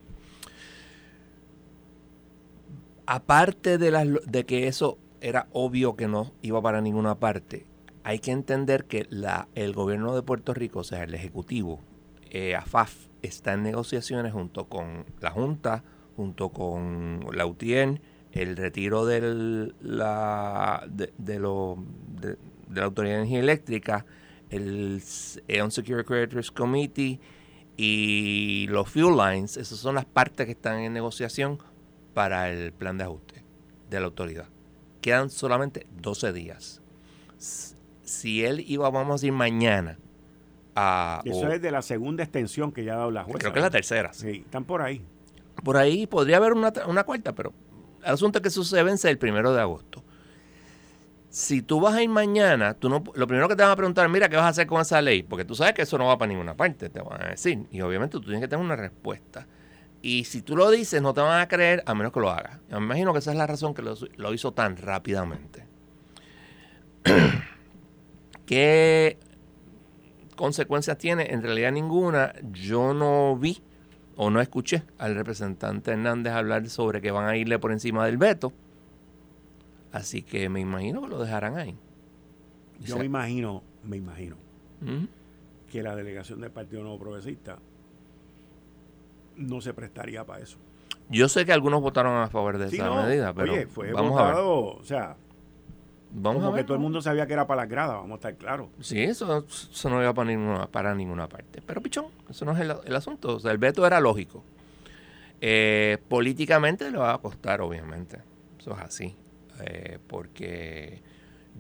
Aparte 3.06 3.77
de, 3.77 3.91
las, 3.91 4.08
de 4.25 4.45
que 4.45 4.67
eso 4.67 4.97
era 5.21 5.47
obvio 5.51 5.95
que 5.95 6.08
no 6.08 6.34
iba 6.41 6.60
para 6.62 6.82
ninguna 6.82 7.15
parte, 7.15 7.65
hay 8.03 8.19
que 8.19 8.32
entender 8.32 8.86
que 8.86 9.06
la, 9.10 9.47
el 9.53 9.73
gobierno 9.73 10.15
de 10.15 10.23
Puerto 10.23 10.53
Rico, 10.53 10.80
o 10.80 10.84
sea, 10.84 11.03
el 11.03 11.13
Ejecutivo, 11.13 11.80
eh, 12.31 12.55
AFAF 12.55 13.07
está 13.21 13.53
en 13.53 13.63
negociaciones 13.63 14.33
junto 14.33 14.65
con 14.65 15.05
la 15.21 15.31
Junta, 15.31 15.83
junto 16.15 16.49
con 16.49 17.25
la 17.33 17.45
UTIEN, 17.45 18.01
el 18.31 18.55
retiro 18.55 19.05
del, 19.05 19.75
la, 19.81 20.85
de, 20.89 21.13
de, 21.17 21.39
la 21.39 22.85
Autoridad 22.85 23.15
de 23.15 23.21
Energía 23.21 23.39
Eléctrica, 23.39 24.05
el 24.49 25.01
Unsecure 25.63 26.03
Creditors 26.03 26.51
Committee 26.51 27.19
y 27.75 28.67
los 28.69 28.89
Fuel 28.89 29.17
Lines. 29.17 29.57
Esas 29.57 29.79
son 29.79 29.95
las 29.95 30.05
partes 30.05 30.45
que 30.45 30.53
están 30.53 30.79
en 30.79 30.93
negociación 30.93 31.59
para 32.13 32.49
el 32.49 32.71
plan 32.73 32.97
de 32.97 33.03
ajuste 33.05 33.43
de 33.89 33.99
la 33.99 34.07
autoridad. 34.07 34.47
Quedan 35.01 35.29
solamente 35.29 35.85
12 36.01 36.33
días. 36.33 36.81
Si 37.37 38.43
él 38.43 38.63
iba, 38.67 38.89
vamos 38.89 39.11
a 39.11 39.13
decir, 39.15 39.31
mañana 39.31 39.99
eso 41.25 41.51
es 41.51 41.61
de 41.61 41.71
la 41.71 41.81
segunda 41.81 42.23
extensión 42.23 42.71
que 42.71 42.83
ya 42.83 42.93
ha 42.93 42.97
dado 42.97 43.11
la 43.11 43.23
jueza. 43.23 43.39
Creo 43.39 43.53
que 43.53 43.59
es 43.59 43.63
la 43.63 43.71
tercera. 43.71 44.13
Sí, 44.13 44.43
están 44.45 44.65
por 44.65 44.81
ahí. 44.81 45.03
Por 45.63 45.77
ahí 45.77 46.05
podría 46.05 46.37
haber 46.37 46.53
una, 46.53 46.71
una 46.87 47.03
cuarta, 47.03 47.33
pero 47.33 47.53
el 48.03 48.13
asunto 48.13 48.37
es 48.39 48.41
que 48.43 48.49
eso 48.49 48.63
se 48.63 48.81
vence 48.83 49.09
el 49.09 49.17
primero 49.17 49.53
de 49.53 49.61
agosto. 49.61 50.03
Si 51.29 51.61
tú 51.61 51.81
vas 51.81 51.95
a 51.95 52.01
ir 52.01 52.09
mañana, 52.09 52.73
tú 52.73 52.89
no, 52.89 53.03
lo 53.15 53.27
primero 53.27 53.47
que 53.47 53.55
te 53.55 53.63
van 53.63 53.71
a 53.71 53.75
preguntar, 53.75 54.07
mira, 54.09 54.29
¿qué 54.29 54.35
vas 54.35 54.45
a 54.45 54.49
hacer 54.49 54.67
con 54.67 54.81
esa 54.81 55.01
ley? 55.01 55.23
Porque 55.23 55.45
tú 55.45 55.55
sabes 55.55 55.73
que 55.73 55.81
eso 55.81 55.97
no 55.97 56.05
va 56.05 56.17
para 56.17 56.29
ninguna 56.29 56.55
parte, 56.55 56.89
te 56.89 57.01
van 57.01 57.21
a 57.21 57.29
decir. 57.29 57.65
Y 57.71 57.81
obviamente 57.81 58.13
tú 58.13 58.21
tienes 58.21 58.41
que 58.41 58.47
tener 58.47 58.63
una 58.63 58.75
respuesta. 58.75 59.47
Y 60.01 60.23
si 60.23 60.41
tú 60.41 60.55
lo 60.55 60.69
dices, 60.69 61.01
no 61.01 61.13
te 61.13 61.21
van 61.21 61.41
a 61.41 61.47
creer 61.47 61.83
a 61.85 61.93
menos 61.95 62.13
que 62.13 62.19
lo 62.19 62.29
hagas. 62.29 62.59
me 62.69 62.77
imagino 62.77 63.13
que 63.13 63.19
esa 63.19 63.31
es 63.31 63.37
la 63.37 63.47
razón 63.47 63.73
que 63.73 63.81
lo, 63.81 63.95
lo 64.15 64.33
hizo 64.33 64.53
tan 64.53 64.77
rápidamente. 64.77 65.65
¿Qué 68.45 69.17
consecuencias 70.38 70.97
tiene? 70.97 71.34
En 71.34 71.43
realidad 71.43 71.73
ninguna. 71.73 72.34
Yo 72.54 72.93
no 72.93 73.36
vi 73.36 73.62
o 74.15 74.30
no 74.30 74.39
escuché 74.39 74.84
al 74.97 75.15
representante 75.15 75.91
Hernández 75.91 76.34
hablar 76.34 76.69
sobre 76.69 77.02
que 77.02 77.12
van 77.12 77.28
a 77.28 77.36
irle 77.36 77.60
por 77.60 77.73
encima 77.73 78.06
del 78.06 78.17
veto. 78.17 78.54
Así 79.91 80.21
que 80.21 80.47
me 80.47 80.62
imagino 80.62 81.02
que 81.02 81.08
lo 81.08 81.19
dejarán 81.19 81.58
ahí. 81.58 81.78
Yo 82.80 82.97
me 82.97 83.06
imagino, 83.06 83.63
me 83.84 83.97
imagino, 83.97 84.36
que 85.71 85.84
la 85.84 85.95
delegación 85.95 86.39
del 86.39 86.52
Partido 86.52 86.84
Nuevo 86.84 87.00
Progresista 87.00 87.58
no 89.36 89.62
se 89.62 89.73
prestaría 89.73 90.23
para 90.26 90.43
eso. 90.43 90.58
Yo 91.10 91.30
sé 91.30 91.45
que 91.45 91.54
algunos 91.54 91.82
votaron 91.82 92.21
a 92.21 92.28
favor 92.28 92.58
de 92.58 92.67
esa 92.67 93.04
medida, 93.04 93.34
pero 93.34 93.54
oye, 93.54 93.67
fue 93.67 93.91
votado, 93.93 94.76
o 94.76 94.84
sea, 94.84 95.15
Vamos 96.12 96.41
Como 96.41 96.54
a 96.54 96.56
ver, 96.56 96.63
que 96.63 96.67
todo 96.67 96.76
el 96.76 96.82
mundo 96.82 97.02
sabía 97.02 97.28
que 97.28 97.34
era 97.34 97.46
para 97.46 97.63
las 97.63 97.70
gradas, 97.70 97.96
vamos 97.96 98.12
a 98.12 98.15
estar 98.15 98.36
claros. 98.36 98.70
Sí, 98.80 99.02
eso, 99.02 99.46
no 99.86 100.02
iba 100.02 100.13
para 100.13 100.30
ninguna, 100.30 100.67
para 100.67 100.96
ninguna 100.96 101.28
parte. 101.28 101.62
Pero 101.65 101.82
pichón, 101.82 102.06
eso 102.30 102.46
no 102.46 102.54
es 102.54 102.60
el, 102.60 102.96
asunto. 102.96 103.36
O 103.36 103.39
sea, 103.39 103.52
el 103.52 103.58
veto 103.58 103.86
era 103.86 104.00
lógico. 104.00 104.43
Eh, 105.41 105.98
políticamente 106.08 106.89
le 106.89 106.98
va 106.98 107.13
a 107.13 107.17
costar, 107.17 107.62
obviamente. 107.62 108.22
Eso 108.58 108.72
es 108.74 108.80
así. 108.80 109.15
Eh, 109.65 110.00
porque 110.08 111.02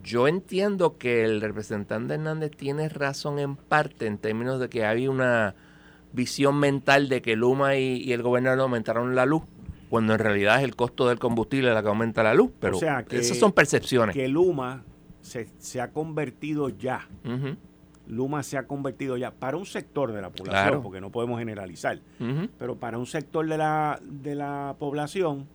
yo 0.01 0.27
entiendo 0.27 0.97
que 0.97 1.25
el 1.25 1.41
representante 1.41 2.13
Hernández 2.13 2.51
tiene 2.51 2.87
razón 2.89 3.39
en 3.39 3.57
parte 3.57 4.07
en 4.07 4.17
términos 4.17 4.59
de 4.59 4.69
que 4.69 4.85
hay 4.85 5.07
una 5.07 5.55
visión 6.13 6.57
mental 6.57 7.09
de 7.09 7.21
que 7.21 7.35
Luma 7.35 7.75
y, 7.75 7.97
y 7.97 8.13
el 8.13 8.21
gobernador 8.21 8.61
aumentaron 8.61 9.13
la 9.13 9.25
luz 9.25 9.43
cuando 9.89 10.13
en 10.13 10.19
realidad 10.19 10.57
es 10.57 10.63
el 10.63 10.75
costo 10.75 11.07
del 11.07 11.19
combustible 11.19 11.73
la 11.73 11.81
que 11.81 11.89
aumenta 11.89 12.23
la 12.23 12.33
luz. 12.33 12.51
Pero 12.59 12.79
esas 13.11 13.37
son 13.37 13.51
percepciones. 13.51 14.15
Que 14.15 14.27
Luma 14.27 14.83
se, 15.21 15.81
ha 15.81 15.91
convertido 15.91 16.69
ya. 16.69 17.07
Luma 18.07 18.43
se 18.43 18.57
ha 18.57 18.67
convertido 18.67 19.17
ya 19.17 19.31
para 19.31 19.57
un 19.57 19.65
sector 19.65 20.13
de 20.13 20.21
la 20.21 20.29
población, 20.29 20.81
porque 20.81 21.01
no 21.01 21.11
podemos 21.11 21.39
generalizar, 21.39 21.99
pero 22.57 22.75
para 22.77 22.97
un 22.97 23.05
sector 23.05 23.47
de 23.47 23.57
la, 23.57 23.99
de 24.01 24.35
la 24.35 24.75
población, 24.79 25.47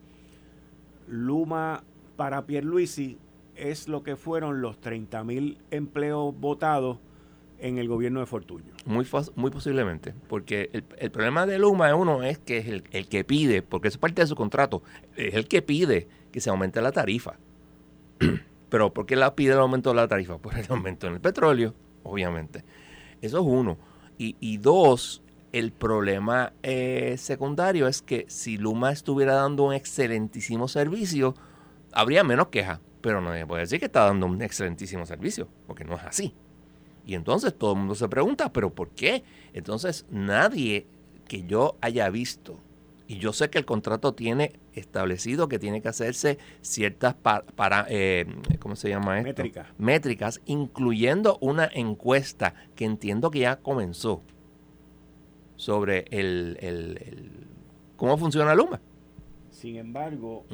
Luma 1.08 1.82
para 2.16 2.46
Pierluisi 2.46 3.18
es 3.56 3.88
lo 3.88 4.02
que 4.02 4.16
fueron 4.16 4.62
los 4.62 4.80
30 4.80 5.24
mil 5.24 5.58
empleos 5.70 6.34
votados 6.38 6.98
en 7.62 7.78
el 7.78 7.88
gobierno 7.88 8.20
de 8.20 8.26
Fortuño. 8.26 8.74
Muy, 8.84 9.04
posiblemente, 9.50 10.14
porque 10.28 10.68
el, 10.72 11.10
problema 11.10 11.46
de 11.46 11.58
Luma 11.58 11.88
es 11.88 11.94
uno 11.94 12.22
es 12.22 12.38
que 12.38 12.58
es 12.58 12.66
el, 12.66 13.08
que 13.08 13.24
pide, 13.24 13.62
porque 13.62 13.88
es 13.88 13.96
parte 13.96 14.20
de 14.20 14.26
su 14.26 14.34
contrato, 14.34 14.82
es 15.16 15.34
el 15.34 15.46
que 15.46 15.62
pide 15.62 16.08
que 16.32 16.40
se 16.40 16.50
aumente 16.50 16.82
la 16.82 16.92
tarifa. 16.92 17.38
Pero 18.68 18.92
¿por 18.92 19.06
qué 19.06 19.16
la 19.16 19.36
pide 19.36 19.52
el 19.52 19.60
aumento 19.60 19.90
de 19.90 19.96
la 19.96 20.08
tarifa? 20.08 20.38
Por 20.38 20.58
el 20.58 20.66
aumento 20.68 21.06
en 21.06 21.14
el 21.14 21.20
petróleo, 21.20 21.74
obviamente. 22.02 22.64
Eso 23.20 23.38
es 23.38 23.44
uno. 23.46 23.78
Y, 24.18 24.58
dos, 24.58 25.20
el 25.50 25.72
problema 25.72 26.52
eh, 26.62 27.16
secundario 27.18 27.88
es 27.88 28.02
que 28.02 28.24
si 28.28 28.56
Luma 28.56 28.92
estuviera 28.92 29.34
dando 29.34 29.64
un 29.64 29.74
excelentísimo 29.74 30.68
servicio, 30.68 31.34
habría 31.92 32.22
menos 32.22 32.48
quejas. 32.48 32.78
Pero 33.00 33.20
no 33.20 33.32
puede 33.48 33.62
decir 33.62 33.80
que 33.80 33.86
está 33.86 34.04
dando 34.04 34.26
un 34.26 34.40
excelentísimo 34.40 35.06
servicio, 35.06 35.48
porque 35.66 35.84
no 35.84 35.96
es 35.96 36.02
así. 36.02 36.36
Y 37.04 37.14
entonces 37.14 37.54
todo 37.56 37.72
el 37.72 37.78
mundo 37.78 37.94
se 37.94 38.08
pregunta, 38.08 38.52
¿pero 38.52 38.70
por 38.70 38.90
qué? 38.90 39.24
Entonces 39.52 40.06
nadie 40.10 40.86
que 41.26 41.44
yo 41.44 41.76
haya 41.80 42.08
visto, 42.10 42.58
y 43.12 43.18
yo 43.18 43.32
sé 43.32 43.50
que 43.50 43.58
el 43.58 43.64
contrato 43.64 44.14
tiene 44.14 44.52
establecido 44.72 45.48
que 45.48 45.58
tiene 45.58 45.82
que 45.82 45.88
hacerse 45.88 46.38
ciertas 46.62 47.14
para, 47.14 47.86
eh, 47.90 48.24
¿cómo 48.58 48.74
se 48.74 48.88
llama 48.88 49.18
esto? 49.18 49.28
Métricas. 49.28 49.66
Métricas, 49.76 50.40
incluyendo 50.46 51.36
una 51.42 51.68
encuesta 51.72 52.54
que 52.74 52.86
entiendo 52.86 53.30
que 53.30 53.40
ya 53.40 53.56
comenzó 53.56 54.22
sobre 55.56 56.06
el, 56.10 57.30
cómo 57.96 58.16
funciona 58.16 58.54
Luma. 58.54 58.80
Sin 59.50 59.76
embargo, 59.76 60.46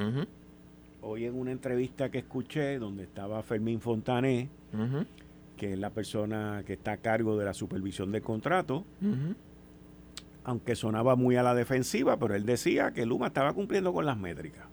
hoy 1.01 1.27
en 1.27 1.35
una 1.35 1.53
entrevista 1.53 2.11
que 2.11 2.19
escuché 2.19 2.79
donde 2.79 3.05
estaba 3.05 3.43
Fermín 3.43 3.81
Fontané, 3.81 4.49
que 5.59 5.75
es 5.75 5.79
la 5.79 5.91
persona 5.91 6.63
que 6.65 6.73
está 6.73 6.93
a 6.93 6.97
cargo 6.97 7.37
de 7.37 7.45
la 7.45 7.53
supervisión 7.53 8.11
del 8.13 8.23
contrato, 8.23 8.87
aunque 10.45 10.75
sonaba 10.75 11.17
muy 11.17 11.37
a 11.37 11.43
la 11.43 11.55
defensiva, 11.55 12.19
pero 12.19 12.35
él 12.35 12.47
decía 12.47 12.93
que 12.93 13.05
Luma 13.05 13.27
estaba 13.27 13.53
cumpliendo 13.53 13.93
con 13.93 14.07
las 14.07 14.17
métricas. 14.17 14.65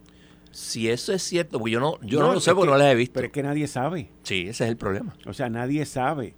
Si 0.51 0.89
eso 0.89 1.11
es 1.11 1.21
cierto, 1.21 1.59
porque 1.59 1.73
yo 1.73 1.81
no, 1.81 1.99
yo 2.01 2.21
no, 2.21 2.31
lo 2.31 2.39
sé 2.39 2.55
porque 2.55 2.71
no 2.71 2.77
las 2.77 2.93
he 2.93 2.95
visto. 2.95 3.15
Pero 3.15 3.27
es 3.27 3.33
que 3.33 3.43
nadie 3.43 3.67
sabe. 3.67 4.09
Sí, 4.23 4.43
ese 4.43 4.63
es 4.63 4.69
el 4.69 4.77
problema. 4.77 5.13
O 5.25 5.33
sea, 5.33 5.49
nadie 5.49 5.85
sabe. 5.85 6.33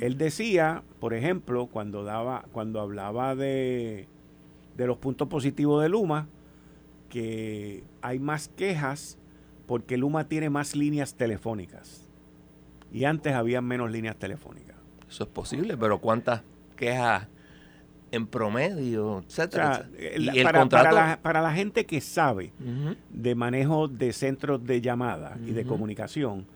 Él 0.00 0.16
decía, 0.16 0.82
por 0.98 1.12
ejemplo, 1.12 1.66
cuando 1.66 2.02
daba, 2.02 2.46
cuando 2.52 2.80
hablaba 2.80 3.34
de, 3.34 4.08
de 4.76 4.86
los 4.86 4.96
puntos 4.96 5.28
positivos 5.28 5.82
de 5.82 5.90
Luma, 5.90 6.26
que 7.10 7.84
hay 8.00 8.18
más 8.18 8.48
quejas 8.48 9.18
porque 9.66 9.98
Luma 9.98 10.28
tiene 10.28 10.48
más 10.48 10.74
líneas 10.74 11.16
telefónicas. 11.16 12.07
Y 12.92 13.04
antes 13.04 13.34
había 13.34 13.60
menos 13.60 13.90
líneas 13.90 14.16
telefónicas. 14.16 14.76
Eso 15.08 15.24
es 15.24 15.30
posible, 15.30 15.76
pero 15.76 15.98
¿cuántas 15.98 16.42
quejas 16.76 17.26
en 18.10 18.26
promedio, 18.26 19.22
etcétera? 19.26 19.86
¿Y 20.16 20.42
para, 20.42 20.66
para, 20.66 21.42
la, 21.42 21.52
gente 21.52 21.86
que 21.86 22.00
sabe 22.00 22.52
de 23.10 23.34
manejo 23.34 23.88
de 23.88 24.12
centros 24.12 24.64
de 24.64 24.80
llamada 24.80 25.36
y 25.46 25.52
de 25.52 25.64
comunicación, 25.64 26.46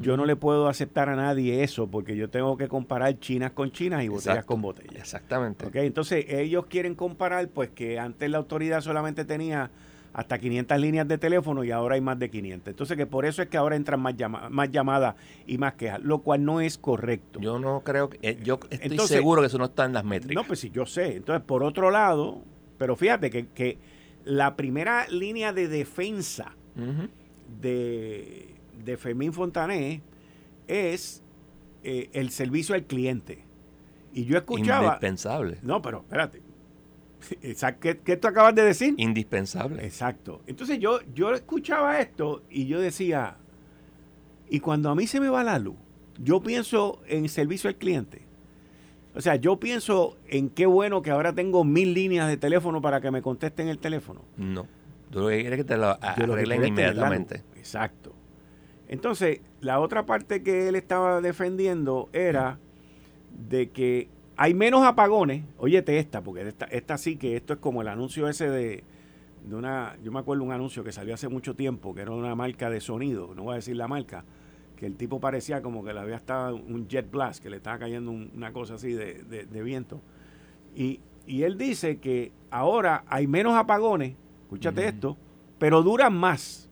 yo 0.00 0.16
no 0.16 0.24
le 0.24 0.36
puedo 0.36 0.68
aceptar 0.68 1.08
a 1.08 1.16
nadie 1.16 1.62
eso 1.62 1.86
porque 1.86 2.16
yo 2.16 2.30
tengo 2.30 2.56
que 2.56 2.68
comparar 2.68 3.18
chinas 3.18 3.52
con 3.52 3.70
chinas 3.70 4.02
y 4.02 4.08
botellas 4.08 4.44
con 4.44 4.62
botellas. 4.62 4.96
Exactamente. 4.96 5.66
¿Okay? 5.66 5.86
Entonces 5.86 6.24
ellos 6.28 6.66
quieren 6.66 6.94
comparar 6.94 7.48
pues 7.48 7.70
que 7.70 7.98
antes 7.98 8.30
la 8.30 8.38
autoridad 8.38 8.80
solamente 8.80 9.24
tenía 9.24 9.70
hasta 10.14 10.38
500 10.38 10.78
líneas 10.78 11.08
de 11.08 11.18
teléfono 11.18 11.64
y 11.64 11.70
ahora 11.70 11.94
hay 11.94 12.00
más 12.00 12.18
de 12.18 12.30
500. 12.30 12.68
Entonces 12.68 12.96
que 12.96 13.06
por 13.06 13.24
eso 13.24 13.42
es 13.42 13.48
que 13.48 13.56
ahora 13.56 13.76
entran 13.76 14.00
más, 14.00 14.14
más 14.50 14.70
llamadas 14.70 15.14
y 15.46 15.58
más 15.58 15.74
quejas, 15.74 16.00
lo 16.02 16.18
cual 16.18 16.44
no 16.44 16.60
es 16.60 16.76
correcto. 16.78 17.40
Yo 17.40 17.58
no 17.58 17.80
creo 17.80 18.10
que, 18.10 18.18
eh, 18.22 18.38
yo 18.42 18.60
estoy 18.70 19.06
seguro 19.06 19.40
que 19.40 19.46
eso 19.46 19.58
no 19.58 19.66
está 19.66 19.84
en 19.84 19.94
las 19.94 20.04
métricas. 20.04 20.42
No, 20.42 20.46
pues 20.46 20.60
sí, 20.60 20.70
yo 20.70 20.84
sé. 20.86 21.16
Entonces, 21.16 21.44
por 21.44 21.62
otro 21.62 21.90
lado, 21.90 22.42
pero 22.78 22.96
fíjate 22.96 23.30
que, 23.30 23.46
que 23.48 23.78
la 24.24 24.56
primera 24.56 25.06
línea 25.08 25.52
de 25.52 25.68
defensa 25.68 26.56
de, 27.60 28.54
de 28.84 28.96
Fermín 28.96 29.32
Fontané 29.32 30.02
es 30.66 31.22
eh, 31.84 32.10
el 32.12 32.30
servicio 32.30 32.74
al 32.74 32.84
cliente. 32.84 33.44
Y 34.14 34.24
yo 34.24 34.36
escuchaba... 34.36 34.84
Indispensable. 34.84 35.58
No, 35.62 35.80
pero 35.80 36.00
espérate. 36.00 36.41
¿Qué, 37.80 37.98
¿Qué, 37.98 38.16
tú 38.16 38.28
acabas 38.28 38.54
de 38.54 38.62
decir? 38.62 38.94
Indispensable. 38.96 39.84
Exacto. 39.84 40.42
Entonces 40.46 40.78
yo, 40.78 41.00
yo 41.14 41.32
escuchaba 41.34 42.00
esto 42.00 42.42
y 42.50 42.66
yo 42.66 42.80
decía, 42.80 43.36
y 44.48 44.60
cuando 44.60 44.90
a 44.90 44.94
mí 44.94 45.06
se 45.06 45.20
me 45.20 45.28
va 45.28 45.42
la 45.42 45.58
luz, 45.58 45.76
yo 46.18 46.42
pienso 46.42 47.00
en 47.06 47.28
servicio 47.28 47.68
al 47.68 47.76
cliente. 47.76 48.22
O 49.14 49.20
sea, 49.20 49.36
yo 49.36 49.58
pienso 49.58 50.16
en 50.28 50.48
qué 50.48 50.66
bueno 50.66 51.02
que 51.02 51.10
ahora 51.10 51.34
tengo 51.34 51.64
mil 51.64 51.92
líneas 51.92 52.28
de 52.28 52.36
teléfono 52.36 52.80
para 52.80 53.00
que 53.00 53.10
me 53.10 53.20
contesten 53.20 53.68
el 53.68 53.78
teléfono. 53.78 54.22
No. 54.36 54.66
Tú 55.10 55.20
lo 55.20 55.28
que 55.28 55.40
quieres 55.40 55.58
que 55.58 55.64
te 55.64 55.76
lo 55.76 55.98
arreglen 56.00 56.64
inmediatamente. 56.64 57.42
Exacto. 57.56 58.14
Entonces, 58.88 59.40
la 59.60 59.80
otra 59.80 60.06
parte 60.06 60.42
que 60.42 60.68
él 60.68 60.74
estaba 60.74 61.20
defendiendo 61.20 62.08
era 62.12 62.58
de 63.30 63.70
que 63.70 64.08
hay 64.42 64.54
menos 64.54 64.84
apagones. 64.84 65.44
Óyete 65.56 66.00
esta, 66.00 66.20
porque 66.20 66.48
esta, 66.48 66.64
esta 66.64 66.98
sí 66.98 67.14
que 67.14 67.36
esto 67.36 67.52
es 67.52 67.60
como 67.60 67.80
el 67.80 67.86
anuncio 67.86 68.28
ese 68.28 68.50
de, 68.50 68.82
de 69.46 69.54
una. 69.54 69.96
Yo 70.02 70.10
me 70.10 70.18
acuerdo 70.18 70.42
un 70.42 70.50
anuncio 70.50 70.82
que 70.82 70.90
salió 70.90 71.14
hace 71.14 71.28
mucho 71.28 71.54
tiempo, 71.54 71.94
que 71.94 72.00
era 72.00 72.10
una 72.10 72.34
marca 72.34 72.68
de 72.68 72.80
sonido, 72.80 73.36
no 73.36 73.44
voy 73.44 73.52
a 73.52 73.56
decir 73.56 73.76
la 73.76 73.86
marca, 73.86 74.24
que 74.74 74.86
el 74.86 74.96
tipo 74.96 75.20
parecía 75.20 75.62
como 75.62 75.84
que 75.84 75.94
le 75.94 76.00
había 76.00 76.16
estado 76.16 76.56
un 76.56 76.88
jet 76.88 77.08
blast, 77.08 77.40
que 77.40 77.50
le 77.50 77.58
estaba 77.58 77.78
cayendo 77.78 78.10
una 78.10 78.52
cosa 78.52 78.74
así 78.74 78.92
de, 78.92 79.62
viento. 79.62 80.00
Y, 80.74 80.98
él 81.28 81.56
dice 81.56 81.98
que 81.98 82.32
ahora 82.50 83.04
hay 83.06 83.28
menos 83.28 83.54
apagones, 83.54 84.16
escúchate 84.42 84.88
esto, 84.88 85.16
pero 85.60 85.84
duran 85.84 86.16
más. 86.16 86.68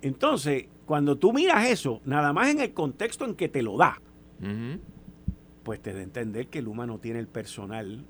Entonces, 0.00 0.66
cuando 0.86 1.16
tú 1.18 1.32
miras 1.32 1.68
eso, 1.68 2.00
nada 2.04 2.32
más 2.32 2.48
en 2.48 2.60
el 2.60 2.72
contexto 2.72 3.24
en 3.24 3.36
que 3.36 3.48
te 3.48 3.62
lo 3.62 3.76
da, 3.76 4.00
pues 5.62 5.80
te 5.80 5.92
da 5.92 6.02
entender 6.02 6.48
que 6.48 6.62
Luma 6.62 6.86
no 6.86 6.98
tiene 6.98 7.18
el 7.18 7.28
personal 7.28 8.04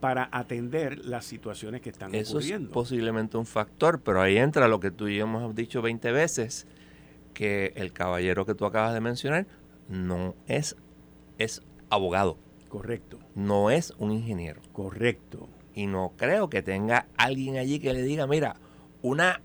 para 0.00 0.28
atender 0.32 1.04
las 1.04 1.24
situaciones 1.24 1.80
que 1.80 1.90
están 1.90 2.14
Eso 2.14 2.36
ocurriendo. 2.36 2.68
Es 2.68 2.74
posiblemente 2.74 3.38
un 3.38 3.46
factor, 3.46 4.02
pero 4.02 4.20
ahí 4.20 4.36
entra 4.36 4.68
lo 4.68 4.78
que 4.78 4.90
tú 4.90 5.08
y 5.08 5.16
yo 5.16 5.24
hemos 5.24 5.54
dicho 5.54 5.80
20 5.80 6.12
veces, 6.12 6.66
que 7.32 7.72
el 7.76 7.92
caballero 7.92 8.44
que 8.44 8.54
tú 8.54 8.66
acabas 8.66 8.92
de 8.92 9.00
mencionar 9.00 9.46
no 9.88 10.34
es, 10.46 10.76
es 11.38 11.62
abogado. 11.88 12.36
Correcto. 12.68 13.18
No 13.34 13.70
es 13.70 13.94
un 13.98 14.12
ingeniero. 14.12 14.60
Correcto. 14.72 15.48
Y 15.74 15.86
no 15.86 16.12
creo 16.16 16.50
que 16.50 16.62
tenga 16.62 17.06
alguien 17.16 17.56
allí 17.56 17.78
que 17.78 17.94
le 17.94 18.02
diga, 18.02 18.26
mira, 18.26 18.56
una 19.00 19.40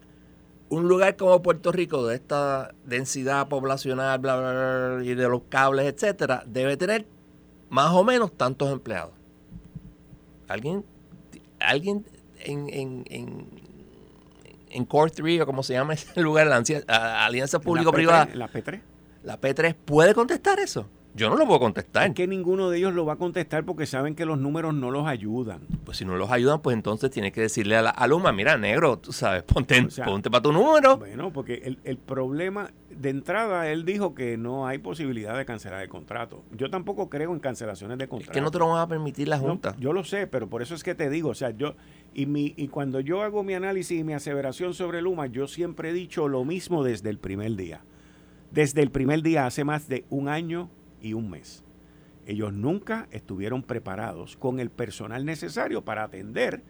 un 0.70 0.88
lugar 0.88 1.15
como 1.15 1.41
Puerto 1.41 1.72
Rico, 1.72 2.05
de 2.07 2.15
esta 2.15 2.74
densidad 2.86 3.47
poblacional, 3.47 4.20
bla, 4.20 4.38
bla, 4.38 4.51
bla, 4.51 5.03
y 5.03 5.15
de 5.15 5.28
los 5.28 5.41
cables, 5.49 5.86
etcétera, 5.86 6.43
debe 6.45 6.78
tener 6.78 7.05
más 7.70 7.91
o 7.91 8.03
menos 8.03 8.32
tantos 8.32 8.72
empleados. 8.72 9.13
Alguien, 10.47 10.86
alguien 11.59 12.05
en, 12.39 12.70
en, 12.70 13.05
en, 13.09 13.47
en 14.70 14.86
Core 14.86 15.11
3, 15.11 15.41
o 15.41 15.45
como 15.45 15.63
se 15.63 15.74
llama 15.74 15.93
ese 15.93 16.22
lugar, 16.22 16.47
la 16.47 17.26
Alianza 17.26 17.59
Público-Privada. 17.59 18.30
La 18.34 18.49
P3. 18.49 18.82
La 19.24 19.39
P3 19.39 19.76
puede 19.76 20.13
contestar 20.13 20.59
eso. 20.59 20.88
Yo 21.16 21.30
no 21.30 21.36
lo 21.36 21.45
puedo 21.45 21.60
contestar. 21.60 22.07
Es 22.07 22.14
que 22.14 22.28
ninguno 22.28 22.70
de 22.70 22.78
ellos 22.78 22.93
lo 22.93 23.05
va 23.05 23.14
a 23.14 23.16
contestar 23.16 23.66
porque 23.66 23.86
saben 23.86 24.16
que 24.16 24.26
los 24.26 24.38
números 24.38 24.74
no 24.74 24.91
los 24.91 25.07
ayudan. 25.07 25.62
Pues 25.84 25.97
si 25.97 26.05
no 26.05 26.16
los 26.16 26.30
ayudan, 26.32 26.62
pues 26.62 26.76
entonces 26.76 27.10
tienes 27.10 27.34
que 27.34 27.41
decirle 27.41 27.76
a 27.76 27.82
la 27.82 27.89
alumna, 27.89 28.32
mira, 28.32 28.57
negro, 28.57 28.99
tú 28.99 29.12
sabes, 29.12 29.43
ponte, 29.43 29.88
ponte 30.05 30.30
para 30.30 30.41
tu 30.41 30.53
número. 30.53 30.97
Bueno, 30.97 31.34
porque 31.34 31.62
el, 31.66 31.80
el, 31.84 31.97
problema, 31.97 32.72
de 32.89 33.10
entrada, 33.10 33.70
él 33.70 33.86
dijo 33.86 34.14
que 34.14 34.38
no 34.38 34.68
hay 34.68 34.78
posibilidad 34.78 35.38
de 35.38 35.45
cancelar 35.45 35.82
el 35.82 35.89
contrato. 35.89 36.43
Yo 36.51 36.70
tampoco 36.70 37.10
creo 37.10 37.34
en 37.34 37.39
cancelaciones 37.39 37.97
de 37.97 38.07
contrato. 38.07 38.32
Es 38.32 38.36
que 38.36 38.41
no 38.41 38.51
te 38.51 38.60
lo 38.60 38.70
van 38.70 38.82
a 38.82 38.88
permitir 38.88 39.28
la 39.28 39.39
Junta. 39.39 39.76
yo 39.80 39.93
lo 39.93 40.03
sé, 40.03 40.28
pero 40.28 40.47
por 40.47 40.62
eso 40.62 40.76
es 40.76 40.84
que 40.84 40.95
te 40.95 41.10
digo, 41.10 41.30
o 41.30 41.36
sea, 41.36 41.49
yo, 41.49 41.76
y, 42.14 42.28
mi, 42.28 42.53
y 42.55 42.68
cuando 42.68 42.99
yo 42.99 43.24
hago 43.24 43.43
mi 43.43 43.55
análisis 43.55 43.99
y 43.99 44.03
mi 44.03 44.14
aseveración 44.14 44.74
sobre 44.74 45.01
Luma, 45.01 45.26
yo 45.28 45.47
siempre 45.47 45.89
he 45.89 45.93
dicho 45.93 46.28
lo 46.28 46.45
mismo 46.45 46.84
desde 46.84 47.10
el 47.10 47.18
primer 47.18 47.55
día. 47.55 47.82
Desde 48.51 48.82
el 48.82 48.89
primer 48.91 49.22
día, 49.22 49.45
hace 49.45 49.64
más 49.64 49.88
de 49.88 50.05
un 50.10 50.28
año 50.28 50.70
y 51.01 51.13
un 51.13 51.29
mes. 51.29 51.63
Ellos 52.25 52.53
nunca 52.53 53.07
estuvieron 53.11 53.63
preparados 53.63 54.37
con 54.37 54.59
el 54.59 54.69
personal 54.69 55.25
necesario 55.25 55.83
para 55.83 56.03
atender 56.03 56.63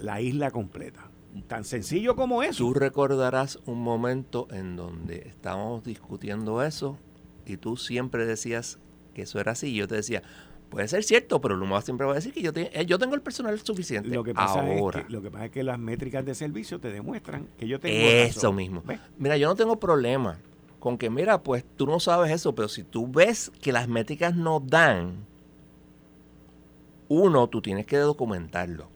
la 0.00 0.20
isla 0.20 0.50
completa. 0.50 1.10
Tan 1.48 1.64
sencillo 1.64 2.16
como 2.16 2.42
eso. 2.42 2.58
Tú 2.58 2.72
recordarás 2.72 3.58
un 3.66 3.82
momento 3.82 4.48
en 4.50 4.76
donde 4.76 5.26
estábamos 5.26 5.84
discutiendo 5.84 6.62
eso 6.62 6.98
y 7.44 7.56
tú 7.56 7.76
siempre 7.76 8.26
decías 8.26 8.78
que 9.12 9.22
eso 9.22 9.40
era 9.40 9.52
así. 9.52 9.68
Y 9.68 9.74
yo 9.74 9.88
te 9.88 9.96
decía, 9.96 10.22
puede 10.70 10.88
ser 10.88 11.02
cierto, 11.02 11.40
pero 11.40 11.56
Luma 11.56 11.82
siempre 11.82 12.06
va 12.06 12.12
a 12.12 12.16
decir 12.16 12.32
que 12.32 12.42
yo, 12.42 12.52
eh, 12.54 12.86
yo 12.86 12.98
tengo 12.98 13.14
el 13.14 13.22
personal 13.22 13.58
suficiente. 13.60 14.08
Lo 14.10 14.24
que, 14.24 14.34
pasa 14.34 14.60
Ahora, 14.60 15.00
es 15.00 15.06
que, 15.06 15.12
lo 15.12 15.20
que 15.20 15.30
pasa 15.30 15.46
es 15.46 15.50
que 15.50 15.62
las 15.62 15.78
métricas 15.78 16.24
de 16.24 16.34
servicio 16.34 16.78
te 16.78 16.90
demuestran 16.90 17.48
que 17.58 17.66
yo 17.66 17.80
tengo 17.80 17.96
Eso 17.96 18.52
mismo. 18.52 18.82
Mira, 19.18 19.36
yo 19.36 19.48
no 19.48 19.56
tengo 19.56 19.78
problema 19.78 20.38
con 20.78 20.98
que, 20.98 21.10
mira, 21.10 21.42
pues 21.42 21.64
tú 21.76 21.86
no 21.86 22.00
sabes 22.00 22.30
eso, 22.30 22.54
pero 22.54 22.68
si 22.68 22.82
tú 22.82 23.08
ves 23.08 23.50
que 23.60 23.72
las 23.72 23.88
métricas 23.88 24.34
no 24.34 24.60
dan, 24.60 25.26
uno, 27.08 27.48
tú 27.48 27.62
tienes 27.62 27.86
que 27.86 27.96
documentarlo. 27.96 28.88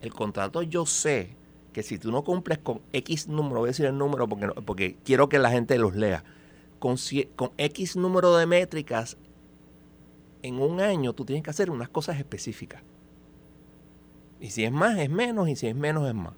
El 0.00 0.12
contrato 0.12 0.62
yo 0.62 0.86
sé 0.86 1.36
que 1.72 1.82
si 1.82 1.98
tú 1.98 2.12
no 2.12 2.24
cumples 2.24 2.58
con 2.58 2.80
X 2.92 3.28
número, 3.28 3.60
voy 3.60 3.68
a 3.68 3.70
decir 3.70 3.86
el 3.86 3.96
número 3.96 4.28
porque, 4.28 4.48
porque 4.48 4.96
quiero 5.04 5.28
que 5.28 5.38
la 5.38 5.50
gente 5.50 5.78
los 5.78 5.94
lea, 5.96 6.24
con, 6.78 6.96
X 7.56 7.96
número 7.96 8.36
de 8.36 8.46
métricas, 8.46 9.16
en 10.42 10.60
un 10.60 10.80
año 10.80 11.12
tú 11.12 11.24
tienes 11.24 11.44
que 11.44 11.50
hacer 11.50 11.70
unas 11.70 11.88
cosas 11.88 12.18
específicas. 12.18 12.82
Y 14.40 14.50
si 14.50 14.64
es 14.64 14.72
más, 14.72 14.98
es 14.98 15.08
menos, 15.08 15.48
y 15.48 15.54
si 15.54 15.68
es 15.68 15.76
menos, 15.76 16.08
es 16.08 16.14
más. 16.14 16.34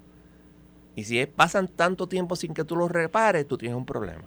Y 0.95 1.05
si 1.05 1.25
pasan 1.25 1.67
tanto 1.67 2.07
tiempo 2.07 2.35
sin 2.35 2.53
que 2.53 2.63
tú 2.63 2.75
los 2.75 2.91
repares, 2.91 3.47
tú 3.47 3.57
tienes 3.57 3.75
un 3.75 3.85
problema. 3.85 4.23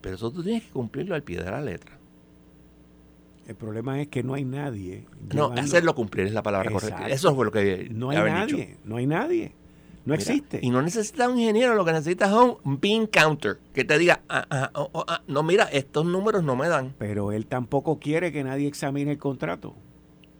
Pero 0.00 0.16
eso 0.16 0.30
tú 0.30 0.42
tienes 0.42 0.64
que 0.64 0.70
cumplirlo 0.70 1.14
al 1.14 1.22
pie 1.22 1.38
de 1.38 1.50
la 1.50 1.60
letra. 1.60 1.98
El 3.46 3.56
problema 3.56 4.00
es 4.00 4.08
que 4.08 4.22
no 4.22 4.34
hay 4.34 4.44
nadie. 4.44 5.06
No, 5.34 5.52
hacerlo 5.52 5.94
cumplir 5.94 6.26
es 6.26 6.32
la 6.32 6.42
palabra 6.42 6.70
correcta. 6.70 7.08
Eso 7.08 7.34
fue 7.34 7.44
lo 7.44 7.50
que 7.50 7.88
No 7.90 8.10
hay 8.10 8.18
nadie, 8.18 8.76
no 8.84 8.96
hay 8.96 9.06
nadie. 9.06 9.54
No 10.04 10.14
existe. 10.14 10.60
Y 10.62 10.70
no 10.70 10.80
necesitas 10.82 11.28
un 11.28 11.38
ingeniero, 11.38 11.74
lo 11.74 11.84
que 11.84 11.92
necesitas 11.92 12.30
es 12.30 12.36
un 12.36 12.80
bean 12.80 13.06
counter 13.06 13.58
que 13.74 13.84
te 13.84 13.98
diga, 13.98 14.22
ah, 14.28 14.46
ah, 14.50 14.70
oh, 14.74 14.88
oh, 14.92 15.04
ah, 15.06 15.22
no, 15.26 15.42
mira, 15.42 15.64
estos 15.64 16.06
números 16.06 16.42
no 16.42 16.56
me 16.56 16.68
dan. 16.68 16.94
Pero 16.98 17.32
él 17.32 17.46
tampoco 17.46 17.98
quiere 17.98 18.32
que 18.32 18.42
nadie 18.42 18.66
examine 18.66 19.12
el 19.12 19.18
contrato. 19.18 19.74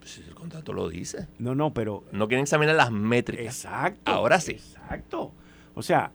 Si 0.04 0.22
el 0.22 0.34
contrato 0.34 0.72
lo 0.72 0.88
dice. 0.88 1.28
No, 1.38 1.54
no, 1.54 1.74
pero... 1.74 2.04
No 2.10 2.26
quieren 2.26 2.44
examinar 2.44 2.74
las 2.74 2.90
métricas. 2.90 3.46
Exacto. 3.46 4.10
Ahora 4.10 4.40
sí. 4.40 4.52
Exacto. 4.52 5.32
O 5.74 5.82
sea, 5.82 6.10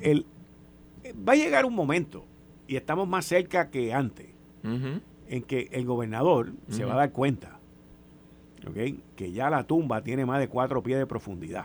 el, 0.00 0.24
va 1.28 1.34
a 1.34 1.36
llegar 1.36 1.66
un 1.66 1.74
momento, 1.74 2.24
y 2.70 2.76
estamos 2.76 3.08
más 3.08 3.26
cerca 3.26 3.68
que 3.68 3.92
antes, 3.92 4.28
en 4.62 5.42
que 5.42 5.68
el 5.72 5.84
gobernador 5.84 6.52
se 6.68 6.84
va 6.84 6.92
a 6.92 6.96
dar 6.98 7.10
cuenta 7.10 7.58
que 9.16 9.32
ya 9.32 9.50
la 9.50 9.64
tumba 9.64 10.02
tiene 10.02 10.24
más 10.24 10.38
de 10.38 10.46
cuatro 10.46 10.80
pies 10.80 10.96
de 11.00 11.06
profundidad. 11.06 11.64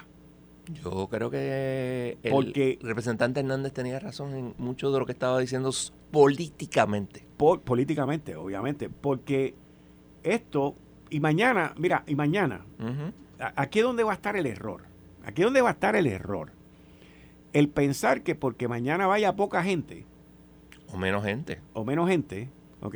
Yo 0.74 1.08
creo 1.08 1.30
que 1.30 2.18
el 2.24 2.80
representante 2.82 3.42
Hernández 3.42 3.72
tenía 3.72 4.00
razón 4.00 4.34
en 4.34 4.56
mucho 4.58 4.92
de 4.92 4.98
lo 4.98 5.06
que 5.06 5.12
estaba 5.12 5.40
diciendo 5.40 5.70
políticamente. 6.10 7.28
políticamente, 7.38 8.36
obviamente, 8.36 8.90
porque 8.90 9.54
esto, 10.24 10.74
y 11.12 11.20
mañana, 11.20 11.76
mira, 11.78 12.04
y 12.08 12.16
mañana, 12.16 12.66
aquí 13.56 13.78
es 13.78 13.86
donde 13.86 14.04
va 14.04 14.14
a 14.14 14.16
estar 14.16 14.36
el 14.36 14.48
error. 14.48 14.82
Aquí 15.24 15.44
es 15.44 15.46
donde 15.46 15.62
va 15.62 15.70
a 15.70 15.74
estar 15.74 15.96
el 15.96 16.08
error. 16.08 16.52
El 17.54 17.70
pensar 17.70 18.24
que 18.24 18.34
porque 18.34 18.68
mañana 18.68 19.06
vaya 19.06 19.36
poca 19.36 19.62
gente. 19.62 20.08
O 20.96 20.98
menos 20.98 21.26
gente. 21.26 21.60
O 21.74 21.84
menos 21.84 22.10
gente, 22.10 22.50
¿ok? 22.82 22.96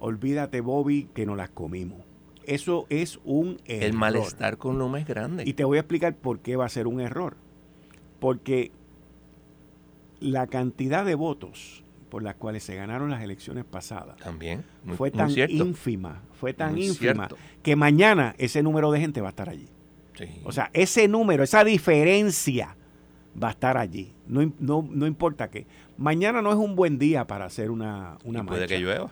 olvídate 0.00 0.60
Bobby 0.60 1.08
que 1.14 1.26
nos 1.26 1.36
las 1.36 1.50
comimos. 1.50 2.00
Eso 2.44 2.86
es 2.88 3.20
un 3.24 3.60
error. 3.66 3.84
El 3.84 3.92
malestar 3.92 4.56
con 4.56 4.78
Luma 4.78 5.00
es 5.00 5.06
grande. 5.06 5.44
Y 5.46 5.52
te 5.52 5.64
voy 5.64 5.76
a 5.76 5.80
explicar 5.80 6.16
por 6.16 6.40
qué 6.40 6.56
va 6.56 6.64
a 6.64 6.68
ser 6.68 6.86
un 6.86 7.00
error. 7.00 7.36
Porque 8.20 8.72
la 10.20 10.46
cantidad 10.46 11.04
de 11.04 11.14
votos 11.14 11.84
por 12.10 12.22
las 12.22 12.36
cuales 12.36 12.64
se 12.64 12.74
ganaron 12.74 13.10
las 13.10 13.22
elecciones 13.22 13.66
pasadas 13.66 14.16
también 14.16 14.64
fue 14.96 15.10
tan 15.10 15.30
ínfima, 15.30 16.22
fue 16.32 16.54
tan 16.54 16.78
ínfima 16.78 17.28
que 17.62 17.76
mañana 17.76 18.34
ese 18.38 18.62
número 18.62 18.90
de 18.90 18.98
gente 18.98 19.20
va 19.20 19.28
a 19.28 19.30
estar 19.30 19.50
allí. 19.50 19.68
O 20.42 20.50
sea, 20.50 20.70
ese 20.72 21.06
número, 21.06 21.44
esa 21.44 21.62
diferencia 21.62 22.77
va 23.40 23.48
a 23.48 23.50
estar 23.52 23.76
allí. 23.76 24.12
No, 24.26 24.52
no, 24.58 25.06
importa 25.06 25.50
qué. 25.50 25.66
Mañana 25.96 26.42
no 26.42 26.50
es 26.50 26.56
un 26.56 26.76
buen 26.76 26.98
día 26.98 27.26
para 27.26 27.46
hacer 27.46 27.70
una, 27.70 28.18
una 28.24 28.44
Puede 28.44 28.66
que 28.66 28.78
llueva. 28.78 29.10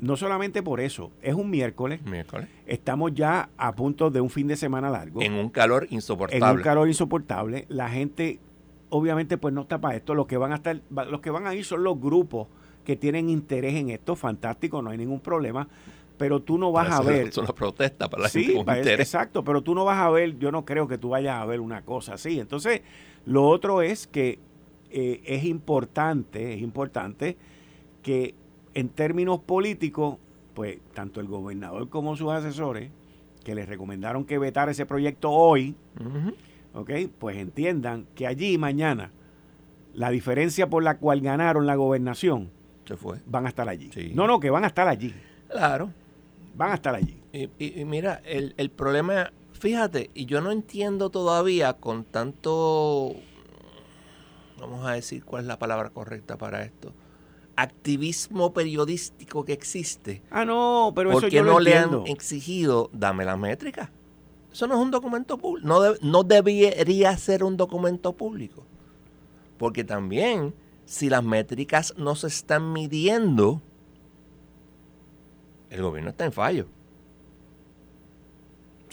No 0.00 0.16
solamente 0.16 0.62
por 0.62 0.80
eso, 0.80 1.10
es 1.20 1.34
un 1.34 1.50
miércoles. 1.50 2.00
Miércoles. 2.04 2.48
Estamos 2.66 3.12
ya 3.14 3.50
a 3.56 3.74
punto 3.74 4.10
de 4.10 4.20
un 4.20 4.30
fin 4.30 4.46
de 4.46 4.56
semana 4.56 4.88
largo. 4.88 5.20
En 5.20 5.34
un 5.34 5.48
calor 5.48 5.88
insoportable. 5.90 6.46
En 6.46 6.56
un 6.56 6.62
calor 6.62 6.86
insoportable. 6.86 7.66
La 7.68 7.88
gente, 7.88 8.38
obviamente, 8.88 9.36
pues 9.36 9.52
no 9.52 9.62
está 9.62 9.80
para 9.80 9.96
esto. 9.96 10.14
Los 10.14 10.26
que 10.26 10.36
van 10.36 10.52
a 10.52 10.56
estar, 10.56 10.80
los 10.90 11.20
que 11.20 11.30
van 11.30 11.46
a 11.46 11.54
ir 11.56 11.64
son 11.64 11.82
los 11.82 12.00
grupos 12.00 12.46
que 12.84 12.94
tienen 12.94 13.28
interés 13.28 13.74
en 13.74 13.90
esto. 13.90 14.14
Fantástico, 14.14 14.80
no 14.80 14.90
hay 14.90 14.98
ningún 14.98 15.20
problema. 15.20 15.66
Pero 16.16 16.40
tú 16.40 16.56
no 16.56 16.70
vas 16.70 16.90
a 16.90 17.00
ver. 17.00 17.32
Son 17.32 17.44
las 17.44 17.52
protestas 17.52 18.08
para 18.08 18.24
la 18.24 18.28
sí, 18.28 18.44
gente 18.44 18.94
Exacto, 18.94 19.44
pero 19.44 19.62
tú 19.62 19.72
no 19.72 19.84
vas 19.84 19.98
a 19.98 20.10
ver, 20.10 20.36
yo 20.38 20.50
no 20.50 20.64
creo 20.64 20.88
que 20.88 20.98
tú 20.98 21.10
vayas 21.10 21.40
a 21.40 21.46
ver 21.46 21.60
una 21.60 21.82
cosa 21.82 22.14
así. 22.14 22.40
Entonces, 22.40 22.82
lo 23.26 23.46
otro 23.46 23.82
es 23.82 24.06
que 24.06 24.38
eh, 24.90 25.20
es 25.24 25.44
importante, 25.44 26.54
es 26.54 26.62
importante 26.62 27.36
que 28.02 28.34
en 28.74 28.88
términos 28.88 29.40
políticos, 29.40 30.16
pues 30.54 30.78
tanto 30.94 31.20
el 31.20 31.26
gobernador 31.26 31.88
como 31.88 32.16
sus 32.16 32.30
asesores, 32.32 32.90
que 33.44 33.54
les 33.54 33.68
recomendaron 33.68 34.24
que 34.24 34.38
vetara 34.38 34.70
ese 34.72 34.86
proyecto 34.86 35.30
hoy, 35.30 35.74
pues 37.18 37.36
entiendan 37.36 38.06
que 38.14 38.26
allí 38.26 38.58
mañana 38.58 39.10
la 39.94 40.10
diferencia 40.10 40.68
por 40.68 40.82
la 40.82 40.98
cual 40.98 41.20
ganaron 41.20 41.66
la 41.66 41.74
gobernación 41.74 42.50
Se 42.86 42.96
fue. 42.96 43.18
van 43.26 43.46
a 43.46 43.48
estar 43.48 43.68
allí. 43.68 43.90
No, 44.14 44.26
no, 44.26 44.38
que 44.38 44.50
van 44.50 44.64
a 44.64 44.68
estar 44.68 44.86
allí. 44.86 45.14
Claro. 45.48 45.90
Van 46.54 46.72
a 46.72 46.74
estar 46.74 46.94
allí. 46.94 47.16
Y, 47.32 47.84
mira, 47.84 48.20
el, 48.24 48.54
el 48.56 48.70
problema, 48.70 49.32
fíjate, 49.58 50.10
y 50.14 50.26
yo 50.26 50.40
no 50.40 50.50
entiendo 50.50 51.10
todavía 51.10 51.74
con 51.74 52.04
tanto, 52.04 53.14
vamos 54.58 54.86
a 54.86 54.92
decir 54.92 55.24
cuál 55.24 55.42
es 55.42 55.48
la 55.48 55.58
palabra 55.58 55.90
correcta 55.90 56.36
para 56.36 56.62
esto 56.62 56.92
activismo 57.58 58.52
periodístico 58.52 59.44
que 59.44 59.52
existe. 59.52 60.22
Ah, 60.30 60.44
no, 60.44 60.92
pero 60.94 61.10
eso 61.10 61.26
yo 61.26 61.42
no 61.42 61.58
le 61.58 61.76
han 61.76 62.06
exigido, 62.06 62.88
dame 62.92 63.24
la 63.24 63.36
métrica? 63.36 63.90
Eso 64.52 64.68
no 64.68 64.74
es 64.74 64.80
un 64.80 64.92
documento 64.92 65.36
público. 65.38 65.66
No, 65.66 65.80
no 66.00 66.22
debería 66.22 67.16
ser 67.16 67.42
un 67.42 67.56
documento 67.56 68.12
público. 68.12 68.64
Porque 69.58 69.82
también, 69.82 70.54
si 70.84 71.10
las 71.10 71.24
métricas 71.24 71.94
no 71.96 72.14
se 72.14 72.28
están 72.28 72.72
midiendo, 72.72 73.60
el 75.70 75.82
gobierno 75.82 76.10
está 76.10 76.26
en 76.26 76.32
fallo. 76.32 76.66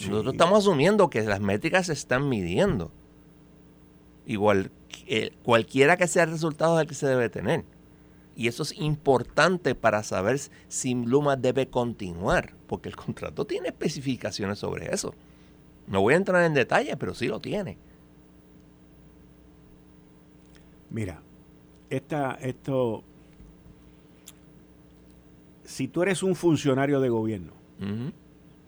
Nosotros 0.00 0.34
estamos 0.34 0.58
asumiendo 0.58 1.10
que 1.10 1.22
las 1.22 1.40
métricas 1.40 1.86
se 1.86 1.92
están 1.92 2.28
midiendo. 2.28 2.90
Igual, 4.26 4.70
eh, 5.06 5.32
cualquiera 5.42 5.96
que 5.96 6.06
sea 6.06 6.24
el 6.24 6.30
resultado 6.30 6.76
del 6.76 6.86
que 6.86 6.94
se 6.94 7.06
debe 7.06 7.28
tener. 7.28 7.64
Y 8.36 8.48
eso 8.48 8.62
es 8.62 8.76
importante 8.78 9.74
para 9.74 10.02
saber 10.02 10.38
si 10.68 10.94
Luma 10.94 11.36
debe 11.36 11.68
continuar, 11.68 12.54
porque 12.66 12.88
el 12.90 12.96
contrato 12.96 13.46
tiene 13.46 13.68
especificaciones 13.68 14.58
sobre 14.58 14.92
eso. 14.92 15.14
No 15.86 16.02
voy 16.02 16.14
a 16.14 16.18
entrar 16.18 16.44
en 16.44 16.52
detalle, 16.52 16.96
pero 16.96 17.14
sí 17.14 17.28
lo 17.28 17.40
tiene. 17.40 17.78
Mira, 20.90 21.22
esta, 21.88 22.34
esto, 22.34 23.02
si 25.64 25.88
tú 25.88 26.02
eres 26.02 26.22
un 26.22 26.34
funcionario 26.34 27.00
de 27.00 27.08
gobierno, 27.08 27.52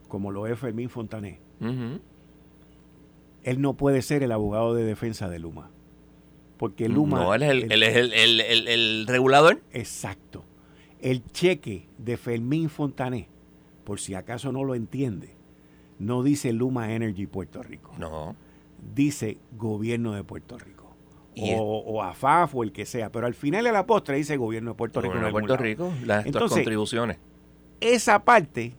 como 0.09 0.31
lo 0.31 0.47
es 0.47 0.59
Fermín 0.59 0.89
Fontané, 0.89 1.41
él 3.43 3.61
no 3.61 3.75
puede 3.75 4.03
ser 4.03 4.23
el 4.23 4.33
abogado 4.33 4.75
de 4.75 4.85
defensa 4.85 5.29
de 5.29 5.39
Luma. 5.39 5.71
Porque 6.57 6.89
Luma... 6.89 7.21
No, 7.21 7.35
él 7.35 7.43
es 7.43 7.97
el, 7.97 9.07
regulador. 9.07 9.63
Exacto. 9.73 10.45
El 11.01 11.25
cheque 11.31 11.89
de 11.99 12.17
Fermín 12.17 12.69
Fontané, 12.69 13.29
por 13.85 14.01
si 14.01 14.15
acaso 14.15 14.51
no 14.51 14.65
lo 14.65 14.75
entiende, 14.75 15.37
no 15.99 16.23
dice 16.23 16.53
Luma 16.53 16.93
Energy 16.93 17.27
Puerto 17.27 17.63
Rico. 17.63 17.93
No. 17.99 18.35
Dice 18.95 19.39
Gobierno 19.57 20.13
de 20.13 20.25
Puerto 20.25 20.59
Rico. 20.59 20.97
O, 21.41 21.85
o, 21.87 22.03
AFAF 22.03 22.57
o 22.57 22.65
el 22.65 22.73
que 22.73 22.85
sea. 22.85 23.13
Pero 23.13 23.27
al 23.27 23.35
final 23.35 23.65
de 23.65 23.71
la 23.71 23.87
postre 23.87 24.17
dice 24.17 24.37
Gobierno 24.37 24.73
de 24.73 24.77
Puerto 24.77 25.01
Rico. 25.01 25.15
Gobierno 25.15 25.27
de 25.29 25.33
Puerto 25.33 25.57
Rico, 25.57 25.93
las 26.05 26.27
contribuciones. 26.27 27.19
Esa 27.81 28.25
parte, 28.25 28.75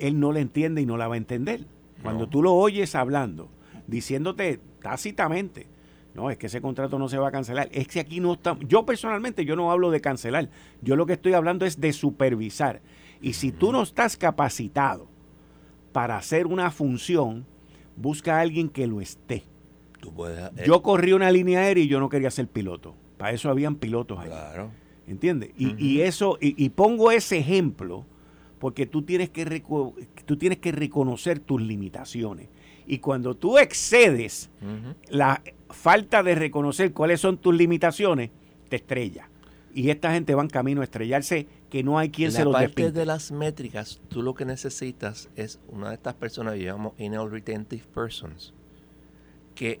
él 0.00 0.18
no 0.18 0.32
la 0.32 0.40
entiende 0.40 0.80
y 0.80 0.86
no 0.86 0.96
la 0.96 1.08
va 1.08 1.14
a 1.14 1.18
entender. 1.18 1.66
Cuando 2.02 2.28
tú 2.28 2.42
lo 2.42 2.54
oyes 2.54 2.94
hablando, 2.94 3.50
diciéndote 3.86 4.60
tácitamente, 4.82 5.66
no, 6.14 6.30
es 6.30 6.38
que 6.38 6.46
ese 6.46 6.60
contrato 6.60 6.98
no 6.98 7.08
se 7.08 7.18
va 7.18 7.28
a 7.28 7.30
cancelar. 7.30 7.68
Es 7.72 7.86
que 7.86 8.00
aquí 8.00 8.20
no 8.20 8.34
está. 8.34 8.56
Yo 8.66 8.84
personalmente, 8.84 9.44
yo 9.44 9.54
no 9.54 9.70
hablo 9.70 9.90
de 9.90 10.00
cancelar. 10.00 10.50
Yo 10.82 10.96
lo 10.96 11.06
que 11.06 11.12
estoy 11.12 11.34
hablando 11.34 11.66
es 11.66 11.80
de 11.80 11.92
supervisar. 11.92 12.80
Y 13.20 13.34
si 13.34 13.52
tú 13.52 13.70
no 13.70 13.82
estás 13.82 14.16
capacitado 14.16 15.06
para 15.92 16.16
hacer 16.16 16.46
una 16.46 16.70
función, 16.70 17.46
busca 17.96 18.38
a 18.38 18.40
alguien 18.40 18.68
que 18.68 18.86
lo 18.86 19.00
esté. 19.00 19.44
Tú 20.00 20.12
puedes, 20.12 20.40
eh, 20.56 20.64
Yo 20.66 20.82
corrí 20.82 21.12
una 21.12 21.30
línea 21.30 21.60
aérea 21.60 21.84
y 21.84 21.88
yo 21.88 22.00
no 22.00 22.08
quería 22.08 22.30
ser 22.30 22.48
piloto. 22.48 22.94
Para 23.16 23.32
eso 23.32 23.50
habían 23.50 23.76
pilotos 23.76 24.18
ahí. 24.18 24.28
Claro. 24.28 24.70
¿Entiendes? 25.06 25.50
y, 25.56 26.00
eso, 26.02 26.38
y, 26.40 26.68
pongo 26.68 27.10
ese 27.10 27.38
ejemplo 27.38 28.06
porque 28.60 28.86
tú 28.86 29.02
tienes 29.02 29.30
que, 29.30 29.64
tú 30.26 30.36
tienes 30.36 30.58
que 30.58 30.70
reconocer 30.70 31.40
tus 31.40 31.60
limitaciones. 31.60 32.48
Y 32.86 32.98
cuando 32.98 33.34
tú 33.34 33.58
excedes 33.58 34.50
la 35.08 35.42
falta 35.70 36.22
de 36.22 36.34
reconocer 36.34 36.92
cuáles 36.92 37.20
son 37.20 37.38
tus 37.38 37.54
limitaciones, 37.54 38.30
te 38.68 38.76
estrella. 38.76 39.30
Y 39.74 39.88
esta 39.90 40.12
gente 40.12 40.34
va 40.34 40.42
en 40.42 40.48
camino 40.48 40.82
a 40.82 40.84
estrellarse 40.84 41.46
que 41.70 41.82
no 41.82 41.98
hay 41.98 42.10
quien 42.10 42.32
se 42.32 42.44
los 42.44 42.52
despinte. 42.52 42.82
parte 42.82 42.98
de 42.98 43.06
las 43.06 43.32
métricas, 43.32 44.00
tú 44.08 44.22
lo 44.22 44.34
que 44.34 44.44
necesitas 44.44 45.30
es 45.36 45.58
una 45.68 45.88
de 45.88 45.94
estas 45.94 46.14
personas 46.14 46.54
que 46.54 46.64
llamamos 46.64 46.92
inner 46.98 47.20
retentive 47.20 47.84
persons, 47.94 48.52
que 49.54 49.80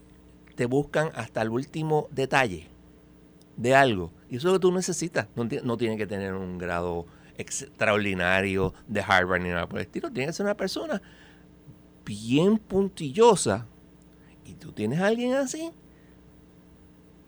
te 0.54 0.64
buscan 0.66 1.10
hasta 1.14 1.42
el 1.42 1.50
último 1.50 2.08
detalle 2.12 2.68
de 3.56 3.74
algo. 3.74 4.12
Y 4.30 4.36
eso 4.36 4.48
es 4.48 4.52
lo 4.52 4.58
que 4.58 4.62
tú 4.62 4.72
necesitas. 4.72 5.26
No, 5.36 5.46
no 5.64 5.76
tiene 5.76 5.98
que 5.98 6.06
tener 6.06 6.32
un 6.32 6.56
grado 6.56 7.06
extraordinario 7.40 8.74
de 8.86 9.00
Harvard 9.00 9.42
ni 9.42 9.48
nada 9.48 9.68
por 9.68 9.78
el 9.78 9.86
estilo. 9.86 10.10
Tiene 10.10 10.28
que 10.28 10.32
ser 10.32 10.46
una 10.46 10.56
persona 10.56 11.00
bien 12.04 12.58
puntillosa. 12.58 13.66
Y 14.44 14.54
tú 14.54 14.72
tienes 14.72 15.00
a 15.00 15.06
alguien 15.06 15.34
así, 15.34 15.70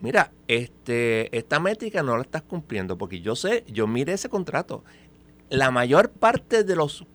mira, 0.00 0.32
este, 0.48 1.36
esta 1.36 1.60
métrica 1.60 2.02
no 2.02 2.16
la 2.16 2.22
estás 2.22 2.42
cumpliendo, 2.42 2.98
porque 2.98 3.20
yo 3.20 3.36
sé, 3.36 3.64
yo 3.68 3.86
mire 3.86 4.12
ese 4.12 4.28
contrato. 4.28 4.84
La 5.48 5.70
mayor 5.70 6.10
parte 6.10 6.64
de 6.64 6.76
los 6.76 7.06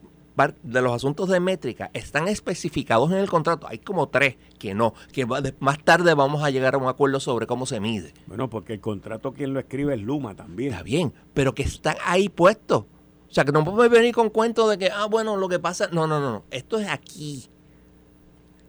de 0.62 0.82
los 0.82 0.94
asuntos 0.94 1.30
de 1.30 1.40
métrica 1.40 1.90
están 1.94 2.28
especificados 2.28 3.12
en 3.12 3.18
el 3.18 3.30
contrato. 3.30 3.68
Hay 3.68 3.80
como 3.80 4.08
tres 4.10 4.38
que 4.60 4.76
no, 4.76 4.94
que 5.12 5.26
más 5.60 5.84
tarde 5.84 6.14
vamos 6.14 6.44
a 6.44 6.52
llegar 6.52 6.76
a 6.76 6.78
un 6.78 6.88
acuerdo 6.88 7.20
sobre 7.20 7.48
cómo 7.48 7.66
se 7.66 7.80
mide. 7.80 8.14
Bueno, 8.28 8.50
porque 8.50 8.74
el 8.74 8.80
contrato 8.80 9.34
quien 9.34 9.54
lo 9.54 9.60
escribe 9.60 9.96
es 9.96 10.02
Luma 10.02 10.36
también. 10.36 10.74
Está 10.74 10.84
bien, 10.84 11.14
pero 11.34 11.56
que 11.56 11.64
están 11.64 11.96
ahí 12.06 12.30
puestos. 12.30 12.86
O 13.30 13.34
sea, 13.34 13.44
que 13.44 13.52
no 13.52 13.64
podemos 13.64 13.90
venir 13.90 14.14
con 14.14 14.30
cuento 14.30 14.70
de 14.70 14.78
que, 14.78 14.90
ah, 14.90 15.06
bueno, 15.06 15.36
lo 15.36 15.50
que 15.50 15.60
pasa. 15.60 15.90
No, 15.92 16.08
no, 16.08 16.20
no, 16.20 16.32
no. 16.32 16.44
Esto 16.52 16.80
es 16.80 16.88
aquí. 16.88 17.48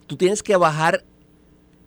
Tú 0.07 0.17
tienes 0.17 0.43
que 0.43 0.57
bajar 0.57 1.05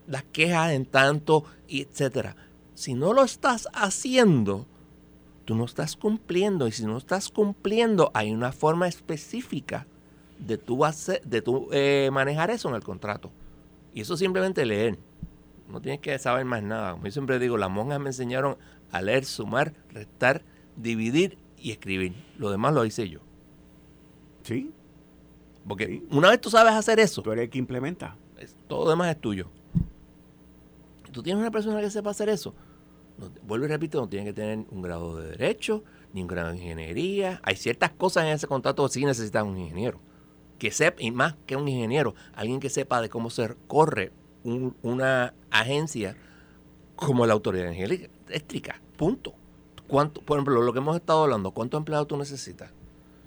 las 0.08 0.24
quejas 0.24 0.72
en 0.72 0.86
tanto, 0.86 1.44
etcétera. 1.68 2.36
Si 2.76 2.94
no 2.94 3.14
lo 3.14 3.24
estás 3.24 3.68
haciendo, 3.74 4.68
tú 5.52 5.58
no 5.58 5.66
estás 5.66 5.98
cumpliendo. 5.98 6.66
Y 6.66 6.72
si 6.72 6.86
no 6.86 6.98
estás 6.98 7.28
cumpliendo, 7.28 8.10
hay 8.14 8.32
una 8.32 8.54
forma 8.54 8.88
específica 8.88 9.86
de 10.40 10.58
tú, 10.58 10.86
hacer, 10.86 11.22
de 11.24 11.42
tú 11.42 11.68
eh, 11.74 12.10
manejar 12.14 12.50
eso 12.52 12.70
en 12.70 12.76
el 12.76 12.84
contrato. 12.84 13.34
Y 13.94 14.00
eso 14.00 14.16
simplemente 14.16 14.66
leer. 14.66 14.98
No 15.68 15.82
tienes 15.82 16.00
que 16.00 16.18
saber 16.20 16.46
más 16.46 16.64
nada. 16.64 16.94
Como 16.94 17.04
yo 17.04 17.12
siempre 17.12 17.38
digo, 17.38 17.58
las 17.58 17.70
monjas 17.70 18.00
me 18.00 18.12
enseñaron 18.12 18.56
a 18.94 19.02
leer, 19.02 19.26
sumar, 19.26 19.74
restar, 19.90 20.42
dividir 20.78 21.38
y 21.58 21.72
escribir. 21.72 22.14
Lo 22.38 22.50
demás 22.50 22.74
lo 22.74 22.86
hice 22.86 23.10
yo. 23.10 23.20
Sí. 24.44 24.72
Porque 25.68 26.02
una 26.12 26.30
vez 26.30 26.40
tú 26.40 26.50
sabes 26.50 26.72
hacer 26.72 27.02
eso. 27.02 27.22
Tú 27.24 27.34
eres 27.34 27.44
el 27.44 27.50
que 27.50 27.58
implementa. 27.58 28.16
todo 28.70 28.86
lo 28.86 28.92
demás 28.92 29.10
es 29.10 29.20
tuyo. 29.20 29.50
Tú 31.12 31.22
tienes 31.22 31.42
una 31.42 31.52
persona 31.52 31.82
que 31.82 31.90
sepa 31.90 32.12
hacer 32.12 32.30
eso 32.30 32.56
vuelvo 33.44 33.66
y 33.66 33.70
repito, 33.70 34.00
no 34.00 34.10
tiene 34.10 34.26
que 34.26 34.34
tener 34.34 34.66
un 34.70 34.82
grado 34.82 35.18
de 35.18 35.30
derecho, 35.32 35.84
ni 36.14 36.22
un 36.22 36.28
grado 36.28 36.52
de 36.52 36.58
ingeniería. 36.58 37.40
Hay 37.44 37.56
ciertas 37.56 37.92
cosas 37.92 38.26
en 38.26 38.32
ese 38.32 38.48
contrato 38.48 38.86
que 38.86 38.94
sí 38.94 39.06
necesitan 39.06 39.48
un 39.48 39.58
ingeniero. 39.58 40.00
Que 40.58 40.72
sepa, 40.72 41.02
y 41.02 41.12
más 41.12 41.36
que 41.46 41.56
un 41.56 41.68
ingeniero, 41.68 42.14
alguien 42.34 42.60
que 42.60 42.70
sepa 42.70 43.02
de 43.02 43.10
cómo 43.10 43.30
se 43.30 43.56
corre 43.68 44.12
una 44.44 45.34
agencia 45.50 46.16
como 46.96 47.26
la 47.26 47.34
Autoridad 47.34 47.74
Eléctrica. 47.74 48.82
Punto. 48.98 49.34
¿Cuánto, 49.88 50.22
por 50.22 50.38
ejemplo, 50.38 50.62
lo 50.62 50.72
que 50.72 50.80
hemos 50.80 50.96
estado 50.96 51.24
hablando, 51.24 51.52
¿cuántos 51.52 51.78
empleados 51.80 52.08
tú 52.08 52.16
necesitas? 52.16 52.72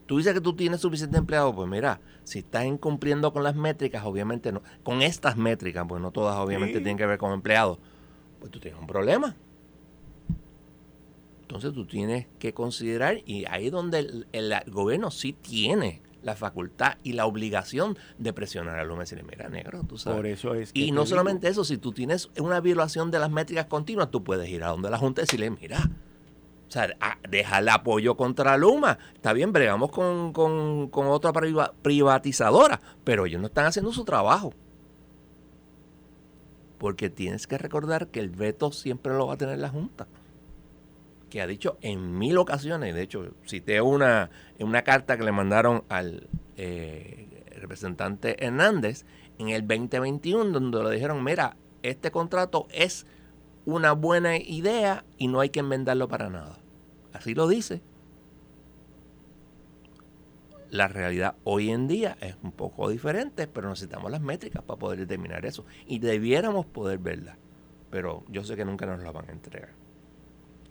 Tú 0.06 0.18
dices 0.18 0.32
que 0.32 0.40
tú 0.40 0.54
tienes 0.54 0.80
suficiente 0.80 1.18
empleados, 1.18 1.54
pues 1.54 1.68
mira, 1.68 2.00
si 2.24 2.40
estás 2.40 2.64
incumpliendo 2.66 3.32
con 3.32 3.42
las 3.42 3.54
métricas, 3.56 4.04
obviamente 4.04 4.52
no, 4.52 4.62
con 4.82 5.02
estas 5.02 5.36
métricas, 5.36 5.84
pues 5.88 6.00
no 6.00 6.10
todas 6.10 6.36
obviamente 6.36 6.74
tienen 6.74 6.96
que 6.96 7.06
ver 7.06 7.18
con 7.18 7.32
empleados, 7.32 7.78
pues 8.38 8.50
tú 8.50 8.60
tienes 8.60 8.78
un 8.80 8.86
problema. 8.86 9.34
Entonces 11.54 11.72
tú 11.72 11.86
tienes 11.86 12.26
que 12.40 12.52
considerar, 12.52 13.18
y 13.26 13.44
ahí 13.48 13.66
es 13.66 13.72
donde 13.72 14.24
el, 14.32 14.54
gobierno 14.72 15.12
sí 15.12 15.32
tiene 15.32 16.02
la 16.20 16.34
facultad 16.34 16.94
y 17.04 17.12
la 17.12 17.26
obligación 17.26 17.96
de 18.18 18.32
presionar 18.32 18.76
al 18.76 18.90
hombre 18.90 19.04
y 19.04 19.06
decirle, 19.06 19.22
mira, 19.22 19.48
negro, 19.48 19.84
tú 19.84 19.96
sabes. 19.96 20.16
Por 20.16 20.26
eso 20.26 20.54
es 20.56 20.72
y 20.74 20.90
no 20.90 21.06
solamente 21.06 21.46
eso, 21.46 21.62
si 21.62 21.78
tú 21.78 21.92
tienes 21.92 22.28
una 22.40 22.58
violación 22.58 23.12
de 23.12 23.20
las 23.20 23.30
métricas 23.30 23.66
continuas, 23.66 24.10
tú 24.10 24.24
puedes 24.24 24.48
ir 24.48 24.64
a 24.64 24.70
donde 24.70 24.90
la 24.90 24.98
Junta 24.98 25.20
y 25.20 25.26
decirle, 25.26 25.48
mira, 25.50 25.78
o 26.66 26.70
sea, 26.72 26.88
deja 27.30 27.60
el 27.60 27.68
apoyo 27.68 28.16
contra 28.16 28.56
Luma. 28.56 28.98
Está 29.14 29.32
bien, 29.32 29.52
bregamos 29.52 29.92
con, 29.92 30.32
con, 30.32 30.88
con 30.88 31.06
otra 31.06 31.32
privatizadora, 31.82 32.80
pero 33.04 33.26
ellos 33.26 33.40
no 33.40 33.46
están 33.46 33.66
haciendo 33.66 33.92
su 33.92 34.04
trabajo. 34.04 34.52
Porque 36.78 37.10
tienes 37.10 37.46
que 37.46 37.58
recordar 37.58 38.08
que 38.08 38.18
el 38.18 38.30
veto 38.30 38.72
siempre 38.72 39.12
lo 39.12 39.28
va 39.28 39.34
a 39.34 39.38
tener 39.38 39.60
la 39.60 39.68
Junta 39.68 40.08
que 41.34 41.42
ha 41.42 41.48
dicho 41.48 41.78
en 41.80 42.16
mil 42.16 42.38
ocasiones, 42.38 42.94
de 42.94 43.02
hecho 43.02 43.34
cité 43.44 43.80
una, 43.80 44.30
una 44.60 44.82
carta 44.82 45.16
que 45.16 45.24
le 45.24 45.32
mandaron 45.32 45.82
al 45.88 46.28
eh, 46.56 47.44
representante 47.56 48.46
Hernández 48.46 49.04
en 49.40 49.48
el 49.48 49.66
2021, 49.66 50.52
donde 50.52 50.84
le 50.84 50.92
dijeron, 50.92 51.24
mira, 51.24 51.56
este 51.82 52.12
contrato 52.12 52.68
es 52.70 53.04
una 53.66 53.94
buena 53.94 54.36
idea 54.36 55.04
y 55.18 55.26
no 55.26 55.40
hay 55.40 55.48
que 55.48 55.58
enmendarlo 55.58 56.06
para 56.06 56.30
nada. 56.30 56.60
Así 57.12 57.34
lo 57.34 57.48
dice. 57.48 57.82
La 60.70 60.86
realidad 60.86 61.34
hoy 61.42 61.70
en 61.70 61.88
día 61.88 62.16
es 62.20 62.36
un 62.44 62.52
poco 62.52 62.88
diferente, 62.90 63.48
pero 63.48 63.70
necesitamos 63.70 64.08
las 64.12 64.20
métricas 64.20 64.62
para 64.62 64.78
poder 64.78 65.00
determinar 65.00 65.44
eso. 65.46 65.66
Y 65.88 65.98
debiéramos 65.98 66.64
poder 66.64 66.98
verlas. 66.98 67.38
Pero 67.90 68.22
yo 68.28 68.44
sé 68.44 68.54
que 68.54 68.64
nunca 68.64 68.86
nos 68.86 69.02
la 69.02 69.10
van 69.10 69.30
a 69.30 69.32
entregar. 69.32 69.83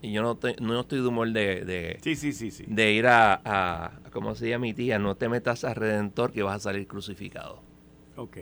Y 0.03 0.11
yo 0.11 0.21
no, 0.21 0.37
no 0.59 0.81
estoy 0.81 0.99
de 0.99 1.07
humor 1.07 1.31
de, 1.31 1.63
de, 1.63 1.97
sí, 2.03 2.17
sí, 2.17 2.33
sí, 2.33 2.51
sí. 2.51 2.65
de 2.67 2.91
ir 2.91 3.07
a, 3.07 3.41
a, 3.45 3.91
como 4.11 4.33
decía 4.33 4.59
mi 4.59 4.73
tía, 4.73 4.99
no 4.99 5.15
te 5.15 5.29
metas 5.29 5.63
a 5.63 5.73
Redentor 5.73 6.33
que 6.33 6.43
vas 6.43 6.57
a 6.57 6.59
salir 6.59 6.87
crucificado. 6.87 7.61
Ok. 8.17 8.37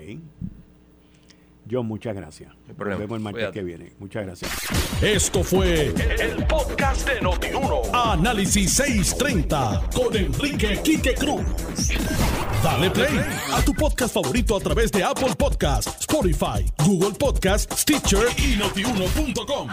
Yo, 1.68 1.84
muchas 1.84 2.16
gracias. 2.16 2.52
Nos 2.68 2.78
vemos 2.98 3.16
el 3.16 3.24
martes 3.24 3.52
que 3.52 3.62
viene. 3.62 3.94
Muchas 4.00 4.26
gracias. 4.26 4.52
Esto 5.04 5.44
fue 5.44 5.94
el, 6.20 6.48
podcast 6.48 7.08
de 7.08 7.22
Notiuno. 7.22 7.82
Análisis 7.94 8.74
630 8.74 9.90
con 9.94 10.16
Enrique 10.18 10.80
Quique 10.84 11.14
Cruz. 11.14 11.44
Dale 12.64 12.90
play 12.90 13.20
a 13.54 13.64
tu 13.64 13.74
podcast 13.76 14.16
favorito 14.16 14.58
a 14.58 14.60
través 14.60 14.92
de 14.92 15.04
Apple 15.04 15.36
Podcasts, 15.38 15.96
Spotify, 16.02 16.66
Google 16.84 17.16
Podcasts, 17.20 17.82
Stitcher 17.82 18.26
y 18.40 18.58
notiuno.com. 18.58 19.70